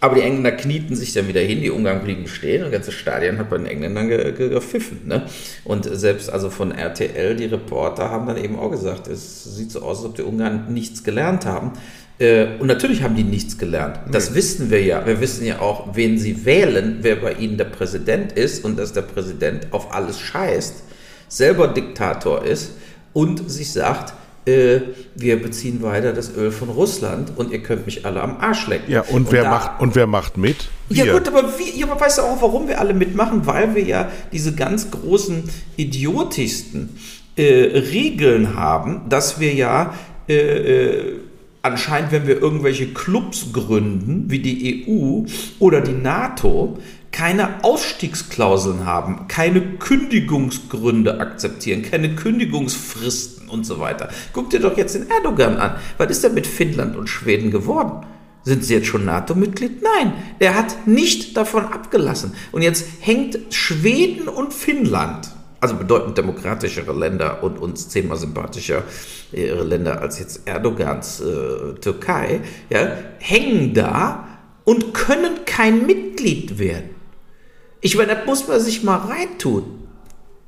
Aber 0.00 0.16
die 0.16 0.22
Engländer 0.22 0.52
knieten 0.52 0.96
sich 0.96 1.12
dann 1.12 1.28
wieder 1.28 1.40
hin, 1.40 1.60
die 1.60 1.70
Ungarn 1.70 2.02
blieben 2.02 2.26
stehen 2.26 2.64
und 2.64 2.72
das 2.72 2.80
ganze 2.80 2.92
Stadion 2.92 3.38
hat 3.38 3.50
bei 3.50 3.58
den 3.58 3.66
Engländern 3.66 4.08
ge 4.08 4.32
ge 4.32 4.48
gepfiffen. 4.48 5.02
Ne? 5.06 5.26
Und 5.64 5.84
selbst 5.84 6.30
also 6.30 6.50
von 6.50 6.72
RTL, 6.72 7.36
die 7.36 7.44
Reporter 7.44 8.10
haben 8.10 8.26
dann 8.26 8.42
eben 8.42 8.58
auch 8.58 8.70
gesagt, 8.70 9.06
es 9.08 9.44
sieht 9.44 9.70
so 9.70 9.82
aus, 9.82 9.98
als 9.98 10.06
ob 10.06 10.16
die 10.16 10.22
Ungarn 10.22 10.72
nichts 10.72 11.04
gelernt 11.04 11.46
haben. 11.46 11.72
Äh, 12.18 12.58
Und 12.58 12.66
natürlich 12.66 13.02
haben 13.02 13.14
die 13.14 13.24
nichts 13.24 13.56
gelernt. 13.56 14.00
Das 14.10 14.34
wissen 14.34 14.70
wir 14.70 14.82
ja. 14.82 15.06
Wir 15.06 15.20
wissen 15.20 15.46
ja 15.46 15.60
auch, 15.60 15.94
wen 15.94 16.18
sie 16.18 16.44
wählen, 16.44 16.98
wer 17.02 17.16
bei 17.16 17.34
ihnen 17.34 17.56
der 17.56 17.64
Präsident 17.64 18.32
ist 18.32 18.64
und 18.64 18.78
dass 18.78 18.92
der 18.92 19.02
Präsident 19.02 19.68
auf 19.70 19.94
alles 19.94 20.18
scheißt, 20.18 20.82
selber 21.30 21.68
Diktator 21.68 22.44
ist 22.44 22.72
und 23.14 23.50
sich 23.50 23.72
sagt, 23.72 24.12
äh, 24.46 24.80
wir 25.16 25.40
beziehen 25.40 25.82
weiter 25.82 26.12
das 26.12 26.34
Öl 26.36 26.50
von 26.50 26.68
Russland 26.70 27.32
und 27.36 27.52
ihr 27.52 27.62
könnt 27.62 27.86
mich 27.86 28.04
alle 28.04 28.20
am 28.20 28.38
Arsch 28.38 28.66
lecken. 28.66 28.90
Ja, 28.90 29.02
und, 29.02 29.30
wer 29.32 29.44
da- 29.44 29.50
macht 29.50 29.80
und 29.80 29.94
wer 29.94 30.06
macht 30.06 30.36
mit? 30.36 30.68
ja 30.88 31.04
Wir. 31.04 31.12
gut, 31.12 31.28
aber, 31.28 31.58
wie, 31.58 31.78
ja, 31.78 31.86
aber 31.86 32.00
weißt 32.00 32.18
du 32.18 32.22
auch, 32.22 32.42
warum 32.42 32.66
wir 32.68 32.80
alle 32.80 32.92
mitmachen? 32.94 33.46
Weil 33.46 33.74
wir 33.74 33.84
ja 33.84 34.10
diese 34.32 34.54
ganz 34.54 34.90
großen, 34.90 35.44
idiotischsten 35.76 36.90
äh, 37.36 37.42
Regeln 37.92 38.56
haben, 38.56 39.02
dass 39.08 39.38
wir 39.40 39.54
ja 39.54 39.94
äh, 40.28 40.34
äh, 40.34 41.12
anscheinend, 41.62 42.12
wenn 42.12 42.26
wir 42.26 42.40
irgendwelche 42.40 42.88
Clubs 42.88 43.52
gründen, 43.52 44.24
wie 44.28 44.38
die 44.40 44.86
EU 44.88 45.24
oder 45.58 45.80
die 45.82 45.92
NATO, 45.92 46.78
keine 47.20 47.62
Ausstiegsklauseln 47.64 48.86
haben, 48.86 49.28
keine 49.28 49.60
Kündigungsgründe 49.60 51.20
akzeptieren, 51.20 51.82
keine 51.82 52.14
Kündigungsfristen 52.14 53.50
und 53.50 53.66
so 53.66 53.78
weiter. 53.78 54.08
Guck 54.32 54.48
dir 54.48 54.58
doch 54.58 54.74
jetzt 54.78 54.94
den 54.94 55.10
Erdogan 55.10 55.58
an. 55.58 55.76
Was 55.98 56.10
ist 56.10 56.24
denn 56.24 56.32
mit 56.32 56.46
Finnland 56.46 56.96
und 56.96 57.08
Schweden 57.08 57.50
geworden? 57.50 58.06
Sind 58.42 58.64
sie 58.64 58.72
jetzt 58.72 58.86
schon 58.86 59.04
NATO-Mitglied? 59.04 59.82
Nein, 59.82 60.14
er 60.38 60.54
hat 60.54 60.86
nicht 60.86 61.36
davon 61.36 61.66
abgelassen. 61.66 62.32
Und 62.52 62.62
jetzt 62.62 62.86
hängt 63.00 63.38
Schweden 63.50 64.26
und 64.26 64.54
Finnland, 64.54 65.28
also 65.60 65.74
bedeutend 65.74 66.16
demokratischere 66.16 66.98
Länder 66.98 67.42
und 67.42 67.58
uns 67.58 67.90
zehnmal 67.90 68.16
sympathischer 68.16 68.82
äh, 69.34 69.52
Länder 69.62 70.00
als 70.00 70.18
jetzt 70.20 70.48
Erdogans 70.48 71.20
äh, 71.20 71.74
Türkei, 71.82 72.40
ja, 72.70 72.96
hängen 73.18 73.74
da 73.74 74.26
und 74.64 74.94
können 74.94 75.44
kein 75.44 75.84
Mitglied 75.84 76.58
werden. 76.58 76.99
Ich 77.80 77.96
meine, 77.96 78.14
das 78.16 78.26
muss 78.26 78.46
man 78.48 78.60
sich 78.60 78.82
mal 78.82 78.96
reintun. 78.98 79.64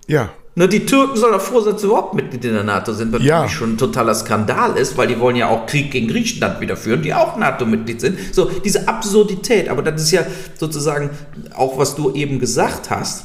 Ja, 0.07 0.31
Ne, 0.55 0.69
die 0.69 0.85
Türken 0.85 1.17
sollen 1.17 1.33
doch 1.33 1.41
froh 1.41 1.61
sein, 1.63 1.73
dass 1.73 1.81
sie 1.81 1.87
überhaupt 1.89 2.13
Mitglied 2.13 2.45
in 2.45 2.53
der 2.53 2.63
NATO 2.63 2.93
sind, 2.93 3.11
was 3.11 3.23
Ja. 3.23 3.37
natürlich 3.37 3.57
schon 3.57 3.73
ein 3.73 3.79
totaler 3.79 4.15
Skandal 4.15 4.77
ist, 4.77 4.99
weil 4.99 5.09
die 5.09 5.19
wollen 5.19 5.35
ja 5.37 5.49
auch 5.49 5.65
Krieg 5.65 5.91
gegen 5.91 6.09
Griechenland 6.09 6.61
wieder 6.61 6.77
führen, 6.77 7.01
die 7.01 7.15
auch 7.15 7.39
NATO-Mitglied 7.39 8.03
sind. 8.03 8.19
So, 8.33 8.51
diese 8.63 8.87
Absurdität, 8.87 9.71
aber 9.71 9.81
das 9.81 10.03
ist 10.03 10.11
ja 10.11 10.27
sozusagen 10.61 11.09
auch, 11.57 11.79
was 11.79 11.95
du 11.97 12.13
eben 12.13 12.39
gesagt 12.39 12.91
hast. 12.91 13.25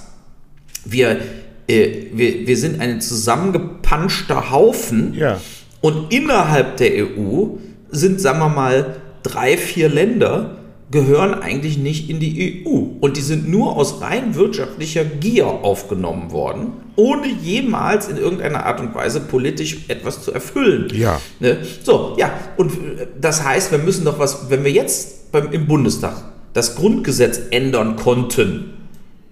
Wir, 0.85 1.19
äh, 1.67 2.05
wir, 2.13 2.47
wir 2.47 2.55
sind 2.55 2.79
ein 2.79 3.01
zusammengepanschter 3.01 4.49
Haufen 4.51 5.13
Ja. 5.13 5.41
und 5.81 6.13
innerhalb 6.13 6.77
der 6.77 6.91
EU 6.93 7.57
sind, 7.89 8.21
sagen 8.21 8.39
wir 8.39 8.47
mal, 8.47 8.95
drei, 9.23 9.57
vier 9.57 9.89
Länder, 9.89 10.55
gehören 10.89 11.33
eigentlich 11.33 11.77
nicht 11.77 12.09
in 12.09 12.19
die 12.19 12.65
EU. 12.65 12.79
Und 13.01 13.17
die 13.17 13.21
sind 13.21 13.49
nur 13.49 13.75
aus 13.75 14.01
rein 14.01 14.35
wirtschaftlicher 14.35 15.03
Gier 15.03 15.45
aufgenommen 15.47 16.31
worden, 16.31 16.73
ohne 16.95 17.27
jemals 17.27 18.07
in 18.07 18.17
irgendeiner 18.17 18.65
Art 18.65 18.79
und 18.79 18.95
Weise 18.95 19.19
politisch 19.19 19.85
etwas 19.89 20.23
zu 20.23 20.31
erfüllen. 20.31 20.87
Ja. 20.93 21.19
Ne? 21.39 21.57
So, 21.83 22.15
ja. 22.17 22.31
Und 22.55 22.71
äh, 22.71 23.07
das 23.19 23.43
heißt, 23.43 23.71
wir 23.71 23.79
müssen 23.79 24.05
doch 24.05 24.17
was, 24.17 24.49
wenn 24.49 24.63
wir 24.63 24.71
jetzt 24.71 25.31
beim, 25.31 25.51
im 25.51 25.67
Bundestag 25.67 26.23
das 26.53 26.75
Grundgesetz 26.75 27.39
ändern 27.51 27.97
konnten, 27.97 28.73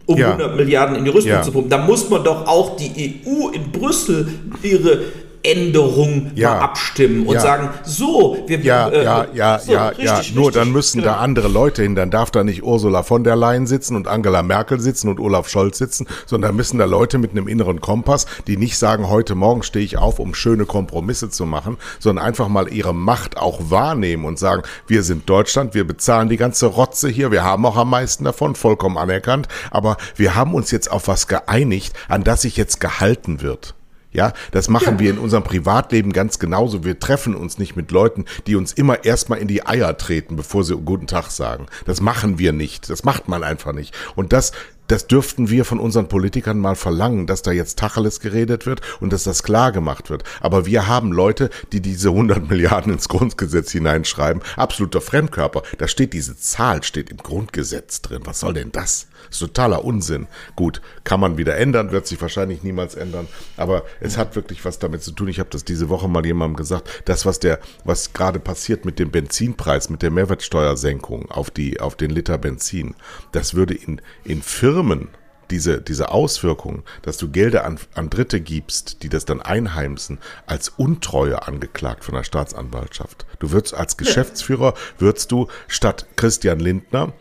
um 0.06 0.18
Ja. 0.18 0.32
100 0.34 0.58
Milliarden 0.58 0.96
in 0.98 1.06
die 1.06 1.10
Rüstung 1.10 1.32
Ja. 1.32 1.42
zu 1.42 1.52
pumpen, 1.52 1.70
dann 1.70 1.86
muss 1.88 2.10
man 2.10 2.24
doch 2.24 2.46
auch 2.48 2.76
die 2.76 3.22
EU 3.26 3.50
in 3.50 3.72
Brüssel 3.72 4.28
ihre 4.62 5.00
Änderung 5.46 6.32
Ja. 6.36 6.60
abstimmen 6.60 7.26
und 7.28 7.36
Ja. 7.36 7.40
sagen, 7.42 7.70
so, 7.84 8.44
wir 8.48 8.60
Ja, 8.60 8.90
äh, 8.90 9.04
ja, 9.04 9.28
ja, 9.34 9.60
so, 9.60 9.74
ja, 9.74 9.88
richtig, 9.90 10.06
ja. 10.06 10.14
Nur 10.34 10.48
richtig, 10.48 10.54
dann 10.54 10.72
müssen 10.72 11.02
genau. 11.02 11.14
da 11.14 11.20
andere 11.20 11.48
Leute 11.48 11.84
hin. 11.84 11.96
Dann 11.96 12.10
darf 12.10 12.32
da 12.32 12.44
nicht 12.44 12.64
Ursula 12.64 13.04
von 13.04 13.24
der 13.24 13.36
Leyen 13.36 13.68
sitzen 13.68 13.96
und 13.96 14.08
Angela 14.08 14.44
Merkel 14.44 14.80
sitzen 14.80 15.10
und 15.10 15.20
Olaf 15.20 15.50
Scholz 15.50 15.78
sitzen, 15.78 16.08
sondern 16.26 16.52
da 16.52 16.56
müssen 16.56 16.78
da 16.78 16.86
Leute 16.86 17.18
mit 17.18 17.32
einem 17.32 17.48
inneren 17.48 17.82
Kompass, 17.82 18.26
die 18.48 18.58
nicht 18.58 18.78
sagen, 18.78 19.10
heute 19.10 19.36
Morgen 19.36 19.64
stehe 19.64 19.86
ich 19.86 19.98
auf, 19.98 20.20
um 20.20 20.34
schöne 20.34 20.66
Kompromisse 20.66 21.30
zu 21.30 21.46
machen, 21.46 21.78
sondern 22.00 22.26
einfach 22.26 22.48
mal 22.48 22.72
ihre 22.72 22.94
Macht 22.94 23.38
auch 23.38 23.60
wahrnehmen 23.70 24.26
und 24.26 24.40
sagen, 24.40 24.64
wir 24.88 25.04
sind 25.04 25.30
Deutschland, 25.30 25.74
wir 25.74 25.86
bezahlen 25.86 26.30
die 26.30 26.38
ganze 26.38 26.68
Rotze 26.68 27.10
hier, 27.10 27.32
wir 27.32 27.44
haben 27.44 27.66
auch 27.66 27.78
am 27.78 27.90
meisten 27.90 28.24
davon, 28.24 28.56
vollkommen 28.56 28.98
anerkannt, 28.98 29.48
aber 29.72 29.98
wir 30.16 30.36
haben 30.36 30.54
uns 30.54 30.72
jetzt 30.72 30.92
auf 30.92 31.08
was 31.08 31.28
geeinigt, 31.28 31.94
an 32.08 32.24
das 32.24 32.42
sich 32.42 32.58
jetzt 32.58 32.80
gehalten 32.80 33.42
wird. 33.42 33.76
Ja, 34.16 34.32
das 34.52 34.70
machen 34.70 34.98
wir 34.98 35.10
in 35.10 35.18
unserem 35.18 35.44
Privatleben 35.44 36.14
ganz 36.14 36.40
genauso. 36.40 36.86
Wir 36.86 36.98
treffen 37.00 37.36
uns 37.36 37.58
nicht 37.58 37.76
mit 37.76 37.92
Leuten, 37.92 38.24
die 38.48 38.56
uns 38.56 38.72
immer 38.72 39.04
erstmal 39.04 39.40
in 39.40 39.50
die 39.50 39.66
Eier 39.66 39.98
treten, 39.98 40.38
bevor 40.38 40.64
sie 40.64 40.76
guten 40.78 41.06
Tag 41.06 41.32
sagen. 41.32 41.66
Das 41.86 42.00
machen 42.00 42.40
wir 42.40 42.54
nicht. 42.54 42.90
Das 42.90 43.04
macht 43.04 43.28
man 43.28 43.44
einfach 43.44 43.74
nicht. 43.74 43.94
Und 44.16 44.32
das, 44.32 44.54
das 44.88 45.08
dürften 45.08 45.50
wir 45.50 45.66
von 45.66 45.80
unseren 45.80 46.08
Politikern 46.08 46.60
mal 46.60 46.76
verlangen, 46.76 47.28
dass 47.28 47.42
da 47.42 47.52
jetzt 47.52 47.78
Tacheles 47.78 48.22
geredet 48.22 48.66
wird 48.66 48.80
und 49.02 49.12
dass 49.12 49.26
das 49.26 49.44
klar 49.44 49.74
gemacht 49.74 50.10
wird. 50.10 50.24
Aber 50.40 50.66
wir 50.66 50.88
haben 50.88 51.12
Leute, 51.12 51.50
die 51.74 51.82
diese 51.82 52.10
100 52.10 52.50
Milliarden 52.50 52.94
ins 52.94 53.10
Grundgesetz 53.10 53.74
hineinschreiben. 53.74 54.42
Absoluter 54.56 55.02
Fremdkörper. 55.02 55.64
Da 55.78 55.90
steht 55.90 56.14
diese 56.14 56.38
Zahl, 56.38 56.84
steht 56.84 57.10
im 57.10 57.18
Grundgesetz 57.18 58.02
drin. 58.02 58.22
Was 58.24 58.40
soll 58.40 58.54
denn 58.54 58.72
das? 58.72 59.08
Das 59.28 59.42
ist 59.42 59.48
totaler 59.48 59.84
Unsinn. 59.86 60.28
Gut, 60.56 60.82
kann 61.04 61.20
man 61.20 61.38
wieder 61.38 61.58
ändern, 61.58 61.92
wird 61.92 62.08
sich 62.08 62.22
wahrscheinlich 62.22 62.64
niemals 62.64 62.96
ändern. 62.96 63.28
Aber 63.58 63.84
es 64.00 64.18
hat 64.18 64.36
wirklich 64.36 64.64
was 64.66 64.80
damit 64.80 65.04
zu 65.04 65.12
tun. 65.12 65.28
Ich 65.28 65.40
habe 65.40 65.50
das 65.50 65.66
diese 65.66 65.90
Woche 65.90 66.08
mal 66.08 66.26
jemandem 66.26 66.56
gesagt. 66.56 67.04
Das, 67.06 67.26
was 67.26 67.40
der, 67.40 67.60
was 67.84 68.14
gerade 68.14 68.40
passiert 68.40 68.86
mit 68.86 69.00
dem 69.00 69.12
Benzinpreis, 69.12 69.90
mit 69.90 70.02
der 70.02 70.12
Mehrwertsteuersenkung 70.12 71.32
auf 71.32 71.52
die, 71.52 71.80
auf 71.80 71.96
den 71.96 72.12
Liter 72.12 72.38
Benzin, 72.38 72.96
das 73.32 73.54
würde 73.54 73.74
in, 73.74 74.02
in 74.24 74.42
Firmen 74.42 75.10
diese, 75.52 75.82
diese 75.82 76.10
Auswirkungen, 76.10 76.84
dass 77.02 77.18
du 77.18 77.30
Gelder 77.30 77.66
an, 77.66 77.80
an 77.94 78.10
Dritte 78.10 78.42
gibst, 78.42 79.04
die 79.04 79.10
das 79.10 79.26
dann 79.26 79.42
einheimsen, 79.42 80.20
als 80.46 80.70
Untreue 80.70 81.48
angeklagt 81.48 82.04
von 82.04 82.16
der 82.16 82.24
Staatsanwaltschaft. 82.24 83.26
Du 83.40 83.52
würdest 83.52 83.74
als 83.74 83.98
Geschäftsführer, 83.98 84.74
würdest 84.98 85.32
du 85.32 85.48
statt 85.68 86.08
Christian 86.16 86.60
Lindner 86.60 87.14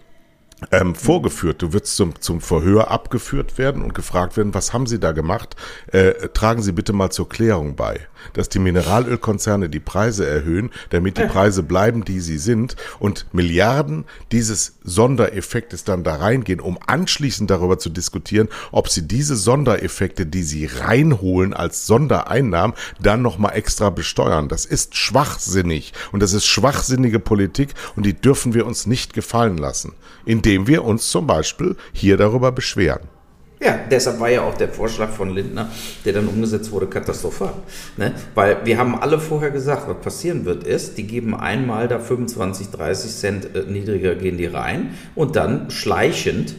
ähm, 0.71 0.95
vorgeführt. 0.95 1.63
Du 1.63 1.73
wirst 1.73 1.97
zum, 1.97 2.21
zum 2.21 2.41
Verhör 2.41 2.91
abgeführt 2.91 3.59
werden 3.59 3.83
und 3.83 3.95
gefragt 3.95 4.37
werden, 4.37 4.55
was 4.55 4.73
haben 4.73 4.87
Sie 4.87 4.99
da 4.99 5.13
gemacht? 5.13 5.57
Äh, 5.89 6.29
tragen 6.29 6.63
Sie 6.63 6.73
bitte 6.73 6.93
mal 6.93 7.11
zur 7.11 7.29
Klärung 7.29 7.77
bei, 7.77 8.01
dass 8.33 8.49
die 8.49 8.59
Mineralölkonzerne 8.59 9.69
die 9.69 9.81
Preise 9.81 10.27
erhöhen, 10.27 10.71
damit 10.91 11.19
die 11.19 11.25
Preise 11.25 11.63
bleiben, 11.63 12.05
die 12.05 12.21
sie 12.21 12.39
sind 12.39 12.77
und 12.99 13.27
Milliarden 13.33 14.05
dieses 14.33 14.79
Sondereffektes 14.83 15.85
dann 15.85 16.05
da 16.05 16.17
reingehen, 16.17 16.61
um 16.61 16.79
anschließend 16.87 17.51
darüber 17.51 17.79
zu 17.79 17.91
diskutieren, 17.91 18.49
ob 18.73 18.89
sie 18.89 19.07
diese 19.07 19.37
Sondereffekte, 19.37 20.27
die 20.27 20.43
sie 20.43 20.67
reinholen 20.67 21.55
als 21.55 21.87
Sondereinnahmen, 21.87 22.77
dann 23.01 23.23
nochmal 23.23 23.57
extra 23.57 23.91
besteuern. 23.91 24.49
Das 24.49 24.65
ist 24.65 24.97
schwachsinnig 24.97 25.93
und 26.13 26.23
das 26.23 26.33
ist 26.33 26.47
schwachsinnige 26.47 27.21
Politik 27.21 27.75
und 27.97 28.07
die 28.07 28.15
dürfen 28.15 28.55
wir 28.55 28.67
uns 28.67 28.87
nicht 28.87 29.13
gefallen 29.13 29.59
lassen, 29.59 29.93
indem 30.55 30.67
wir 30.67 30.85
uns 30.85 31.11
zum 31.11 31.27
Beispiel 31.27 31.77
hier 31.93 32.17
darüber 32.17 32.53
beschweren. 32.53 33.01
Ja, 33.61 33.79
deshalb 33.91 34.21
war 34.21 34.29
ja 34.29 34.43
auch 34.43 34.55
der 34.55 34.69
Vorschlag 34.69 35.11
von 35.11 35.35
Lindner, 35.35 35.71
der 36.05 36.13
dann 36.13 36.29
umgesetzt 36.29 36.71
wurde, 36.71 36.87
katastrophal. 36.87 37.55
Ne? 37.97 38.13
Weil 38.35 38.59
wir 38.65 38.77
haben 38.77 39.01
alle 39.01 39.19
vorher 39.19 39.51
gesagt, 39.51 39.89
was 39.89 39.97
passieren 40.03 40.45
wird, 40.45 40.65
ist, 40.65 40.99
die 40.99 41.07
geben 41.07 41.35
einmal 41.35 41.89
da 41.89 41.99
25, 41.99 42.71
30 42.71 43.11
Cent 43.11 43.57
äh, 43.57 43.63
niedriger 43.63 44.17
gehen 44.17 44.37
die 44.37 44.47
rein 44.47 44.95
und 45.15 45.37
dann 45.37 45.71
schleichend 45.71 46.55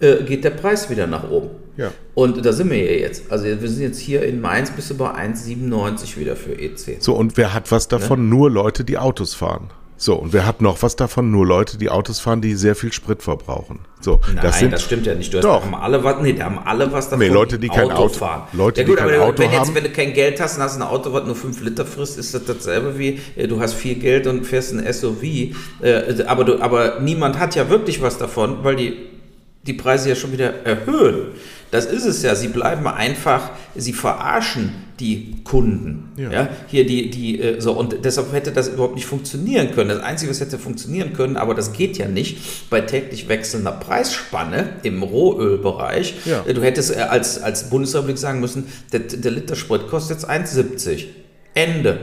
äh, 0.00 0.22
geht 0.22 0.44
der 0.44 0.50
Preis 0.50 0.90
wieder 0.90 1.08
nach 1.08 1.28
oben. 1.28 1.50
Ja. 1.76 1.90
Und 2.14 2.44
da 2.44 2.52
sind 2.52 2.70
wir 2.70 2.84
ja 2.84 3.00
jetzt. 3.00 3.32
Also 3.32 3.46
wir 3.46 3.68
sind 3.68 3.82
jetzt 3.82 3.98
hier 3.98 4.22
in 4.22 4.40
Mainz 4.40 4.70
bis 4.70 4.90
über 4.90 5.16
1,97 5.16 6.18
wieder 6.18 6.36
für 6.36 6.52
E 6.52 6.66
EC. 6.66 7.02
So, 7.02 7.14
und 7.14 7.36
wer 7.36 7.54
hat 7.54 7.72
was 7.72 7.88
davon? 7.88 8.28
Nur 8.28 8.50
Leute, 8.50 8.84
die 8.84 8.98
Autos 8.98 9.34
fahren. 9.34 9.70
So, 10.00 10.14
und 10.14 10.32
wer 10.32 10.46
hat 10.46 10.62
noch 10.62 10.80
was 10.82 10.94
davon? 10.94 11.32
Nur 11.32 11.44
Leute, 11.44 11.76
die 11.76 11.90
Autos 11.90 12.20
fahren, 12.20 12.40
die 12.40 12.54
sehr 12.54 12.76
viel 12.76 12.92
Sprit 12.92 13.20
verbrauchen. 13.20 13.80
So, 14.00 14.20
Nein, 14.28 14.38
das 14.42 14.58
sind 14.60 14.72
das 14.72 14.84
stimmt 14.84 15.06
ja 15.06 15.14
nicht. 15.16 15.34
Du 15.34 15.38
hast, 15.38 15.44
Doch. 15.44 15.64
haben 15.64 15.74
alle 15.74 16.04
was, 16.04 16.22
nee, 16.22 16.32
da 16.34 16.44
haben 16.44 16.60
alle 16.64 16.90
was 16.92 17.06
davon. 17.10 17.18
Nee, 17.26 17.32
Leute, 17.32 17.58
die 17.58 17.68
kein 17.68 17.90
Auto- 17.90 18.10
fahren. 18.14 18.42
Leute, 18.52 18.80
ja, 18.82 18.86
gut, 18.86 18.96
die 18.96 19.02
kein 19.02 19.14
aber 19.16 19.24
Auto 19.24 19.38
wenn, 19.42 19.50
jetzt, 19.50 19.60
haben- 19.60 19.74
wenn 19.74 19.82
du 19.82 19.90
kein 19.90 20.12
Geld 20.14 20.40
hast 20.40 20.56
und 20.56 20.62
hast 20.62 20.76
ein 20.76 20.82
Auto, 20.82 21.12
was 21.12 21.24
nur 21.26 21.34
5 21.34 21.60
Liter 21.62 21.84
frisst, 21.84 22.16
ist 22.16 22.32
das 22.32 22.44
dasselbe 22.44 22.96
wie 22.96 23.18
äh, 23.34 23.48
du 23.48 23.60
hast 23.60 23.74
viel 23.74 23.96
Geld 23.96 24.28
und 24.28 24.46
fährst 24.46 24.72
ein 24.72 24.86
SUV. 24.92 25.22
Äh, 25.82 26.22
aber, 26.28 26.44
du, 26.44 26.60
aber 26.62 27.00
niemand 27.00 27.40
hat 27.40 27.56
ja 27.56 27.68
wirklich 27.68 28.00
was 28.00 28.18
davon, 28.18 28.62
weil 28.62 28.76
die 28.76 28.96
die 29.64 29.74
Preise 29.74 30.08
ja 30.10 30.14
schon 30.14 30.30
wieder 30.32 30.64
erhöhen. 30.64 31.32
Das 31.72 31.84
ist 31.86 32.06
es 32.06 32.22
ja. 32.22 32.34
Sie 32.36 32.48
bleiben 32.48 32.86
einfach, 32.86 33.50
sie 33.74 33.92
verarschen 33.92 34.72
die 35.00 35.36
Kunden. 35.44 36.12
Ja. 36.16 36.30
Ja. 36.30 36.48
hier 36.66 36.86
die, 36.86 37.10
die, 37.10 37.40
äh, 37.40 37.60
so, 37.60 37.72
und 37.72 38.04
deshalb 38.04 38.32
hätte 38.32 38.52
das 38.52 38.68
überhaupt 38.68 38.94
nicht 38.94 39.06
funktionieren 39.06 39.72
können. 39.72 39.90
Das 39.90 40.00
Einzige, 40.00 40.30
was 40.30 40.40
hätte 40.40 40.58
funktionieren 40.58 41.12
können, 41.12 41.36
aber 41.36 41.54
das 41.54 41.72
geht 41.72 41.98
ja 41.98 42.08
nicht, 42.08 42.70
bei 42.70 42.80
täglich 42.80 43.28
wechselnder 43.28 43.72
Preisspanne 43.72 44.70
im 44.82 45.02
Rohölbereich. 45.02 46.14
Ja. 46.24 46.44
Äh, 46.46 46.54
Du 46.54 46.62
hättest 46.62 46.96
äh, 46.96 47.00
als, 47.00 47.40
als 47.40 47.70
Bundesrepublik 47.70 48.18
sagen 48.18 48.40
müssen, 48.40 48.66
der, 48.92 49.00
der 49.00 49.30
Liter 49.30 49.54
Sprit 49.54 49.88
kostet 49.88 50.16
jetzt 50.18 50.28
1,70. 50.28 51.04
Ende. 51.54 51.98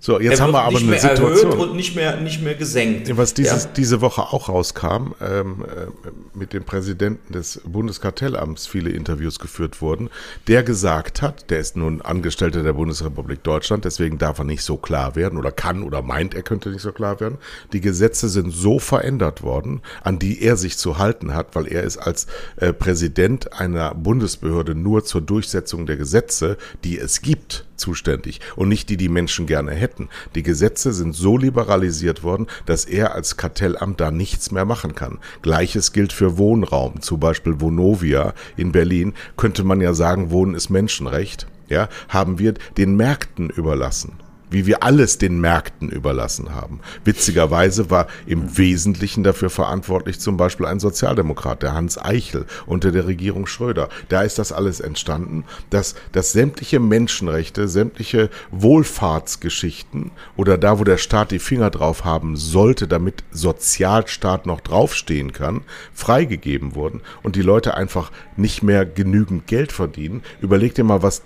So, 0.00 0.20
jetzt 0.20 0.40
haben 0.40 0.52
wir 0.52 0.60
aber 0.60 0.72
nicht 0.72 0.82
eine 0.82 0.90
mehr 0.92 1.00
Situation. 1.00 1.52
erhöht 1.52 1.68
und 1.70 1.76
nicht 1.76 1.96
mehr, 1.96 2.20
nicht 2.20 2.40
mehr 2.40 2.54
gesenkt. 2.54 3.16
Was 3.16 3.34
dieses, 3.34 3.64
Ja. 3.64 3.70
diese 3.76 4.00
Woche 4.00 4.22
auch 4.22 4.48
rauskam, 4.48 5.14
ähm, 5.20 5.64
äh, 5.64 6.08
mit 6.38 6.52
dem 6.52 6.62
Präsidenten 6.62 7.32
des 7.32 7.60
Bundeskartellamts 7.64 8.68
viele 8.68 8.90
Interviews 8.90 9.40
geführt 9.40 9.82
wurden, 9.82 10.08
der 10.46 10.62
gesagt 10.62 11.20
hat, 11.20 11.50
der 11.50 11.58
ist 11.58 11.76
nun 11.76 12.00
Angestellter 12.00 12.62
der 12.62 12.74
Bundesrepublik 12.74 13.42
Deutschland, 13.42 13.84
deswegen 13.84 14.18
darf 14.18 14.38
er 14.38 14.44
nicht 14.44 14.62
so 14.62 14.76
klar 14.76 15.16
werden 15.16 15.36
oder 15.36 15.50
kann 15.50 15.82
oder 15.82 16.00
meint, 16.00 16.32
er 16.34 16.42
könnte 16.42 16.70
nicht 16.70 16.82
so 16.82 16.92
klar 16.92 17.18
werden. 17.18 17.38
Die 17.72 17.80
Gesetze 17.80 18.28
sind 18.28 18.52
so 18.52 18.78
verändert 18.78 19.42
worden, 19.42 19.82
an 20.04 20.20
die 20.20 20.42
er 20.42 20.56
sich 20.56 20.78
zu 20.78 20.98
halten 20.98 21.34
hat, 21.34 21.56
weil 21.56 21.66
er 21.66 21.82
ist 21.82 21.96
als 21.98 22.28
äh, 22.56 22.72
Präsident 22.72 23.52
einer 23.60 23.94
Bundesbehörde 23.96 24.76
nur 24.76 25.04
zur 25.04 25.22
Durchsetzung 25.22 25.86
der 25.86 25.96
Gesetze, 25.96 26.56
die 26.84 26.98
es 26.98 27.20
gibt, 27.20 27.64
zuständig 27.78 28.40
und 28.56 28.68
nicht 28.68 28.88
die 28.90 28.96
die 28.96 29.08
Menschen 29.08 29.46
gerne 29.46 29.72
hätten. 29.72 30.08
Die 30.34 30.42
Gesetze 30.42 30.92
sind 30.92 31.14
so 31.14 31.36
liberalisiert 31.36 32.22
worden, 32.22 32.46
dass 32.66 32.84
er 32.84 33.14
als 33.14 33.36
Kartellamt 33.36 34.00
da 34.00 34.10
nichts 34.10 34.50
mehr 34.50 34.64
machen 34.64 34.94
kann. 34.94 35.18
Gleiches 35.42 35.92
gilt 35.92 36.12
für 36.12 36.38
Wohnraum, 36.38 37.00
zum 37.00 37.20
Beispiel 37.20 37.60
Vonovia 37.60 38.34
in 38.56 38.72
Berlin, 38.72 39.14
könnte 39.36 39.64
man 39.64 39.80
ja 39.80 39.94
sagen, 39.94 40.30
Wohnen 40.30 40.54
ist 40.54 40.68
Menschenrecht. 40.68 41.46
Ja, 41.68 41.88
haben 42.08 42.38
wir 42.38 42.54
den 42.78 42.96
Märkten 42.96 43.50
überlassen 43.50 44.18
wie 44.50 44.66
wir 44.66 44.82
alles 44.82 45.18
den 45.18 45.40
Märkten 45.40 45.90
überlassen 45.90 46.54
haben. 46.54 46.80
Witzigerweise 47.04 47.90
war 47.90 48.06
im 48.26 48.56
Wesentlichen 48.56 49.24
dafür 49.24 49.50
verantwortlich 49.50 50.20
zum 50.20 50.36
Beispiel 50.36 50.66
ein 50.66 50.80
Sozialdemokrat, 50.80 51.62
der 51.62 51.74
Hans 51.74 51.98
Eichel 51.98 52.46
unter 52.66 52.92
der 52.92 53.06
Regierung 53.06 53.46
Schröder. 53.46 53.88
Da 54.08 54.22
ist 54.22 54.38
das 54.38 54.52
alles 54.52 54.80
entstanden, 54.80 55.44
dass, 55.70 55.94
dass 56.12 56.32
sämtliche 56.32 56.80
Menschenrechte, 56.80 57.68
sämtliche 57.68 58.30
Wohlfahrtsgeschichten 58.50 60.10
oder 60.36 60.58
da, 60.58 60.78
wo 60.78 60.84
der 60.84 60.98
Staat 60.98 61.30
die 61.30 61.38
Finger 61.38 61.70
drauf 61.70 62.04
haben 62.04 62.36
sollte, 62.36 62.88
damit 62.88 63.24
Sozialstaat 63.30 64.46
noch 64.46 64.60
draufstehen 64.60 65.32
kann, 65.32 65.62
freigegeben 65.92 66.74
wurden 66.74 67.00
und 67.22 67.36
die 67.36 67.42
Leute 67.42 67.74
einfach 67.74 68.10
nicht 68.36 68.62
mehr 68.62 68.86
genügend 68.86 69.46
Geld 69.46 69.72
verdienen. 69.72 70.22
Überleg 70.40 70.74
dir 70.74 70.84
mal, 70.84 71.02
was 71.02 71.22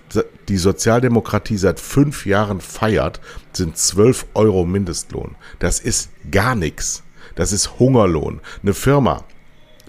die 0.49 0.57
Sozialdemokratie 0.57 1.57
seit 1.57 1.81
fünf 1.81 2.27
Jahren 2.27 2.61
feiert, 2.61 3.12
sind 3.53 3.77
12 3.77 4.27
Euro 4.35 4.65
Mindestlohn. 4.65 5.37
Das 5.59 5.81
ist 5.81 6.11
gar 6.31 6.55
nichts. 6.55 7.03
Das 7.35 7.53
ist 7.53 7.79
Hungerlohn. 7.79 8.41
Eine 8.63 8.75
Firma, 8.75 9.25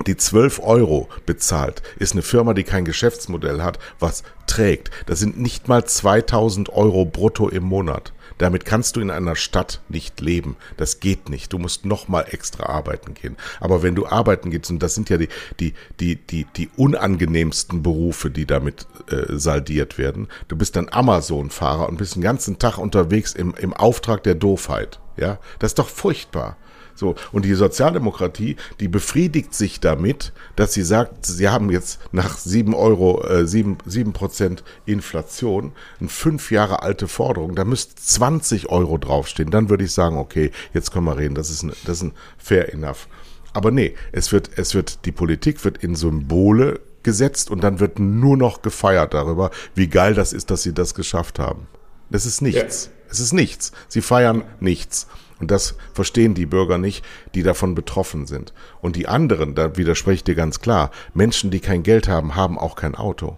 die 0.07 0.17
12 0.17 0.59
Euro 0.63 1.09
bezahlt, 1.25 1.81
ist 1.97 2.13
eine 2.13 2.21
Firma, 2.21 2.53
die 2.53 2.63
kein 2.63 2.85
Geschäftsmodell 2.85 3.61
hat, 3.61 3.79
was 3.99 4.23
trägt. 4.47 4.91
Das 5.05 5.19
sind 5.19 5.39
nicht 5.39 5.67
mal 5.67 5.85
2000 5.85 6.69
Euro 6.69 7.05
brutto 7.05 7.49
im 7.49 7.63
Monat. 7.63 8.13
Damit 8.37 8.65
kannst 8.65 8.95
du 8.95 9.01
in 9.01 9.11
einer 9.11 9.35
Stadt 9.35 9.81
nicht 9.89 10.21
leben. 10.21 10.55
Das 10.77 10.99
geht 10.99 11.29
nicht. 11.29 11.53
Du 11.53 11.59
musst 11.59 11.85
noch 11.85 12.07
mal 12.07 12.25
extra 12.29 12.67
arbeiten 12.67 13.13
gehen. 13.13 13.37
Aber 13.59 13.83
wenn 13.83 13.95
du 13.95 14.05
arbeiten 14.05 14.51
gehst, 14.51 14.69
und 14.71 14.79
das 14.79 14.95
sind 14.95 15.09
ja 15.09 15.17
die, 15.17 15.29
die, 15.59 15.73
die, 15.99 16.15
die, 16.15 16.45
die 16.55 16.69
unangenehmsten 16.75 17.83
Berufe, 17.83 18.29
die 18.29 18.45
damit 18.45 18.87
äh, 19.09 19.37
saldiert 19.37 19.97
werden, 19.97 20.27
du 20.47 20.55
bist 20.55 20.75
dann 20.75 20.89
Amazon-Fahrer 20.89 21.87
und 21.89 21.97
bist 21.97 22.15
den 22.15 22.21
ganzen 22.21 22.59
Tag 22.59 22.77
unterwegs 22.77 23.33
im, 23.33 23.53
im 23.55 23.73
Auftrag 23.73 24.23
der 24.23 24.35
Doofheit. 24.35 24.99
Ja, 25.15 25.39
das 25.59 25.71
ist 25.71 25.79
doch 25.79 25.89
furchtbar. 25.89 26.57
So, 26.95 27.15
und 27.31 27.45
die 27.45 27.53
Sozialdemokratie, 27.53 28.55
die 28.79 28.87
befriedigt 28.87 29.53
sich 29.53 29.79
damit, 29.79 30.31
dass 30.55 30.73
sie 30.73 30.83
sagt, 30.83 31.25
sie 31.25 31.49
haben 31.49 31.71
jetzt 31.71 31.99
nach 32.11 32.37
sieben 32.37 32.75
Euro, 32.75 33.23
äh, 33.23 33.47
sieben 33.47 33.77
sieben 33.85 34.13
Prozent 34.13 34.63
Inflation 34.85 35.71
eine 35.99 36.09
fünf 36.09 36.51
Jahre 36.51 36.83
alte 36.83 37.07
Forderung, 37.07 37.55
da 37.55 37.65
müsste 37.65 37.95
20 37.95 38.69
Euro 38.69 38.97
draufstehen. 38.97 39.51
Dann 39.51 39.69
würde 39.69 39.85
ich 39.85 39.91
sagen, 39.91 40.17
okay, 40.17 40.51
jetzt 40.73 40.91
können 40.91 41.05
wir 41.05 41.17
reden, 41.17 41.35
das 41.35 41.49
ist 41.49 41.63
ein, 41.63 41.73
das 41.85 41.97
ist 41.97 42.03
ein 42.03 42.13
fair 42.37 42.73
enough. 42.73 43.07
Aber 43.53 43.71
nee, 43.71 43.95
es 44.11 44.31
wird, 44.31 44.51
es 44.55 44.73
wird, 44.73 45.05
die 45.05 45.11
Politik 45.11 45.63
wird 45.63 45.83
in 45.83 45.95
Symbole 45.95 46.79
gesetzt 47.03 47.51
und 47.51 47.63
dann 47.63 47.79
wird 47.79 47.99
nur 47.99 48.37
noch 48.37 48.61
gefeiert 48.61 49.13
darüber, 49.13 49.51
wie 49.75 49.87
geil 49.87 50.13
das 50.13 50.33
ist, 50.33 50.49
dass 50.49 50.63
sie 50.63 50.73
das 50.73 50.95
geschafft 50.95 51.37
haben. 51.37 51.67
Das 52.09 52.25
ist 52.25 52.41
nichts. 52.41 52.85
Ja. 52.85 52.91
Es 53.09 53.19
ist 53.19 53.33
nichts. 53.33 53.71
Sie 53.87 54.01
feiern 54.01 54.43
nichts. 54.59 55.07
Und 55.43 55.51
das 55.51 55.75
verstehen 55.93 56.35
die 56.35 56.45
Bürger 56.45 56.77
nicht, 56.77 57.03
die 57.35 57.43
davon 57.43 57.75
betroffen 57.75 58.27
sind. 58.27 58.53
Und 58.79 58.95
die 58.95 59.09
anderen, 59.09 59.55
da 59.55 59.75
widerspreche 59.75 60.15
ich 60.15 60.23
dir 60.23 60.35
ganz 60.35 60.61
klar, 60.61 60.89
Menschen, 61.13 61.51
die 61.51 61.59
kein 61.59 61.83
Geld 61.83 62.07
haben, 62.07 62.37
haben 62.37 62.57
auch 62.57 62.77
kein 62.77 62.95
Auto. 62.95 63.37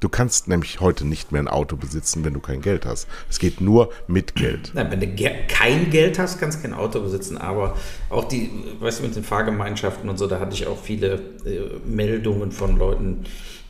Du 0.00 0.10
kannst 0.10 0.46
nämlich 0.46 0.80
heute 0.80 1.06
nicht 1.06 1.32
mehr 1.32 1.40
ein 1.40 1.48
Auto 1.48 1.76
besitzen, 1.76 2.22
wenn 2.22 2.34
du 2.34 2.40
kein 2.40 2.60
Geld 2.60 2.84
hast. 2.84 3.08
Es 3.30 3.38
geht 3.38 3.62
nur 3.62 3.90
mit 4.08 4.34
Geld. 4.34 4.72
Nein, 4.74 4.90
wenn 4.90 5.00
du 5.00 5.08
kein 5.48 5.88
Geld 5.88 6.18
hast, 6.18 6.38
kannst 6.38 6.58
du 6.58 6.62
kein 6.62 6.74
Auto 6.74 7.00
besitzen. 7.00 7.38
Aber 7.38 7.74
auch 8.10 8.24
die, 8.24 8.50
weißt 8.78 8.98
du, 9.00 9.04
mit 9.04 9.16
den 9.16 9.24
Fahrgemeinschaften 9.24 10.10
und 10.10 10.18
so, 10.18 10.26
da 10.26 10.38
hatte 10.38 10.52
ich 10.52 10.66
auch 10.66 10.78
viele 10.78 11.14
äh, 11.46 11.78
Meldungen 11.86 12.52
von 12.52 12.76
Leuten, 12.76 13.24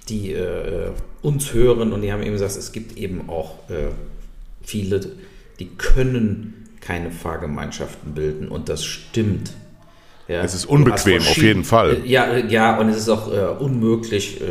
die 0.09 0.33
äh, 0.33 0.91
uns 1.23 1.55
hören 1.55 1.93
und 1.93 2.03
die 2.03 2.13
haben 2.13 2.25
eben 2.25 2.33
gesagt, 2.33 2.57
es 2.57 2.73
gibt 2.73 2.99
eben 2.99 3.31
auch 3.31 3.71
äh, 3.71 3.93
viele, 4.63 5.01
die 5.61 5.69
können 5.77 6.68
keine 6.81 7.11
Fahrgemeinschaften 7.11 8.15
bilden 8.15 8.49
und 8.49 8.69
das 8.69 8.85
stimmt. 8.85 9.53
Ja, 10.29 10.43
es 10.43 10.53
ist 10.53 10.67
unbequem, 10.67 11.23
auf 11.23 11.39
jeden 11.39 11.65
Fall. 11.65 12.03
Ja, 12.05 12.37
ja, 12.37 12.79
und 12.79 12.91
es 12.91 12.99
ist 12.99 13.09
auch 13.09 13.33
äh, 13.33 13.47
unmöglich, 13.59 14.43
äh, 14.43 14.45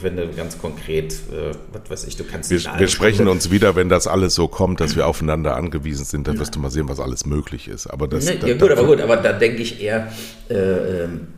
wenn 0.00 0.16
du 0.16 0.28
ganz 0.28 0.58
konkret, 0.58 1.12
äh, 1.12 1.50
was 1.72 1.90
weiß 1.90 2.04
ich, 2.06 2.16
du 2.16 2.22
kannst 2.22 2.50
Wir, 2.50 2.60
wir 2.78 2.86
sprechen 2.86 3.26
uns 3.26 3.50
wieder, 3.50 3.74
wenn 3.74 3.88
das 3.88 4.06
alles 4.06 4.36
so 4.36 4.46
kommt, 4.46 4.78
dass 4.78 4.94
wir 4.94 5.08
aufeinander 5.08 5.56
angewiesen 5.56 6.04
sind, 6.04 6.28
dann 6.28 6.38
wirst 6.38 6.54
du 6.54 6.60
mal 6.60 6.70
sehen, 6.70 6.88
was 6.88 7.00
alles 7.00 7.26
möglich 7.26 7.66
ist. 7.66 7.88
Aber 7.88 8.06
das, 8.06 8.26
ne, 8.26 8.38
ja, 8.46 8.56
gut, 8.56 8.70
aber 8.70 8.86
gut, 8.86 9.00
aber 9.00 9.16
da 9.16 9.32
denke 9.32 9.60
ich 9.60 9.82
eher, 9.82 10.12
äh, 10.48 10.54
ähm, 10.54 11.28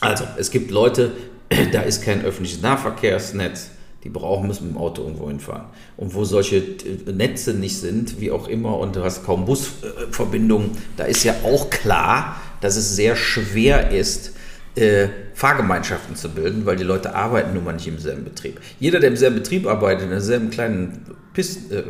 also 0.00 0.24
es 0.36 0.50
gibt 0.50 0.70
Leute, 0.70 1.12
da 1.72 1.80
ist 1.80 2.04
kein 2.04 2.26
öffentliches 2.26 2.60
Nahverkehrsnetz 2.60 3.70
die 4.06 4.12
brauchen, 4.12 4.46
müssen 4.46 4.68
mit 4.68 4.76
dem 4.76 4.80
Auto 4.80 5.02
irgendwo 5.02 5.28
hinfahren. 5.28 5.64
Und 5.96 6.14
wo 6.14 6.24
solche 6.24 6.58
äh, 6.58 7.12
Netze 7.12 7.54
nicht 7.54 7.78
sind, 7.78 8.20
wie 8.20 8.30
auch 8.30 8.46
immer, 8.46 8.78
und 8.78 8.94
du 8.94 9.02
hast 9.02 9.24
kaum 9.24 9.44
Busverbindungen, 9.44 10.70
da 10.96 11.04
ist 11.04 11.24
ja 11.24 11.34
auch 11.44 11.70
klar, 11.70 12.36
dass 12.60 12.76
es 12.76 12.94
sehr 12.94 13.16
schwer 13.16 13.90
ist, 13.90 14.32
äh, 14.76 15.08
Fahrgemeinschaften 15.34 16.16
zu 16.16 16.30
bilden, 16.30 16.66
weil 16.66 16.76
die 16.76 16.84
Leute 16.84 17.14
arbeiten 17.14 17.54
nun 17.54 17.64
mal 17.64 17.72
nicht 17.72 17.88
im 17.88 17.98
selben 17.98 18.24
Betrieb. 18.24 18.60
Jeder, 18.78 19.00
der 19.00 19.10
im 19.10 19.16
selben 19.16 19.36
Betrieb 19.36 19.66
arbeitet, 19.66 20.04
in 20.04 20.10
derselben 20.10 20.50
kleinen 20.50 21.04
Pist 21.32 21.72
äh, 21.72 21.82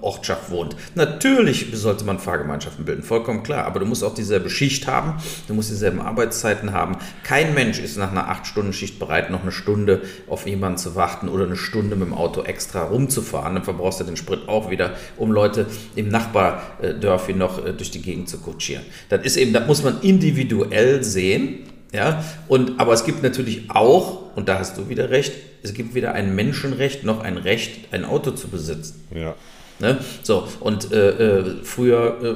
Ortschaft 0.00 0.50
wohnt, 0.50 0.76
natürlich 0.94 1.68
sollte 1.72 2.04
man 2.04 2.18
Fahrgemeinschaften 2.18 2.84
bilden, 2.84 3.02
vollkommen 3.02 3.42
klar. 3.42 3.64
Aber 3.64 3.80
du 3.80 3.86
musst 3.86 4.02
auch 4.02 4.14
dieselbe 4.14 4.50
Schicht 4.50 4.86
haben, 4.86 5.14
du 5.48 5.54
musst 5.54 5.70
dieselben 5.70 6.00
Arbeitszeiten 6.00 6.72
haben. 6.72 6.96
Kein 7.22 7.54
Mensch 7.54 7.78
ist 7.78 7.96
nach 7.96 8.10
einer 8.10 8.28
8-Stunden-Schicht 8.28 8.98
bereit, 8.98 9.30
noch 9.30 9.42
eine 9.42 9.52
Stunde 9.52 10.02
auf 10.28 10.46
jemanden 10.46 10.78
zu 10.78 10.94
warten 10.94 11.28
oder 11.28 11.46
eine 11.46 11.56
Stunde 11.56 11.96
mit 11.96 12.08
dem 12.08 12.14
Auto 12.14 12.42
extra 12.42 12.84
rumzufahren. 12.84 13.54
Dann 13.54 13.64
verbrauchst 13.64 14.00
du 14.00 14.04
den 14.04 14.16
Sprit 14.16 14.48
auch 14.48 14.70
wieder, 14.70 14.94
um 15.16 15.32
Leute 15.32 15.66
im 15.96 16.08
Nachbardörfchen 16.08 17.38
noch 17.38 17.64
äh, 17.64 17.72
durch 17.72 17.90
die 17.90 18.02
Gegend 18.02 18.28
zu 18.28 18.38
kutschieren. 18.38 18.84
Das 19.08 19.24
ist 19.24 19.36
eben, 19.36 19.52
das 19.52 19.66
muss 19.66 19.82
man 19.82 20.00
individuell 20.00 21.02
sehen 21.02 21.73
ja, 21.94 22.24
und, 22.48 22.80
aber 22.80 22.92
es 22.92 23.04
gibt 23.04 23.22
natürlich 23.22 23.70
auch, 23.70 24.36
und 24.36 24.48
da 24.48 24.58
hast 24.58 24.76
du 24.76 24.88
wieder 24.88 25.10
recht, 25.10 25.32
es 25.62 25.72
gibt 25.74 25.94
weder 25.94 26.12
ein 26.12 26.34
Menschenrecht 26.34 27.04
noch 27.04 27.22
ein 27.22 27.36
Recht, 27.36 27.92
ein 27.92 28.04
Auto 28.04 28.32
zu 28.32 28.48
besitzen. 28.48 29.06
Ja. 29.14 29.34
Ne? 29.78 29.98
So, 30.22 30.48
und 30.60 30.92
äh, 30.92 31.10
äh, 31.10 31.44
früher, 31.62 32.18
äh, 32.22 32.34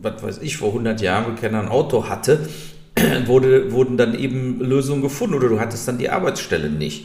was 0.00 0.22
weiß 0.22 0.38
ich, 0.42 0.56
vor 0.56 0.68
100 0.68 1.00
Jahren, 1.02 1.26
wenn 1.26 1.36
keiner 1.36 1.60
ein 1.60 1.68
Auto 1.68 2.08
hatte, 2.08 2.48
wurde, 3.26 3.70
wurden 3.72 3.98
dann 3.98 4.18
eben 4.18 4.60
Lösungen 4.60 5.02
gefunden 5.02 5.34
oder 5.34 5.48
du 5.48 5.60
hattest 5.60 5.86
dann 5.86 5.98
die 5.98 6.08
Arbeitsstelle 6.08 6.70
nicht. 6.70 7.04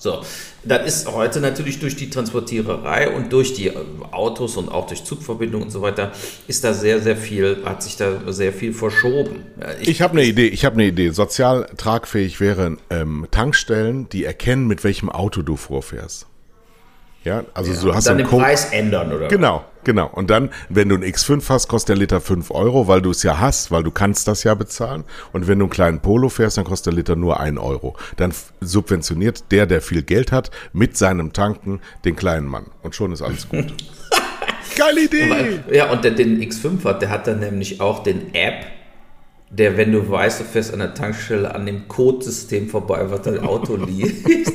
So, 0.00 0.22
das 0.64 0.86
ist 0.86 1.12
heute 1.12 1.40
natürlich 1.40 1.78
durch 1.78 1.94
die 1.94 2.08
Transportiererei 2.08 3.14
und 3.14 3.34
durch 3.34 3.52
die 3.52 3.70
Autos 4.12 4.56
und 4.56 4.70
auch 4.70 4.86
durch 4.86 5.04
Zugverbindungen 5.04 5.66
und 5.66 5.70
so 5.70 5.82
weiter, 5.82 6.12
ist 6.48 6.64
da 6.64 6.72
sehr, 6.72 7.02
sehr 7.02 7.18
viel, 7.18 7.58
hat 7.66 7.82
sich 7.82 7.98
da 7.98 8.32
sehr 8.32 8.54
viel 8.54 8.72
verschoben. 8.72 9.44
Ich, 9.82 9.88
ich 9.88 10.02
habe 10.02 10.14
eine 10.14 10.24
Idee, 10.24 10.46
ich 10.46 10.64
habe 10.64 10.76
eine 10.76 10.86
Idee. 10.86 11.10
Sozial 11.10 11.68
tragfähig 11.76 12.40
wären 12.40 12.78
ähm, 12.88 13.26
Tankstellen, 13.30 14.08
die 14.08 14.24
erkennen, 14.24 14.66
mit 14.66 14.84
welchem 14.84 15.10
Auto 15.10 15.42
du 15.42 15.56
vorfährst. 15.56 16.26
Ja, 17.22 17.44
also 17.52 17.70
ja, 17.70 17.80
du 17.82 17.94
hast 17.94 18.06
dann 18.06 18.16
den 18.16 18.26
Code. 18.26 18.44
Preis 18.44 18.72
ändern, 18.72 19.12
oder? 19.12 19.28
Genau, 19.28 19.66
genau. 19.84 20.08
Und 20.08 20.30
dann, 20.30 20.50
wenn 20.68 20.88
du 20.88 20.94
einen 20.94 21.04
X5 21.04 21.48
hast, 21.48 21.68
kostet 21.68 21.90
der 21.90 21.96
Liter 21.96 22.20
5 22.20 22.50
Euro, 22.50 22.88
weil 22.88 23.02
du 23.02 23.10
es 23.10 23.22
ja 23.22 23.38
hast, 23.38 23.70
weil 23.70 23.82
du 23.82 23.90
kannst 23.90 24.28
das 24.28 24.44
ja 24.44 24.54
bezahlen. 24.54 25.04
Und 25.32 25.48
wenn 25.48 25.58
du 25.58 25.64
einen 25.66 25.70
kleinen 25.70 26.00
Polo 26.00 26.28
fährst, 26.28 26.56
dann 26.56 26.64
kostet 26.64 26.92
der 26.92 26.94
Liter 26.94 27.16
nur 27.16 27.40
1 27.40 27.58
Euro. 27.58 27.96
Dann 28.16 28.32
subventioniert 28.60 29.50
der, 29.50 29.66
der 29.66 29.80
viel 29.80 30.02
Geld 30.02 30.32
hat, 30.32 30.50
mit 30.72 30.96
seinem 30.96 31.32
Tanken 31.32 31.80
den 32.04 32.16
kleinen 32.16 32.46
Mann. 32.46 32.66
Und 32.82 32.94
schon 32.94 33.12
ist 33.12 33.22
alles 33.22 33.48
gut. 33.48 33.74
Geile 34.76 35.04
Idee! 35.04 35.60
Ja, 35.72 35.90
und 35.90 36.04
der 36.04 36.12
den 36.12 36.40
X5 36.40 36.84
hat, 36.84 37.02
der 37.02 37.10
hat 37.10 37.26
dann 37.26 37.40
nämlich 37.40 37.80
auch 37.80 38.02
den 38.02 38.34
App 38.34 38.66
der, 39.52 39.76
wenn 39.76 39.90
du 39.90 40.08
weißt, 40.08 40.40
du 40.40 40.44
fährst 40.44 40.72
an 40.72 40.78
der 40.78 40.94
Tankstelle 40.94 41.52
an 41.52 41.66
dem 41.66 41.88
Codesystem 41.88 42.68
vorbei, 42.68 43.10
was 43.10 43.22
dein 43.22 43.40
Auto 43.40 43.74
liegt, 43.86 44.52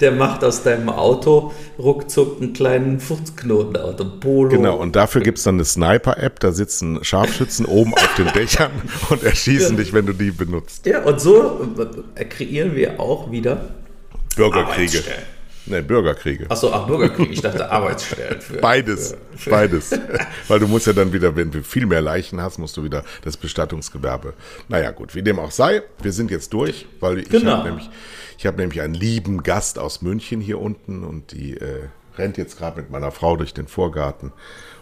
der 0.00 0.12
macht 0.12 0.44
aus 0.44 0.62
deinem 0.62 0.88
Auto 0.88 1.52
ruckzuck 1.80 2.40
einen 2.40 2.52
kleinen 2.52 3.00
Furzknoten 3.00 3.76
Auto. 3.76 4.04
Polo. 4.20 4.50
Genau, 4.50 4.76
und 4.76 4.94
dafür 4.94 5.20
gibt 5.20 5.38
es 5.38 5.44
dann 5.44 5.56
eine 5.56 5.64
Sniper-App, 5.64 6.38
da 6.38 6.52
sitzen 6.52 7.02
Scharfschützen 7.02 7.66
oben 7.66 7.92
auf 7.92 8.14
den 8.16 8.32
Dächern 8.32 8.70
und 9.10 9.24
erschießen 9.24 9.76
ja. 9.76 9.82
dich, 9.82 9.92
wenn 9.92 10.06
du 10.06 10.12
die 10.12 10.30
benutzt. 10.30 10.86
Ja, 10.86 11.02
und 11.02 11.20
so 11.20 11.66
äh, 12.14 12.24
kreieren 12.24 12.76
wir 12.76 13.00
auch 13.00 13.32
wieder 13.32 13.74
Bürgerkriege. 14.36 15.02
Ne, 15.68 15.82
Bürgerkriege. 15.82 16.50
Achso, 16.50 16.72
ach, 16.72 16.86
Bürgerkriege. 16.86 17.32
Ich 17.32 17.40
dachte 17.42 17.70
Arbeitsstellen. 17.70 18.40
Für, 18.40 18.58
beides, 18.58 19.14
für, 19.32 19.36
für 19.36 19.50
beides. 19.50 19.98
Weil 20.48 20.60
du 20.60 20.66
musst 20.66 20.86
ja 20.86 20.92
dann 20.92 21.12
wieder, 21.12 21.36
wenn 21.36 21.50
du 21.50 21.62
viel 21.62 21.86
mehr 21.86 22.00
Leichen 22.00 22.40
hast, 22.40 22.58
musst 22.58 22.76
du 22.76 22.84
wieder 22.84 23.04
das 23.22 23.36
Bestattungsgewerbe. 23.36 24.34
Naja, 24.68 24.90
gut, 24.90 25.14
wie 25.14 25.22
dem 25.22 25.38
auch 25.38 25.50
sei, 25.50 25.82
wir 26.02 26.12
sind 26.12 26.30
jetzt 26.30 26.52
durch, 26.52 26.86
weil 27.00 27.18
ich 27.18 27.28
genau. 27.28 27.58
habe 27.58 27.68
nämlich, 27.68 27.90
ich 28.38 28.46
habe 28.46 28.56
nämlich 28.58 28.80
einen 28.80 28.94
lieben 28.94 29.42
Gast 29.42 29.78
aus 29.78 30.00
München 30.00 30.40
hier 30.40 30.58
unten 30.58 31.04
und 31.04 31.32
die 31.32 31.56
äh, 31.56 31.88
rennt 32.16 32.38
jetzt 32.38 32.58
gerade 32.58 32.80
mit 32.80 32.90
meiner 32.90 33.10
Frau 33.10 33.36
durch 33.36 33.52
den 33.52 33.68
Vorgarten. 33.68 34.32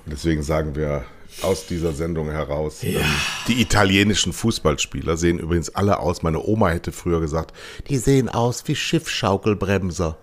Und 0.04 0.12
deswegen 0.12 0.42
sagen 0.42 0.76
wir 0.76 1.04
aus 1.42 1.66
dieser 1.66 1.92
Sendung 1.92 2.30
heraus. 2.30 2.82
Ja. 2.82 3.00
Ähm, 3.00 3.06
die 3.48 3.60
italienischen 3.60 4.32
Fußballspieler 4.32 5.16
sehen 5.16 5.38
übrigens 5.38 5.74
alle 5.74 5.98
aus. 5.98 6.22
Meine 6.22 6.42
Oma 6.42 6.68
hätte 6.68 6.92
früher 6.92 7.20
gesagt, 7.20 7.52
die 7.88 7.98
sehen 7.98 8.28
aus 8.28 8.66
wie 8.66 8.76
Schiffschaukelbremser. 8.76 10.16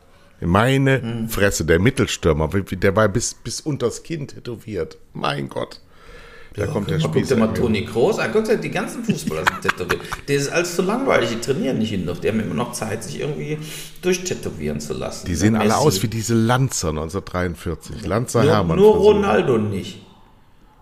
Meine 0.46 1.02
hm. 1.02 1.30
Fresse, 1.30 1.66
der 1.66 1.80
Mittelstürmer, 1.80 2.48
der 2.48 2.96
war 2.96 3.08
bis, 3.10 3.34
bis 3.34 3.62
unters 3.62 4.04
Kinn 4.04 4.28
tätowiert. 4.28 4.98
Mein 5.14 5.50
Gott. 5.50 5.82
Da 6.56 6.66
ja, 6.66 6.72
kommt 6.72 6.90
der 6.90 7.00
Spieß. 7.00 7.30
Guck 7.30 7.40
mal 7.40 7.48
Toni 7.48 7.84
Kroos 7.84 8.20
an. 8.20 8.30
Guck 8.32 8.46
dir 8.46 8.58
die 8.58 8.70
ganzen 8.70 9.04
Fußballer 9.04 9.44
sind 9.50 9.62
tätowiert. 9.62 10.02
Der 10.28 10.36
ist 10.36 10.50
alles 10.50 10.76
zu 10.76 10.84
langweilig. 10.84 11.30
Die 11.30 11.40
trainieren 11.40 11.80
nicht 11.80 11.92
genug. 11.92 12.22
Die 12.22 12.28
haben 12.28 12.40
immer 12.40 12.54
noch 12.54 12.74
Zeit, 12.74 13.04
sich 13.04 13.22
irgendwie 13.22 13.58
durchtätowieren 14.04 14.80
zu 14.80 14.94
lassen. 14.94 15.26
Die 15.26 15.36
sehen 15.36 15.56
alle 15.56 15.76
aus 15.76 16.04
wie 16.04 16.08
diese 16.08 16.36
Lanzer 16.36 16.90
1943. 16.90 18.06
Lanzer 18.06 18.44
nur, 18.44 18.52
Hermann. 18.52 18.78
Nur 18.78 18.96
Ronaldo 18.96 19.58
nicht. 19.58 20.06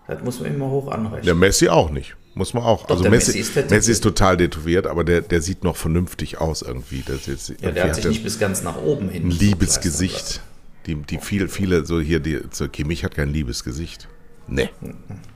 Das 0.06 0.22
muss 0.22 0.40
man 0.40 0.54
immer 0.54 0.68
hoch 0.68 0.90
anrechnen. 0.90 1.24
Der 1.24 1.34
Messi 1.34 1.68
auch 1.68 1.90
nicht. 1.90 2.16
Muss 2.34 2.54
man 2.54 2.62
auch. 2.62 2.86
Doch, 2.86 2.96
also 2.96 3.10
Messi, 3.10 3.38
Messi, 3.38 3.60
ist 3.60 3.70
Messi, 3.70 3.92
ist 3.92 4.02
total 4.02 4.38
tätowiert, 4.38 4.86
aber 4.86 5.04
der, 5.04 5.20
der 5.20 5.42
sieht 5.42 5.64
noch 5.64 5.76
vernünftig 5.76 6.38
aus 6.38 6.62
irgendwie. 6.62 7.02
Das 7.06 7.26
jetzt, 7.26 7.52
ja, 7.60 7.70
der 7.70 7.84
hat 7.84 7.94
sich 7.94 8.06
nicht 8.06 8.24
bis 8.24 8.38
ganz 8.38 8.62
nach 8.62 8.78
oben 8.78 9.10
hin. 9.10 9.24
Ein 9.24 9.30
liebes 9.30 9.80
Gesicht. 9.80 10.40
Die, 10.86 10.96
die 10.96 11.18
viel, 11.18 11.48
viele, 11.48 11.84
so 11.84 12.00
hier, 12.00 12.20
die, 12.20 12.40
so 12.50 12.68
Kimmich 12.68 13.04
hat 13.04 13.14
kein 13.14 13.28
liebes 13.28 13.62
Gesicht. 13.64 14.08
Nee. 14.48 14.70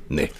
Nee. 0.08 0.30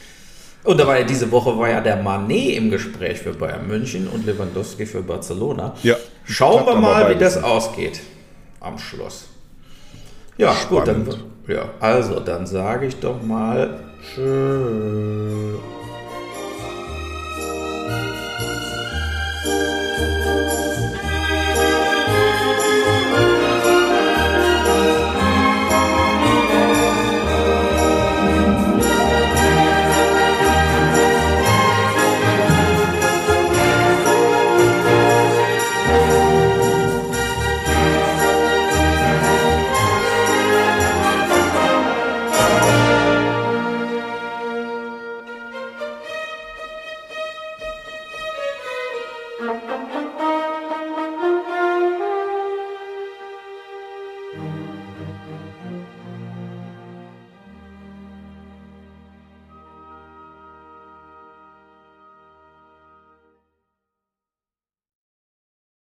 Und 0.64 0.78
da 0.78 0.86
war 0.86 0.98
ja 0.98 1.04
diese 1.04 1.30
Woche 1.30 1.56
war 1.56 1.68
ja 1.68 1.80
der 1.80 1.96
Manet 2.02 2.56
im 2.56 2.70
Gespräch 2.70 3.18
für 3.18 3.32
Bayern 3.32 3.68
München 3.68 4.08
und 4.08 4.26
Lewandowski 4.26 4.84
für 4.84 5.02
Barcelona. 5.02 5.74
Ja. 5.84 5.96
Schauen 6.24 6.66
wir 6.66 6.74
mal, 6.74 7.14
wie 7.14 7.18
das 7.18 7.40
ausgeht 7.40 8.00
am 8.58 8.78
Schluss. 8.78 9.28
Ja, 10.38 10.54
Spannend. 10.54 11.06
gut, 11.06 11.18
dann 11.46 11.54
ja, 11.56 11.70
also 11.78 12.18
dann 12.18 12.46
sage 12.46 12.86
ich 12.86 12.96
doch 12.96 13.22
mal 13.22 13.78
tschüss. 14.02 15.75